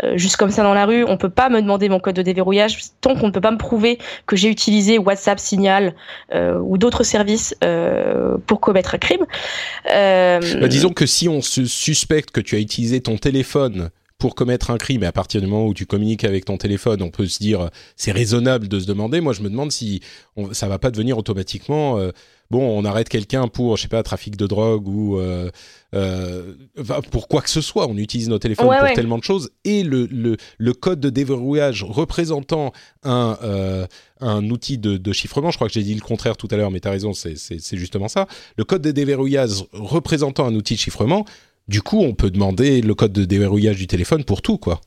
[0.03, 2.22] euh, juste comme ça dans la rue, on peut pas me demander mon code de
[2.22, 5.95] déverrouillage tant qu'on ne peut pas me prouver que j'ai utilisé WhatsApp, Signal
[6.34, 7.55] euh, ou d'autres services
[8.47, 9.26] pour commettre un crime.
[9.87, 14.70] Bah, disons que si on se suspecte que tu as utilisé ton téléphone pour commettre
[14.70, 17.26] un crime, et à partir du moment où tu communiques avec ton téléphone, on peut
[17.26, 19.20] se dire c'est raisonnable de se demander.
[19.20, 20.01] Moi, je me demande si
[20.37, 21.99] on, ça va pas devenir automatiquement
[22.51, 25.51] bon, on arrête quelqu'un pour, je sais pas, trafic de drogue ou euh,
[25.94, 26.53] euh,
[27.11, 27.88] pour quoi que ce soit.
[27.88, 28.94] On utilise nos téléphones ouais, pour ouais.
[28.94, 29.51] tellement de choses.
[29.64, 32.72] Et le, le, le code de déverrouillage représentant
[33.03, 33.86] un, euh,
[34.20, 36.70] un outil de, de, chiffrement, je crois que j'ai dit le contraire tout à l'heure,
[36.70, 37.36] mais tu as raison, c'est
[37.76, 38.26] justement ça.
[38.57, 41.24] Le code de déverrouillage représentant un outil de chiffrement,
[41.68, 44.80] du coup, on peut demander le code de déverrouillage du téléphone pour tout, quoi.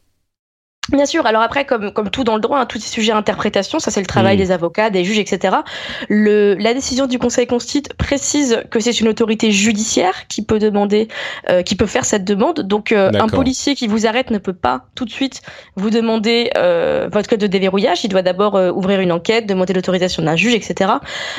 [0.91, 1.25] Bien sûr.
[1.25, 3.79] Alors après, comme, comme tout dans le droit, hein, tout est sujet à interprétation.
[3.79, 4.39] Ça, c'est le travail mmh.
[4.39, 5.57] des avocats, des juges, etc.
[6.07, 11.07] Le, la décision du Conseil Constit précise que c'est une autorité judiciaire qui peut demander,
[11.49, 12.61] euh, qui peut faire cette demande.
[12.61, 15.41] Donc, euh, un policier qui vous arrête ne peut pas tout de suite
[15.75, 18.03] vous demander euh, votre code de déverrouillage.
[18.03, 20.91] Il doit d'abord euh, ouvrir une enquête, demander l'autorisation d'un juge, etc.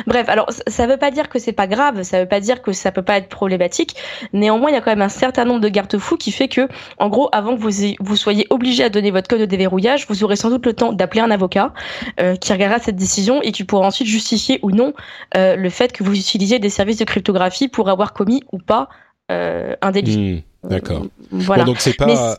[0.06, 2.02] Bref, alors ça veut pas dire que c'est pas grave.
[2.02, 3.96] Ça veut pas dire que ça peut pas être problématique.
[4.32, 7.08] Néanmoins, il y a quand même un certain nombre de garde-fous qui fait que, en
[7.08, 10.36] gros, avant que vous, vous soyez obligé à donner votre code de déverrouillage, vous aurez
[10.36, 11.72] sans doute le temps d'appeler un avocat
[12.20, 14.92] euh, qui regardera cette décision et qui pourra ensuite justifier ou non
[15.36, 18.88] euh, le fait que vous utilisiez des services de cryptographie pour avoir commis ou pas
[19.30, 20.44] euh, un délit.
[20.64, 21.06] Mmh, D'accord.
[21.30, 21.64] voilà.
[21.64, 22.38] Bon, donc c'est pas.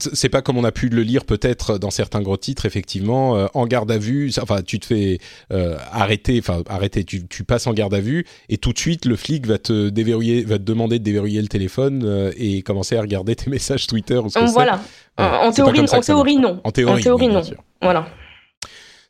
[0.00, 3.46] C'est pas comme on a pu le lire peut-être dans certains gros titres, effectivement, euh,
[3.54, 4.30] en garde à vue.
[4.40, 5.18] Enfin, tu te fais
[5.52, 9.04] euh, arrêter, enfin arrêter, tu, tu, passes en garde à vue et tout de suite
[9.04, 12.96] le flic va te déverrouiller, va te demander de déverrouiller le téléphone euh, et commencer
[12.96, 14.80] à regarder tes messages Twitter ou ce que Voilà.
[15.16, 16.60] En, théorie, en théorie, non.
[16.62, 17.42] En théorie, non.
[17.82, 18.06] Voilà.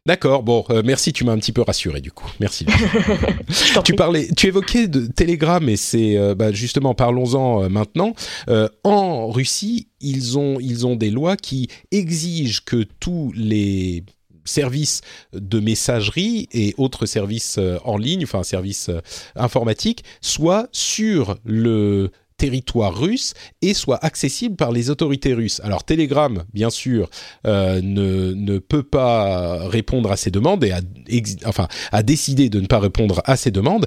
[0.09, 2.33] D'accord, bon, euh, merci, tu m'as un petit peu rassuré du coup.
[2.41, 2.65] Merci.
[3.85, 8.15] tu parlais, tu évoquais de Telegram et c'est euh, bah, justement parlons-en euh, maintenant.
[8.85, 14.03] en Russie, ils ont ils ont des lois qui exigent que tous les
[14.47, 15.03] services
[15.35, 18.91] de messagerie et autres services en ligne, enfin services
[19.37, 25.61] informatiques, soient sur le territoire russe et soit accessible par les autorités russes.
[25.63, 27.11] Alors Telegram, bien sûr,
[27.47, 30.81] euh, ne, ne peut pas répondre à ces demandes et a,
[31.45, 33.87] enfin, a décidé de ne pas répondre à ces demandes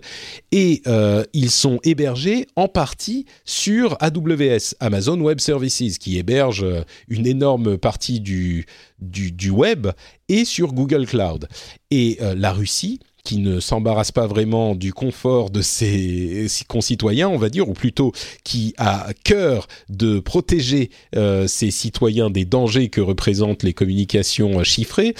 [0.52, 6.66] et euh, ils sont hébergés en partie sur AWS, Amazon Web Services, qui héberge
[7.08, 8.66] une énorme partie du,
[9.00, 9.88] du, du web
[10.30, 11.48] et sur Google Cloud.
[11.90, 17.38] Et euh, la Russie qui ne s'embarrasse pas vraiment du confort de ses, concitoyens, on
[17.38, 18.12] va dire, ou plutôt
[18.44, 25.14] qui a cœur de protéger euh, ses citoyens des dangers que représentent les communications chiffrées,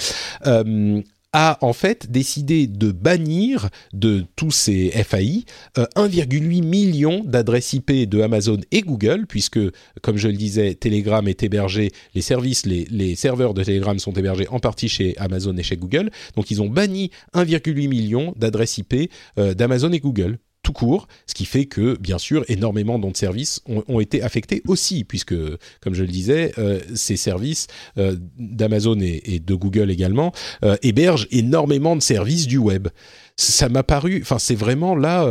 [0.46, 1.00] euh,
[1.32, 5.44] a en fait décidé de bannir de tous ces FAI
[5.76, 9.60] 1,8 million d'adresses IP de Amazon et Google, puisque,
[10.02, 14.48] comme je le disais, Telegram est hébergé, les services, les, serveurs de Telegram sont hébergés
[14.48, 16.10] en partie chez Amazon et chez Google.
[16.36, 21.44] Donc ils ont banni 1,8 million d'adresses IP d'Amazon et Google tout court, ce qui
[21.44, 25.34] fait que, bien sûr, énormément de services ont, été affectés aussi, puisque,
[25.80, 27.66] comme je le disais, euh, ces services
[27.98, 30.32] euh, d'Amazon et, de Google également
[30.64, 32.88] euh, hébergent énormément de services du web.
[33.36, 35.28] Ça m'a paru, enfin, c'est vraiment là,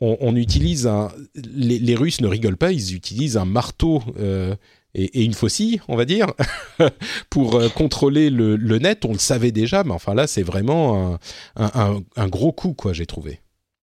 [0.00, 4.02] on, utilise un, les, Russes ne rigolent pas, ils utilisent un marteau.
[4.94, 6.32] Et, une faucille, on va dire,
[7.30, 9.04] pour contrôler le, net.
[9.04, 11.18] On le savait déjà, mais enfin là, c'est vraiment
[11.56, 13.40] un, un gros coup, quoi, j'ai trouvé.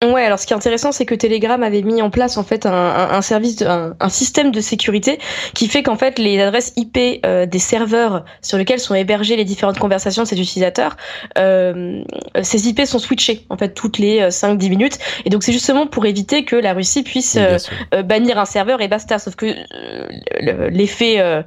[0.01, 2.65] Ouais, alors ce qui est intéressant, c'est que Telegram avait mis en place en fait
[2.65, 5.19] un, un, service, de, un, système de sécurité
[5.53, 9.43] qui fait qu'en fait les adresses IP euh, des serveurs sur lesquels sont hébergées les
[9.43, 10.95] différentes conversations de ces utilisateurs,
[11.37, 12.01] euh,
[12.43, 14.99] ces IP sont switchées en fait toutes les 5-10 euh, minutes.
[15.25, 18.87] Et donc c'est justement pour éviter que la Russie puisse euh, bannir un serveur et
[18.87, 19.19] basta.
[19.19, 19.53] Sauf que
[20.69, 21.43] l'effet,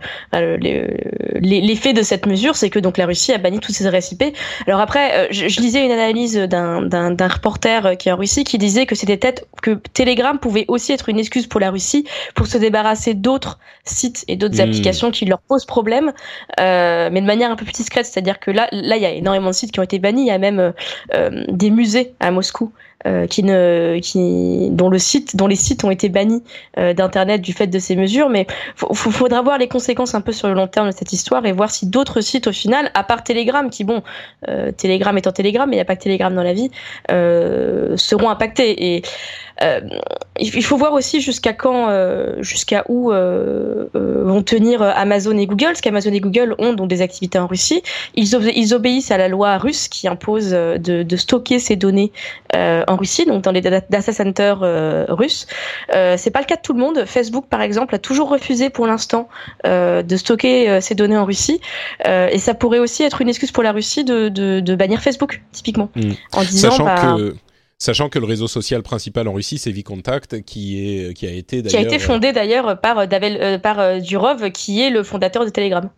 [1.40, 4.24] l'effet de cette mesure, c'est que donc la Russie a banni toutes ces adresses IP.
[4.66, 8.86] Alors après, je, je lisais une analyse d'un reporter qui est en Russie qui disait
[8.86, 12.58] que c'était peut-être que Telegram pouvait aussi être une excuse pour la Russie pour se
[12.58, 14.68] débarrasser d'autres sites et d'autres hmm.
[14.68, 16.12] applications qui leur posent problème,
[16.60, 18.06] euh, mais de manière un peu plus discrète.
[18.06, 20.22] C'est-à-dire que là, là, il y a énormément de sites qui ont été bannis.
[20.22, 20.72] Il y a même euh,
[21.14, 22.72] euh des musées à Moscou
[23.06, 26.42] euh, qui ne, qui, dont le site, dont les sites ont été bannis
[26.78, 28.28] euh, d'internet du fait de ces mesures.
[28.28, 28.46] Mais
[28.88, 31.52] il faudra voir les conséquences un peu sur le long terme de cette histoire et
[31.52, 34.02] voir si d'autres sites au final, à part Telegram, qui bon,
[34.48, 36.70] euh, Telegram étant Telegram, mais il n'y a pas que Telegram dans la vie,
[37.08, 38.94] seront impactés.
[38.94, 39.02] Et
[39.51, 45.46] euh, il faut voir aussi jusqu'à quand, euh, jusqu'à où euh, vont tenir Amazon et
[45.46, 47.82] Google, parce qu'Amazon et Google ont donc des activités en Russie.
[48.14, 52.12] Ils, ils obéissent à la loi russe qui impose de, de stocker ces données
[52.54, 54.60] en Russie, donc dans les data centers
[55.08, 55.46] russes.
[55.90, 57.04] c'est pas le cas de tout le monde.
[57.06, 59.28] Facebook, par exemple, a toujours refusé pour l'instant
[59.64, 61.60] de stocker ces données en Russie,
[62.06, 65.42] et ça pourrait aussi être une excuse pour la Russie de, de, de bannir Facebook,
[65.52, 66.12] typiquement, hmm.
[66.32, 67.36] en disant Sachant bah, que
[67.82, 71.64] Sachant que le réseau social principal en Russie, c'est Vicontact, qui est qui a été
[71.64, 75.02] qui a été fondé d'ailleurs par euh, Davel, euh, par euh, Durov, qui est le
[75.02, 75.90] fondateur de Telegram.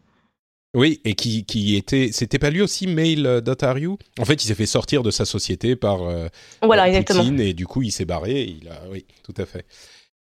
[0.74, 4.64] Oui, et qui, qui était, c'était pas lui aussi Mail.ru En fait, il s'est fait
[4.64, 5.98] sortir de sa société par
[6.62, 7.22] voilà, exactement.
[7.38, 8.44] et du coup, il s'est barré.
[8.62, 9.66] Il a, oui, tout à fait.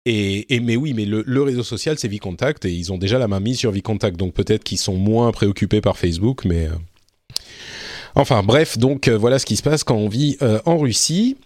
[0.05, 3.19] Et, et mais oui, mais le, le réseau social, c'est Vicontact, et ils ont déjà
[3.19, 6.67] la main mise sur Vicontact, donc peut-être qu'ils sont moins préoccupés par Facebook, mais
[8.15, 11.37] Enfin bref, donc euh, voilà ce qui se passe quand on vit euh, en Russie.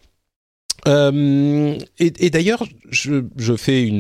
[0.88, 3.92] Euh, et, d'ailleurs, je, fais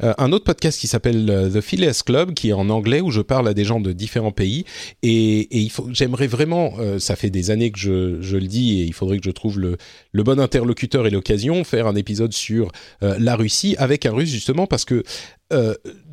[0.00, 3.46] un autre podcast qui s'appelle The Phileas Club, qui est en anglais, où je parle
[3.46, 4.64] à des gens de différents pays.
[5.04, 9.24] Et, j'aimerais vraiment, ça fait des années que je, le dis, et il faudrait que
[9.24, 9.76] je trouve le,
[10.14, 14.86] bon interlocuteur et l'occasion, faire un épisode sur la Russie avec un Russe, justement, parce
[14.86, 15.04] que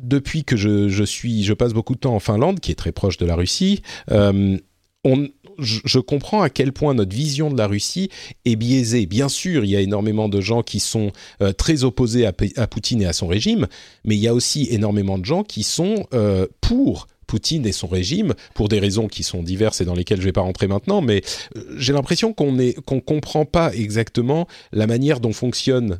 [0.00, 3.16] depuis que je, suis, je passe beaucoup de temps en Finlande, qui est très proche
[3.16, 5.28] de la Russie, on,
[5.58, 8.10] je, comprends à quel point notre vision de la Russie
[8.44, 9.06] est biaisée.
[9.06, 12.32] Bien sûr, il y a énormément de gens qui sont euh, très opposés à,
[12.66, 13.66] Poutine et à son régime,
[14.04, 17.88] mais il y a aussi énormément de gens qui sont euh, pour Poutine et son
[17.88, 20.68] régime pour des raisons qui sont diverses et dans lesquelles je ne vais pas rentrer
[20.68, 21.22] maintenant, mais
[21.56, 25.98] euh, j'ai l'impression qu'on ne comprend pas exactement la manière dont fonctionnent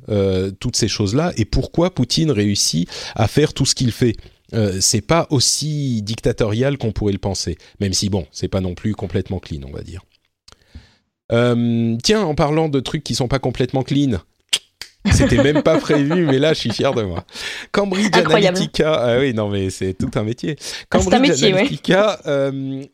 [0.61, 4.14] toutes ces choses-là et pourquoi Poutine réussit à faire tout ce qu'il fait.
[4.55, 7.59] Euh, c'est pas aussi dictatorial qu'on pourrait le penser.
[7.80, 10.05] Même si, bon, c'est pas non plus complètement clean, on va dire.
[11.32, 14.20] Euh, tiens, en parlant de trucs qui sont pas complètement clean,
[15.12, 17.24] c'était même pas prévu, mais là, je suis fier de moi.
[17.72, 20.57] Cambridge Analytica, ah oui, non, mais c'est tout un métier.
[20.90, 22.84] Ah, Cambridge Analytica, euh,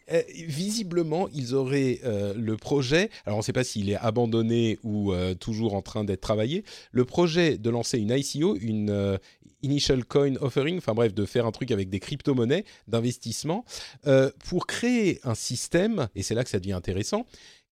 [0.46, 2.00] visiblement, ils auraient
[2.34, 3.11] le projet.
[3.26, 6.64] Alors, on ne sait pas s'il est abandonné ou toujours en train d'être travaillé.
[6.90, 9.18] Le projet de lancer une ICO, une
[9.62, 13.64] initial coin offering, enfin bref, de faire un truc avec des crypto-monnaies d'investissement
[14.06, 17.26] euh, pour créer un système, et c'est là que ça devient intéressant,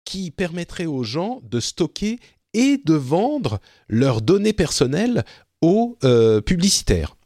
[0.04, 2.18] qui permettrait aux gens de stocker
[2.54, 5.24] et de vendre leurs données personnelles
[5.60, 7.16] aux euh, publicitaires.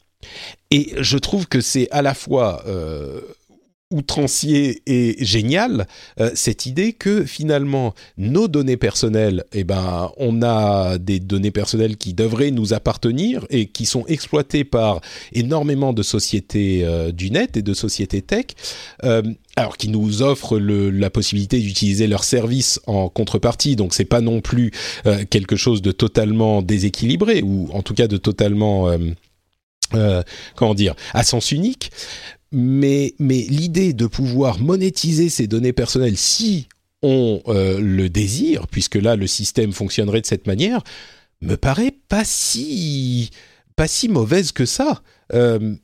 [0.70, 3.20] Et je trouve que c'est à la fois euh,
[3.90, 5.86] outrancier et génial
[6.18, 11.96] euh, cette idée que finalement nos données personnelles, eh ben, on a des données personnelles
[11.96, 15.00] qui devraient nous appartenir et qui sont exploitées par
[15.32, 18.46] énormément de sociétés euh, du net et de sociétés tech.
[19.04, 19.22] Euh,
[19.56, 24.40] alors qui nous offrent la possibilité d'utiliser leurs services en contrepartie, donc c'est pas non
[24.40, 24.72] plus
[25.30, 28.90] quelque chose de totalement déséquilibré ou en tout cas de totalement
[30.56, 31.92] comment dire à sens unique
[32.54, 36.68] mais, mais l'idée de pouvoir monétiser ces données personnelles si
[37.02, 40.82] ont le désir, puisque là le système fonctionnerait de cette manière,
[41.42, 43.30] me paraît pas si
[43.76, 45.02] pas si mauvaise que ça.
[45.32, 45.74] Euh,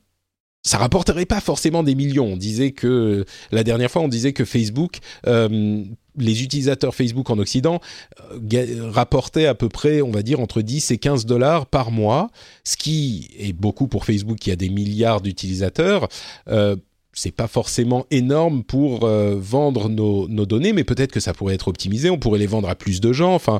[0.63, 2.33] ça rapporterait pas forcément des millions.
[2.33, 5.83] On disait que la dernière fois, on disait que Facebook, euh,
[6.17, 7.79] les utilisateurs Facebook en Occident
[8.53, 12.29] euh, rapportaient à peu près, on va dire, entre 10 et 15 dollars par mois,
[12.63, 16.07] ce qui est beaucoup pour Facebook qui a des milliards d'utilisateurs.
[16.49, 16.75] Euh,
[17.13, 21.67] c'est pas forcément énorme pour euh, vendre nos, données, mais peut-être que ça pourrait être
[21.67, 22.09] optimisé.
[22.09, 23.33] On pourrait les vendre à plus de gens.
[23.35, 23.59] Enfin,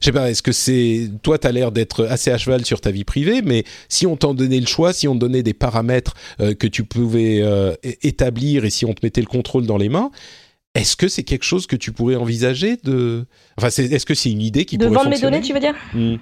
[0.00, 0.30] je sais pas.
[0.30, 3.42] Est-ce que c'est toi, tu as l'air d'être assez à cheval sur ta vie privée,
[3.42, 6.84] mais si on t'en donnait le choix, si on donnait des paramètres euh, que tu
[6.84, 7.42] pouvais
[8.02, 10.10] établir et si on te mettait le contrôle dans les mains,
[10.74, 13.26] est-ce que c'est quelque chose que tu pourrais envisager de
[13.58, 15.74] Enfin, est-ce que c'est une idée qui de pourrait vendre mes données, tu veux dire?
[15.94, 16.16] Mmh.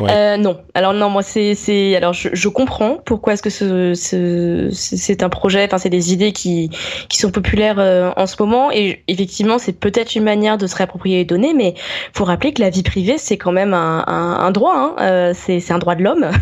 [0.00, 0.60] Euh, non.
[0.74, 5.22] Alors non, moi c'est c'est alors je, je, comprends pourquoi est-ce que ce, ce c'est
[5.22, 5.64] un projet.
[5.64, 6.70] Enfin, c'est des idées qui
[7.08, 10.76] qui sont populaires euh, en ce moment et effectivement c'est peut-être une manière de se
[10.76, 11.74] réapproprier les données, mais
[12.12, 14.74] faut rappeler que la vie privée c'est quand même un, un, un droit.
[14.76, 14.94] Hein.
[15.00, 16.30] Euh, c'est c'est un droit de l'homme.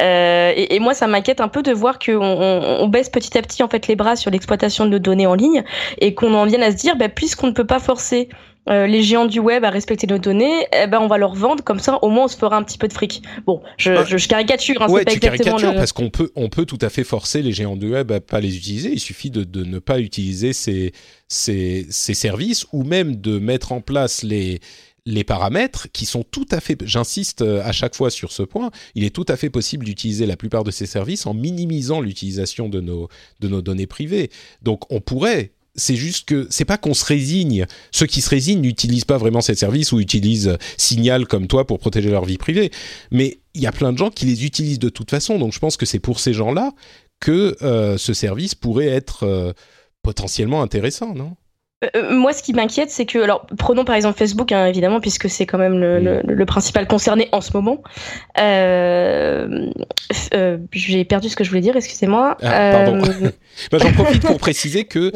[0.00, 3.36] Euh, et, et, moi ça m'inquiète un peu de voir qu'on on, on, baisse petit
[3.36, 5.62] à petit en fait les bras sur l'exploitation de nos données en ligne
[5.98, 8.28] et qu'on en vienne à se dire bah, puisqu'on ne peut pas forcer
[8.68, 11.64] euh, les géants du web à respecter nos données, eh ben on va leur vendre
[11.64, 13.22] comme ça, au moins on se fera un petit peu de fric.
[13.46, 14.04] Bon, je, ah.
[14.04, 16.90] je, caricature, hein, ouais, pas tu exactement caricatures parce qu'on peut, on peut tout à
[16.90, 18.92] fait forcer les géants du web à pas les utiliser.
[18.92, 20.92] Il suffit de, de ne pas utiliser ces,
[21.28, 24.60] ces, ces services ou même de mettre en place les
[25.06, 28.70] les paramètres qui sont tout à fait, j'insiste euh, à chaque fois sur ce point,
[28.94, 32.68] il est tout à fait possible d'utiliser la plupart de ces services en minimisant l'utilisation
[32.68, 33.08] de nos,
[33.40, 34.30] de nos données privées.
[34.62, 37.66] Donc on pourrait c'est juste que c'est pas qu'on se résigne.
[37.90, 41.78] Ceux qui se résignent n'utilisent pas vraiment ces services ou utilisent Signal comme toi pour
[41.78, 42.70] protéger leur vie privée.
[43.10, 45.38] Mais il y a plein de gens qui les utilisent de toute façon.
[45.38, 46.72] Donc je pense que c'est pour ces gens-là
[47.20, 49.52] que euh, ce service pourrait être euh,
[50.02, 51.36] potentiellement intéressant, non?
[51.82, 55.00] Euh, euh, moi, ce qui m'inquiète, c'est que, alors, prenons par exemple Facebook, hein, évidemment,
[55.00, 57.82] puisque c'est quand même le, le, le, principal concerné en ce moment.
[58.38, 59.70] Euh,
[60.34, 62.36] euh, J'ai perdu ce que je voulais dire, excusez-moi.
[62.42, 63.02] Ah, pardon.
[63.72, 65.12] Bah, J'en profite pour préciser que,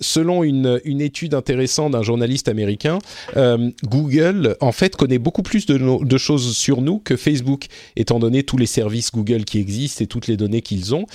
[0.00, 2.98] selon une, une, étude intéressante d'un journaliste américain,
[3.84, 8.18] Google, en fait, connaît beaucoup plus de, no de, choses sur nous que Facebook, étant
[8.18, 11.06] donné tous les services Google qui existent et toutes les données qu'ils ont.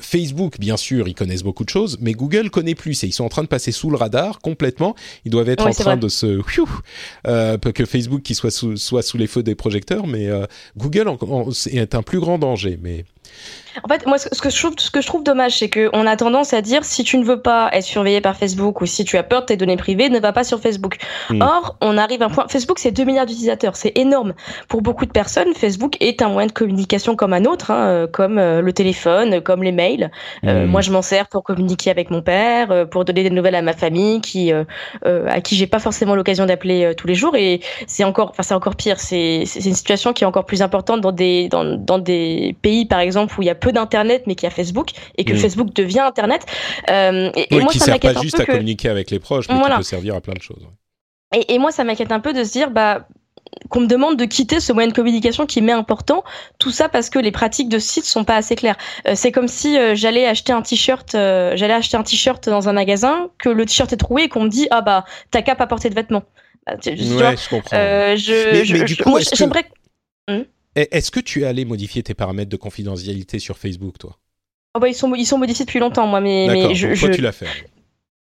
[0.00, 3.24] Facebook, bien sûr, ils connaissent beaucoup de choses, mais Google connaît plus et ils sont
[3.24, 4.94] en train de passer sous le radar complètement.
[5.24, 5.96] Ils doivent être en train vrai.
[5.96, 6.40] de se
[7.26, 11.08] euh, que Facebook qui soit sous, soit sous les feux des projecteurs, mais euh, Google
[11.08, 12.78] en, en, est un plus grand danger.
[12.80, 13.04] Mais
[13.82, 16.16] en fait, moi, ce que je trouve, ce que je trouve dommage, c'est qu'on a
[16.16, 19.16] tendance à dire si tu ne veux pas être surveillé par Facebook ou si tu
[19.16, 20.96] as peur de tes données privées, ne va pas sur Facebook.
[21.30, 21.42] Mmh.
[21.42, 22.46] Or, on arrive à un point.
[22.48, 24.34] Facebook, c'est 2 milliards d'utilisateurs, c'est énorme.
[24.68, 28.06] Pour beaucoup de personnes, Facebook est un moyen de communication comme un autre, hein, euh,
[28.06, 30.10] comme euh, le téléphone, comme les mails.
[30.42, 30.48] Mmh.
[30.48, 33.54] Euh, moi, je m'en sers pour communiquer avec mon père, euh, pour donner des nouvelles
[33.54, 34.64] à ma famille, qui, euh,
[35.04, 37.36] à qui j'ai pas forcément l'occasion d'appeler tous les jours.
[37.36, 38.98] Et c'est encore, enfin, c'est encore pire.
[39.00, 43.00] C'est une situation qui est encore plus importante dans des, dans, dans des pays, par
[43.00, 45.36] exemple, où il y a peu d'internet mais qui a Facebook et que mmh.
[45.36, 46.46] Facebook devient internet
[46.90, 48.52] euh, et, oui, et moi qui ça sert pas juste à peu que...
[48.52, 49.76] communiquer avec les proches mais voilà.
[49.76, 50.66] qui peut servir à plein de choses
[51.34, 53.06] et, et moi ça m'inquiète un peu de se dire bah
[53.68, 56.24] qu'on me demande de quitter ce moyen de communication qui m'est important,
[56.58, 58.76] tout ça parce que les pratiques de site sont pas assez claires.
[59.06, 62.68] Euh, c'est comme si euh, j'allais acheter un t-shirt, euh, j'allais acheter un t-shirt dans
[62.68, 65.54] un magasin, que le t-shirt est troué et qu'on me dit ah bah t'as qu'à
[65.54, 66.24] pas porter de vêtements.
[66.66, 67.76] Bah, tu, ouais, vois, je comprends.
[68.16, 69.36] je, mais, je, mais du je, coup, moi, est-ce que...
[69.36, 69.66] j'aimerais.
[70.76, 74.18] Hmm est-ce que tu es allé modifier tes paramètres de confidentialité sur Facebook, toi?
[74.74, 77.16] Oh bah, ils, sont, ils sont modifiés depuis longtemps, moi, mais, mais je, toi, je...
[77.16, 77.46] tu l'as fait.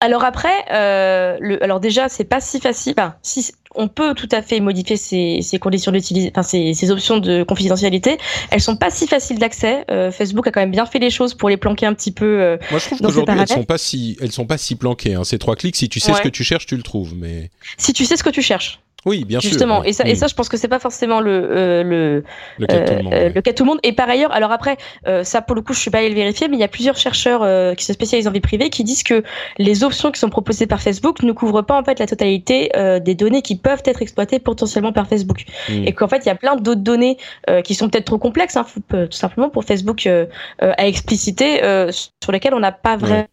[0.02, 2.96] Alors après, euh, le, alors déjà, c'est pas si facile.
[2.98, 6.90] Enfin, si on peut tout à fait modifier ces, ces conditions d'utilisation, enfin ces, ces,
[6.90, 8.18] options de confidentialité.
[8.50, 9.86] Elles sont pas si faciles d'accès.
[9.92, 12.42] Euh, Facebook a quand même bien fait les choses pour les planquer un petit peu.
[12.42, 15.14] Euh, Moi, je trouve qu'aujourd'hui, elles sont pas si, elles sont pas si planquées.
[15.14, 15.24] Hein.
[15.24, 16.18] Ces trois clics, si tu sais ouais.
[16.18, 17.14] ce que tu cherches, tu le trouves.
[17.16, 18.80] Mais si tu sais ce que tu cherches.
[19.06, 19.82] Oui, bien Justement.
[19.82, 19.90] sûr.
[19.90, 22.24] Et ça, et ça, je pense que c'est pas forcément le euh, le
[22.60, 23.34] le cas, de tout le, monde, euh, ouais.
[23.34, 23.80] le cas de tout le monde.
[23.84, 24.78] Et par ailleurs, alors après,
[25.08, 26.68] euh, ça pour le coup, je suis pas allé le vérifier, mais il y a
[26.68, 29.24] plusieurs chercheurs euh, qui se spécialisent en vie privée qui disent que
[29.58, 33.00] les options qui sont proposées par Facebook ne couvrent pas en fait la totalité euh,
[33.00, 35.46] des données qui peuvent être exploitées potentiellement par Facebook.
[35.70, 35.84] Mmh.
[35.86, 37.18] Et qu'en fait, il y a plein d'autres données
[37.50, 40.26] euh, qui sont peut-être trop complexes, hein, tout simplement pour Facebook euh,
[40.60, 43.26] à expliciter, euh, sur lesquelles on n'a pas vraiment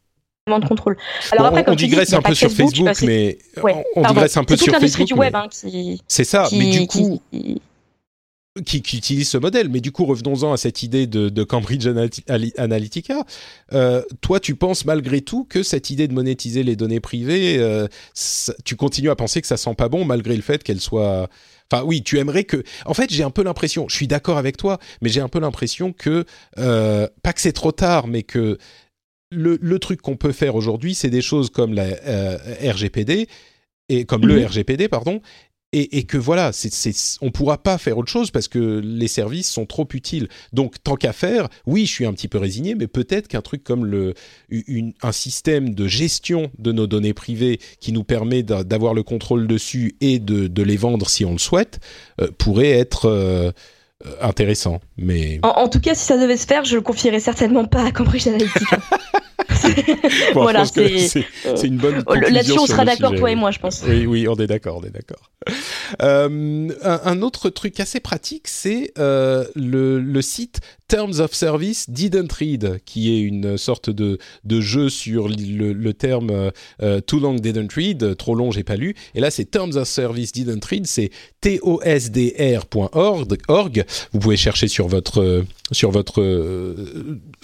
[0.59, 0.97] de contrôle.
[1.33, 4.03] Alors bon, après, on, on digresse dis, un peu sur Facebook, Facebook mais ouais, on
[4.03, 4.15] pardon.
[4.15, 5.07] digresse un peu sur Facebook.
[5.07, 6.01] du web hein, qui.
[6.09, 7.21] C'est ça, qui, mais du coup.
[7.33, 7.61] Qui,
[8.65, 9.69] qui, qui, utilise ce modèle.
[9.69, 11.87] Mais du coup, revenons-en à cette idée de, de Cambridge
[12.57, 13.25] Analytica.
[13.73, 17.87] Euh, toi, tu penses malgré tout que cette idée de monétiser les données privées, euh,
[18.15, 21.29] ça, tu continues à penser que ça sent pas bon malgré le fait qu'elle soit.
[21.71, 22.63] Enfin, oui, tu aimerais que.
[22.87, 23.87] En fait, j'ai un peu l'impression.
[23.89, 26.25] Je suis d'accord avec toi, mais j'ai un peu l'impression que
[26.59, 28.59] euh, pas que c'est trop tard, mais que
[29.31, 33.29] le, le truc qu'on peut faire aujourd'hui, c'est des choses comme la euh, RGPD
[33.89, 34.47] et comme le mhm.
[34.47, 35.21] RGPD, pardon,
[35.73, 39.51] et, que voilà, c'est, c'est, on pourra pas faire autre chose parce que les services
[39.51, 40.29] sont trop utiles.
[40.55, 43.65] Donc, tant qu'à faire, oui, je suis un petit peu résigné, mais peut-être qu'un truc
[43.65, 44.15] comme le,
[45.03, 49.95] un système de gestion de nos données privées qui nous permet d'avoir le contrôle dessus
[50.01, 51.81] et de, de, les vendre si on le souhaite
[52.23, 53.53] euh, pourrait être euh,
[54.21, 54.81] intéressant.
[54.97, 57.91] Mais en, tout cas, si ça devait se faire, je le confierais certainement pas à
[57.91, 58.79] Cambridge Analytica.
[60.35, 61.25] voilà, c'est
[61.65, 62.03] une bonne.
[62.31, 63.83] Là-dessus, on sera d'accord, toi et moi, je pense.
[63.87, 65.31] Oui, oui, on est d'accord, on est d'accord.
[66.03, 72.33] Euh, un, autre truc assez pratique, c'est euh, le, le, site Terms of Service Didn't
[72.39, 76.51] Read, qui est une sorte de, de jeu sur le, le terme
[76.83, 78.95] euh, Too Long Didn't Read, trop long, j'ai pas lu.
[79.15, 81.11] Et là, c'est Terms of Service Didn't Read, c'est
[81.41, 82.67] tosdr.org.
[84.13, 86.75] Vous pouvez chercher sur votre sur votre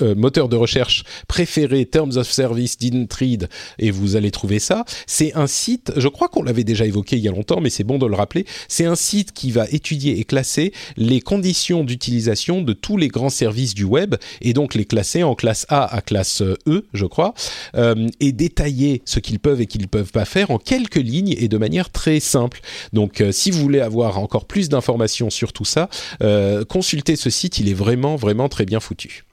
[0.00, 3.48] moteur de recherche préféré Terms of Service Didn't Read
[3.78, 4.84] et vous allez trouver ça.
[5.06, 7.84] C'est un site, je crois qu'on l'avait déjà évoqué il y a longtemps, mais c'est
[7.84, 12.62] bon de le rappeler, c'est un site qui va étudier et classer les conditions d'utilisation
[12.62, 16.00] de tous les grands services du web et donc les classer en classe A à
[16.00, 17.34] classe E, je crois,
[17.76, 21.34] euh, et détailler ce qu'ils peuvent et qu'ils ne peuvent pas faire en quelques lignes
[21.38, 22.60] et de manière très simple.
[22.92, 25.88] Donc euh, si vous voulez avoir encore plus d'informations sur tout ça,
[26.22, 29.24] euh, consultez ce site, il est vraiment vraiment très bien foutu.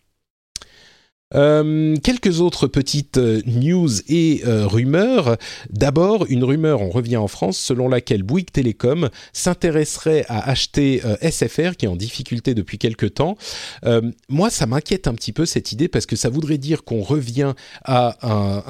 [1.33, 5.37] Euh, quelques autres petites euh, news et euh, rumeurs.
[5.69, 11.75] D'abord, une rumeur, on revient en France, selon laquelle Bouygues Télécom s'intéresserait à acheter SFR,
[11.77, 13.37] qui est en difficulté depuis quelque temps.
[14.29, 17.53] moi, ça m'inquiète un petit peu cette idée parce que ça voudrait dire qu'on revient
[17.83, 18.17] à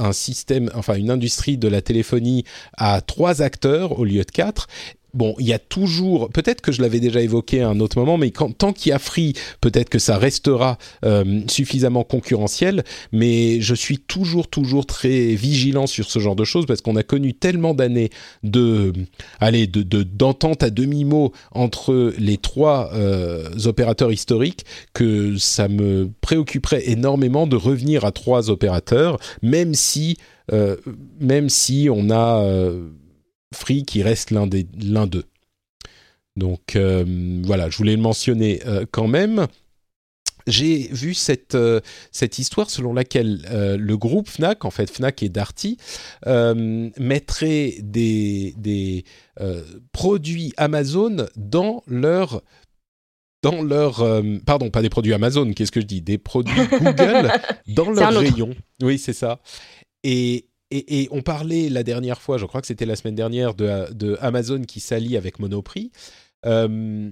[0.08, 2.44] un, système, enfin une industrie de la téléphonie
[2.78, 4.68] à trois acteurs au lieu de quatre
[5.14, 8.18] bon, il y a toujours, peut-être que je l'avais déjà évoqué à un autre moment,
[8.18, 13.62] mais quand, tant qu'il y a Free, peut-être que ça restera euh, suffisamment concurrentiel, mais
[13.62, 17.34] je suis toujours, toujours très vigilant sur ce genre de choses parce qu'on a connu
[17.34, 18.10] tellement d'années
[18.44, 18.94] de,
[19.40, 26.90] allez, de, d'entente à demi-mot entre les trois euh, opérateurs historiques que ça me préoccuperait
[26.90, 30.18] énormément de revenir à trois opérateurs, même si,
[30.52, 30.76] euh,
[31.20, 32.44] même si on a
[33.54, 35.26] Free qui reste l'un des l'un d'eux.
[36.38, 39.48] Donc euh, voilà, je voulais le mentionner euh, quand même.
[40.48, 43.46] J'ai vu cette, euh, cette histoire selon laquelle
[43.78, 45.78] le groupe Fnac, en fait Fnac et Darty,
[46.26, 49.06] mettrait des, des
[49.92, 52.42] produits Amazon dans leur
[53.44, 54.06] dans leur
[54.46, 56.02] pardon pas des produits Amazon qu'est-ce que je dis?
[56.02, 57.32] Des produits Google
[57.68, 59.42] dans leur rayon oui c'est ça
[60.04, 64.18] et et, on parlait la dernière fois, je crois que c'était la semaine dernière, de,
[64.22, 65.92] Amazon qui s'allie avec Monoprix.
[66.46, 67.10] Euh,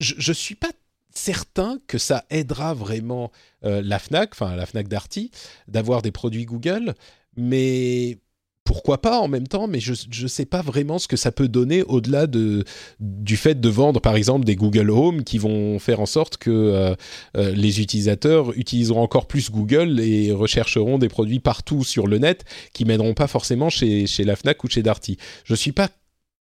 [0.00, 0.70] je ne suis pas
[1.14, 3.30] certain que ça aidera vraiment
[3.64, 5.30] euh, la Fnac, enfin la Fnac Darty,
[5.68, 6.94] d'avoir des produits Google,
[7.36, 8.18] mais
[8.66, 11.48] pourquoi pas en même temps, mais je ne sais pas vraiment ce que ça peut
[11.48, 12.64] donner au-delà de,
[13.00, 16.50] du fait de vendre par exemple des Google Home qui vont faire en sorte que
[16.50, 16.94] euh,
[17.36, 22.44] euh, les utilisateurs utiliseront encore plus Google et rechercheront des produits partout sur le net
[22.74, 25.16] qui mèneront pas forcément chez, chez la FNAC ou chez Darty.
[25.44, 25.88] Je suis pas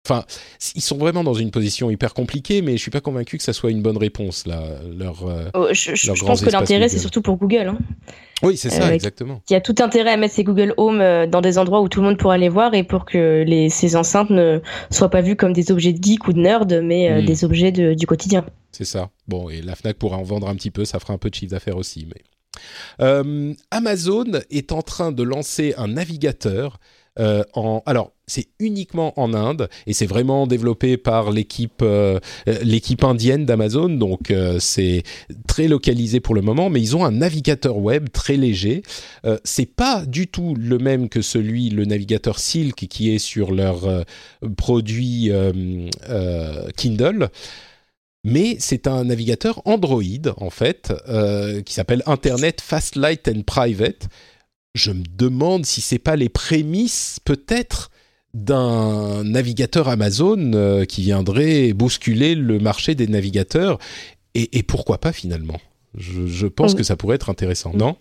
[0.09, 0.25] Enfin,
[0.75, 3.53] ils sont vraiment dans une position hyper compliquée, mais je suis pas convaincu que ça
[3.53, 4.63] soit une bonne réponse là.
[4.97, 7.69] Leur, euh, oh, je, pense que l'intérêt c'est surtout pour Google.
[7.69, 7.79] Hein.
[8.43, 9.43] Oui, c'est ça, euh, exactement.
[9.51, 11.91] Il y a tout intérêt à mettre ces Google Home euh, dans des endroits où
[11.91, 15.21] tout le monde pourra les voir et pour que les, ces enceintes ne soient pas
[15.21, 17.27] vues comme des objets de geek ou de nerd, mais hmm.
[17.27, 18.47] des objets du quotidien.
[18.73, 19.11] C'est ça.
[19.27, 21.35] Bon, et la Fnac pourra en vendre un petit peu, ça fera un peu de
[21.35, 22.23] chiffre d'affaires aussi, mais.
[23.71, 26.81] Amazon est en train de lancer un navigateur
[27.19, 32.21] euh, en, alors, c'est uniquement en Inde et c'est vraiment développé par l'équipe euh,
[32.63, 35.03] l'équipe indienne d'Amazon, donc euh, c'est
[35.47, 36.71] très localisé pour le moment.
[36.71, 38.83] Mais ils ont un navigateur web très léger.
[39.45, 44.05] c'est pas du tout le même que celui le navigateur Silk qui est sur leur
[44.57, 45.31] produit
[46.77, 47.29] Kindle
[48.25, 50.03] mais c'est un navigateur Android
[50.37, 50.93] en fait
[51.65, 54.09] qui s'appelle Internet Fast Light and Private
[54.75, 57.91] je me demande si c'est pas les prémices peut-être
[58.35, 63.79] d'un navigateur Amazon euh, qui viendrait bousculer le marché des navigateurs.
[64.35, 65.59] Et, pourquoi pas finalement?
[65.97, 67.97] Je, pense que ça pourrait être intéressant, non?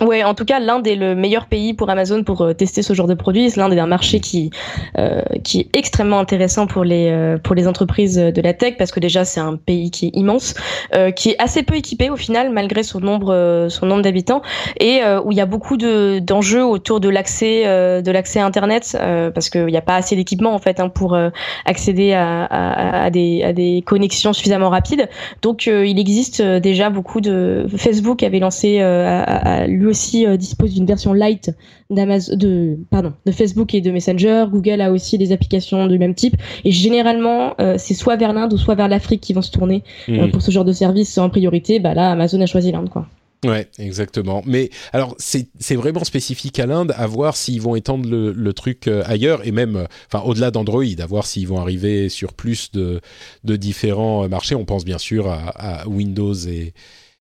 [0.00, 2.94] Ouais, en tout cas, l'Inde est le meilleur pays pour Amazon pour euh, tester ce
[2.94, 3.50] genre de produit.
[3.56, 4.50] L'Inde est un marché qui
[4.98, 8.92] euh, qui est extrêmement intéressant pour les euh, pour les entreprises de la tech parce
[8.92, 10.54] que déjà c'est un pays qui est immense,
[10.94, 14.40] euh, qui est assez peu équipé au final malgré son nombre euh, son nombre d'habitants
[14.78, 18.96] et où il y a beaucoup de d'enjeux autour de l'accès de l'accès à Internet
[19.34, 21.18] parce qu'il n'y a pas assez d'équipement en fait hein, pour
[21.64, 25.08] accéder à, à, à, des à des connexions suffisamment rapides.
[25.42, 30.86] Donc il existe déjà beaucoup de Facebook avait lancé à, à lui aussi dispose d'une
[30.86, 31.50] version light
[31.90, 34.46] de pardon, de Facebook et de Messenger.
[34.50, 36.36] Google a aussi des applications du même type.
[36.64, 40.30] Et généralement, c'est soit vers l'Inde ou soit vers l'Afrique qui vont se tourner mmh.
[40.30, 41.80] pour ce genre de service en priorité.
[41.80, 43.06] Bah là, Amazon a choisi l'Inde, quoi.
[43.44, 44.42] Ouais, exactement.
[44.44, 48.86] Mais alors, c'est vraiment spécifique à l'Inde, à voir s'ils vont étendre le, le, truc
[48.86, 52.70] euh, ailleurs et même, euh, enfin, au-delà d'Android, à voir s'ils vont arriver sur plus
[52.72, 53.00] de,
[53.44, 54.54] de différents euh, marchés.
[54.54, 55.48] On pense bien sûr à,
[55.82, 56.74] à Windows et,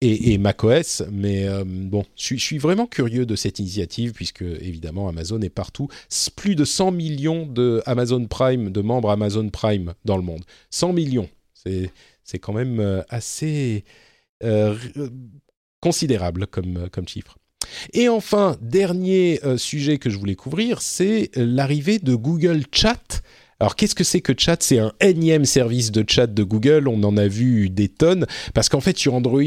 [0.04, 5.50] et, macOS, mais bon, je, suis vraiment curieux de cette initiative puisque évidemment Amazon est
[5.50, 5.88] partout.
[6.36, 10.44] Plus de 100 millions de Amazon Prime, de membres Amazon Prime dans le monde.
[10.72, 13.84] 100 millions, c'est quand même assez
[15.84, 17.38] considérable comme, euh, comme chiffre.
[17.92, 23.22] Et enfin, dernier euh, sujet que je voulais couvrir, c'est euh, l'arrivée de Google Chat
[23.60, 24.58] alors qu'est-ce que c'est que Chat?
[24.62, 26.88] C'est un énième service de chat de Google.
[26.88, 29.42] On en a vu des tonnes parce qu'en fait sur Android,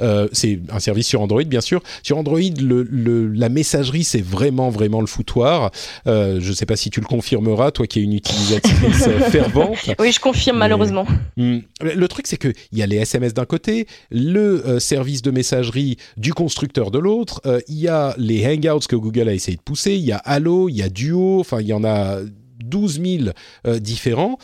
[0.00, 1.82] euh, c'est un service sur Android bien sûr.
[2.02, 5.70] Sur Android, le, la messagerie c'est vraiment vraiment le foutoir.
[6.06, 9.78] Euh, je ne sais pas si tu le confirmeras, toi qui es une utilisatrice fervente.
[9.98, 11.06] Oui, je confirme malheureusement.
[11.36, 15.22] Hmm, le truc c'est que il y a les SMS d'un côté, le euh, service
[15.22, 17.40] de messagerie du constructeur de l'autre.
[17.68, 19.94] Il y a les Hangouts que Google a essayé de pousser.
[19.94, 21.40] Il y a Allo, il y a Duo.
[21.40, 22.18] Enfin, il y en a
[22.62, 23.22] 12 000
[23.66, 24.38] euh, différents.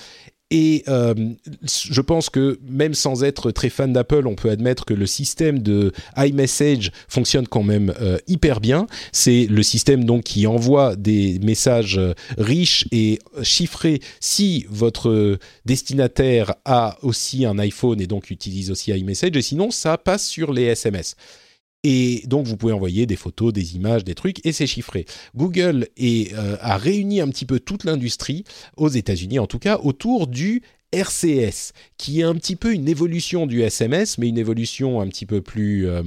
[0.50, 1.14] Et euh,
[1.66, 5.58] je pense que même sans être très fan d'Apple, on peut admettre que le système
[5.58, 8.86] de iMessage fonctionne quand même euh, hyper bien.
[9.12, 12.00] C'est le système donc qui envoie des messages
[12.38, 19.36] riches et chiffrés si votre destinataire a aussi un iPhone et donc utilise aussi iMessage.
[19.36, 21.14] Et sinon, ça passe sur les SMS.
[21.84, 25.06] Et donc, vous pouvez envoyer des photos, des images, des trucs, et c'est chiffré.
[25.36, 28.44] Google euh, a réuni un petit peu toute l'industrie,
[28.76, 33.46] aux États-Unis en tout cas, autour du RCS, qui est un petit peu une évolution
[33.46, 36.02] du SMS, mais une évolution un petit peu plus euh,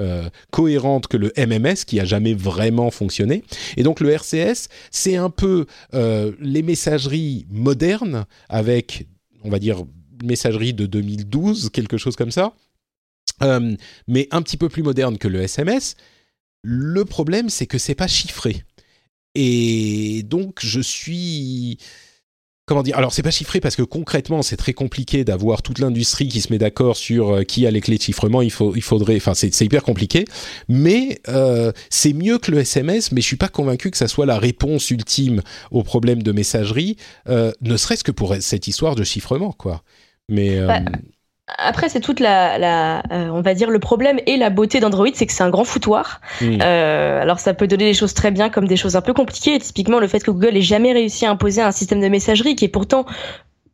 [0.00, 3.44] euh, cohérente que le MMS, qui a jamais vraiment fonctionné.
[3.76, 9.06] Et donc, le RCS, c'est un peu les messageries modernes, avec,
[9.44, 9.84] on va dire,
[10.24, 12.54] messagerie de 2012, quelque chose comme ça
[13.42, 13.76] euh,
[14.06, 15.96] mais un petit peu plus moderne que le SMS.
[16.62, 18.64] Le problème, c'est que c'est pas chiffré.
[19.34, 21.78] Et donc, je suis
[22.66, 26.28] comment dire Alors c'est pas chiffré parce que concrètement c'est très compliqué d'avoir toute l'industrie
[26.28, 28.42] qui se met d'accord sur euh, qui a les clés de chiffrement.
[28.42, 30.26] Il faut, il faudrait, enfin c'est hyper compliqué.
[30.68, 33.10] Mais euh, c'est mieux que le SMS.
[33.10, 36.96] Mais je suis pas convaincu que ça soit la réponse ultime au problème de messagerie,
[37.26, 39.82] ne serait-ce que pour cette histoire de chiffrement quoi.
[40.28, 40.80] Mais bah,
[41.48, 45.08] après, c'est toute la, la euh, on va dire, le problème et la beauté d'Android,
[45.12, 46.20] c'est que c'est un grand foutoir.
[46.40, 49.58] Euh, alors, ça peut donner des choses très bien comme des choses un peu compliquées.
[49.58, 52.64] typiquement, le fait que Google ait jamais réussi à imposer un système de messagerie qui
[52.64, 53.06] est pourtant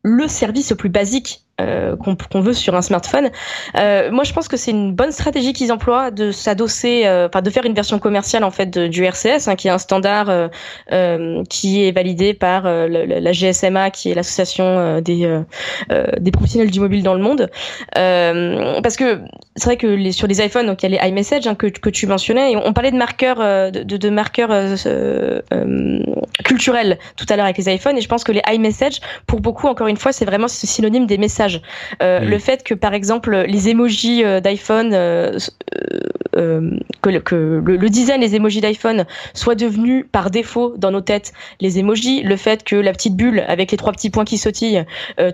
[0.02, 3.30] le service le plus basique euh, qu'on veut sur un smartphone.
[3.76, 7.42] Euh, moi, je pense que c'est une bonne stratégie qu'ils emploient de s'adosser, euh, enfin
[7.42, 10.50] de faire une version commerciale en fait du RCS, hein, qui est un standard
[11.50, 15.40] qui est validé par la GSMA, qui est l'association des
[16.20, 17.50] des professionnels du mobile dans le monde.
[17.94, 19.20] parce que
[19.56, 21.66] c'est vrai que les, sur les iPhones, donc il y a les iMessage hein, que,
[21.66, 24.50] que tu mentionnais, et on parlait de marqueurs de, de, marqueurs
[26.44, 29.66] culturels tout à l'heure avec les iPhones, et je pense que les iMessage, pour beaucoup,
[29.66, 31.47] encore une fois, c'est vraiment synonyme des messages
[32.02, 35.38] euh, le fait que par exemple les emojis euh, d'iPhone, euh,
[37.02, 42.22] que, le, design des emojis d'iPhone soit devenu par défaut dans nos têtes les emojis,
[42.22, 44.84] le fait que la petite bulle avec les trois petits points qui sautillent,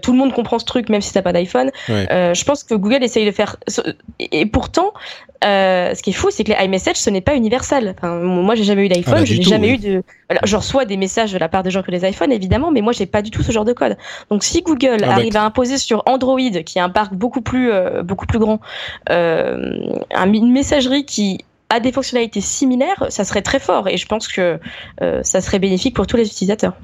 [0.02, 1.70] tout le monde comprend ce truc même si t'as pas d'iPhone.
[1.88, 3.56] je pense que Google essaye de faire
[4.18, 4.92] et pourtant
[5.42, 7.94] ce qui est fou, c'est que les iMessage, ce n'est pas universel.
[7.98, 10.02] Enfin, moi, j'ai jamais eu d'iPhone, ah bah, je n'ai jamais eu de.
[10.28, 12.80] Alors, je reçois des messages de la part des gens que les iPhones, évidemment, mais
[12.80, 13.96] moi, j'ai pas du tout ce genre de code.
[14.30, 17.40] Donc, si Google ah bah, arrive à imposer sur Android, qui est un parc beaucoup
[17.40, 18.60] plus, euh, beaucoup plus grand,
[19.10, 21.38] euh, une messagerie qui
[21.70, 23.88] a des fonctionnalités similaires, ça serait très fort.
[23.88, 24.58] Et je pense que
[25.02, 26.74] euh, ça serait bénéfique pour tous les utilisateurs.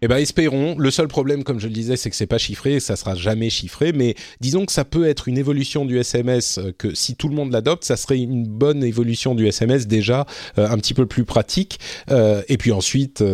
[0.00, 0.76] Eh ben espérons.
[0.78, 3.16] Le seul problème, comme je le disais, c'est que c'est pas chiffré, et ça sera
[3.16, 3.92] jamais chiffré.
[3.92, 7.50] Mais disons que ça peut être une évolution du SMS que si tout le monde
[7.50, 10.24] l'adopte, ça serait une bonne évolution du SMS déjà
[10.56, 11.80] un petit peu plus pratique.
[12.08, 13.24] Et puis ensuite,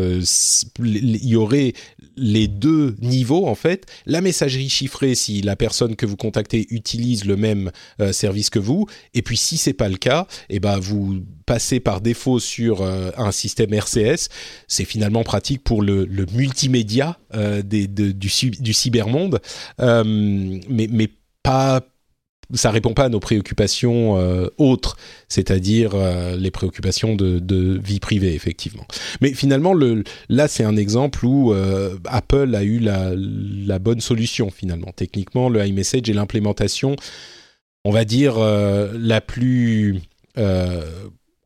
[0.78, 1.74] il y aurait
[2.16, 3.86] les deux niveaux en fait.
[4.06, 7.70] La messagerie chiffrée si la personne que vous contactez utilise le même
[8.12, 8.86] service que vous.
[9.14, 13.32] Et puis si c'est pas le cas, eh ben vous passez par défaut sur un
[13.32, 14.28] système RCS.
[14.68, 19.40] C'est finalement pratique pour le, multimédia euh, des, du, du, cybermonde,
[19.80, 21.08] euh, mais, mais
[21.42, 21.80] pas
[22.54, 24.96] ça répond pas à nos préoccupations euh, autres,
[25.28, 25.92] c'est-à-dire
[26.36, 28.86] les préoccupations de, vie privée, effectivement.
[29.20, 31.52] Mais finalement, le, là, c'est un exemple où
[32.06, 34.92] Apple a eu la, la, bonne solution, finalement.
[34.94, 36.96] Techniquement, le iMessage est l'implémentation,
[37.84, 40.00] on va dire, la plus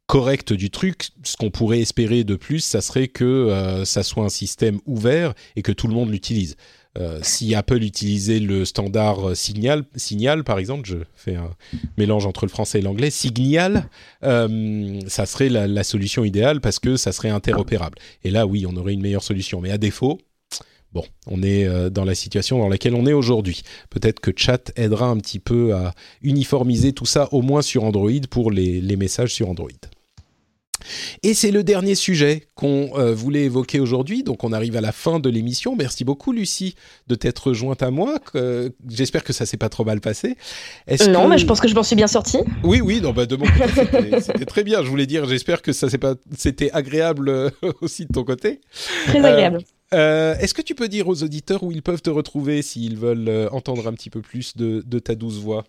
[0.06, 1.08] correcte du truc.
[1.24, 5.62] Ce qu'on pourrait espérer de plus, ça serait que ça soit un système ouvert et
[5.62, 6.56] que tout le monde l'utilise.
[6.96, 11.50] Euh, si Apple utilisait le standard Signal, Signal par exemple, je fais un
[11.96, 13.88] mélange entre le français et l'anglais, Signal,
[14.24, 17.98] euh, ça serait la, solution idéale parce que ça serait interopérable.
[18.24, 19.60] Et là, oui, on aurait une meilleure solution.
[19.60, 20.18] Mais à défaut,
[20.92, 23.62] bon, on est euh, dans la situation dans laquelle on est aujourd'hui.
[23.90, 25.92] Peut-être que Chat aidera un petit peu à
[26.22, 29.68] uniformiser tout ça, au moins sur Android, pour les messages sur Android.
[31.22, 34.22] Et c'est le dernier sujet qu'on euh, voulait évoquer aujourd'hui.
[34.22, 35.76] Donc on arrive à la fin de l'émission.
[35.76, 36.74] Merci beaucoup Lucie
[37.06, 38.16] de t'être jointe à moi.
[38.88, 40.36] J'espère que ça s'est pas trop mal passé.
[41.08, 42.38] Non, mais je pense que je m'en suis bien sorti.
[42.62, 44.82] Oui, oui, non, bah, de mon côté c'était très bien.
[44.82, 47.50] Je voulais dire, j'espère que ça pas, c'était agréable euh,
[47.80, 48.60] aussi de ton côté.
[49.06, 49.58] Très agréable.
[49.94, 53.48] Euh, est-ce que tu peux dire aux auditeurs où ils peuvent te retrouver s'ils veulent
[53.52, 55.64] entendre un petit peu plus de, de ta douce voix?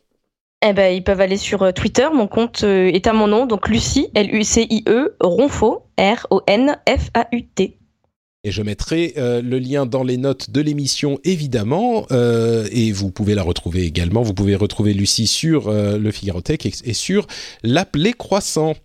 [0.61, 2.07] Eh ben, ils peuvent aller sur euh, Twitter.
[2.13, 7.77] Mon compte euh, est à mon nom, donc Lucie, L-U-C-I-E, Ronfo, R-O-N-F-A-U-T.
[8.45, 12.07] Et je mettrai euh, le lien dans les notes de l'émission, évidemment.
[12.09, 14.21] et vous pouvez la retrouver également.
[14.21, 17.27] Vous pouvez retrouver Lucie sur le Figaro Tech et, et sur
[17.63, 18.75] l'app Les Croissants.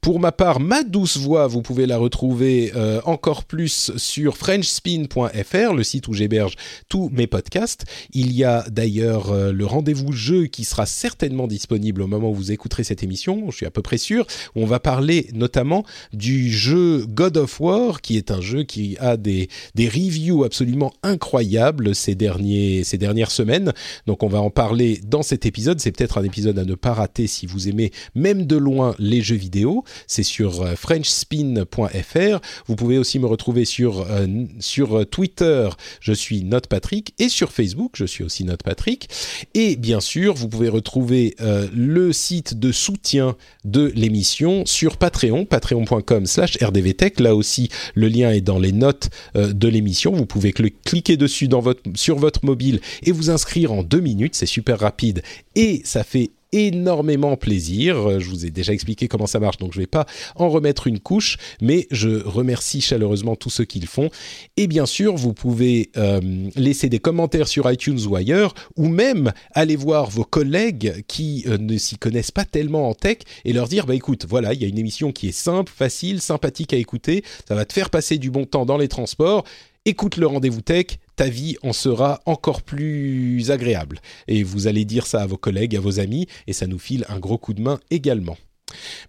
[0.00, 5.72] Pour ma part, ma douce voix, vous pouvez la retrouver euh, encore plus sur frenchspin.fr,
[5.74, 6.54] le site où j'héberge
[6.88, 7.84] tous mes podcasts.
[8.12, 12.34] Il y a d'ailleurs euh, le rendez-vous jeu qui sera certainement disponible au moment où
[12.34, 16.50] vous écouterez cette émission, je suis à peu près sûr, on va parler notamment du
[16.50, 21.94] jeu God of War, qui est un jeu qui a des, des reviews absolument incroyables
[21.94, 23.72] ces, derniers, ces dernières semaines.
[24.06, 25.80] Donc on va en parler dans cet épisode.
[25.80, 29.22] C'est peut-être un épisode à ne pas rater si vous aimez même de loin les
[29.22, 29.63] jeux vidéo
[30.06, 32.40] c'est sur euh, frenchspin.fr.
[32.66, 34.26] Vous pouvez aussi me retrouver sur, euh,
[34.60, 35.68] sur euh, Twitter,
[36.00, 39.08] je suis NotePatrick, et sur Facebook, je suis aussi NotePatrick.
[39.54, 41.36] Et bien sûr, vous pouvez retrouver
[41.72, 47.20] le site de soutien de l'émission sur Patreon, patreon.com slash rdvtech.
[47.20, 50.12] Là aussi, le lien est dans les notes de l'émission.
[50.12, 54.34] Vous pouvez cliquer dessus dans votre, sur votre mobile et vous inscrire en deux minutes.
[54.34, 55.22] C'est super rapide
[55.54, 57.96] et ça fait énormément plaisir.
[57.96, 60.06] Euh, je vous ai déjà expliqué comment ça marche, donc je ne vais pas
[60.36, 64.08] en remettre une couche, mais je remercie chaleureusement tous ceux qui le font.
[64.56, 66.20] Et bien sûr, vous pouvez euh,
[66.56, 71.58] laisser des commentaires sur iTunes ou ailleurs, ou même aller voir vos collègues qui euh,
[71.58, 74.64] ne s'y connaissent pas tellement en tech et leur dire, bah écoute, voilà, il y
[74.64, 78.18] a une émission qui est simple, facile, sympathique à écouter, ça va te faire passer
[78.18, 79.44] du bon temps dans les transports
[79.86, 84.00] écoute le rendez-vous tech, ta vie en sera encore plus agréable.
[84.28, 87.04] Et vous allez dire ça à vos collègues, à vos amis, et ça nous file
[87.08, 88.36] un gros coup de main également.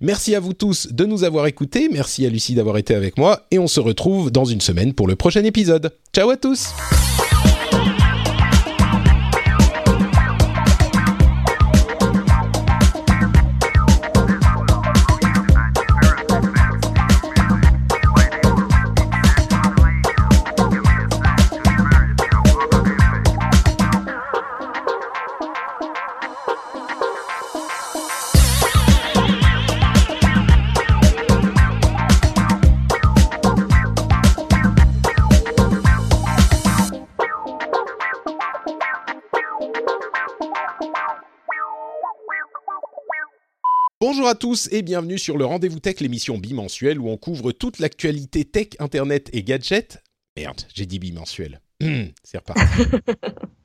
[0.01, 3.45] Merci à vous tous de nous avoir écoutés, merci à Lucie d'avoir été avec moi,
[3.51, 5.91] et on se retrouve dans une semaine pour le prochain épisode.
[6.13, 6.69] Ciao à tous
[44.25, 47.77] Bonjour à tous et bienvenue sur le Rendez-vous Tech, l'émission bimensuelle où on couvre toute
[47.77, 50.01] l'actualité tech, internet et gadgets.
[50.35, 51.61] Merde, j'ai dit bimensuel.
[52.23, 52.61] C'est reparti.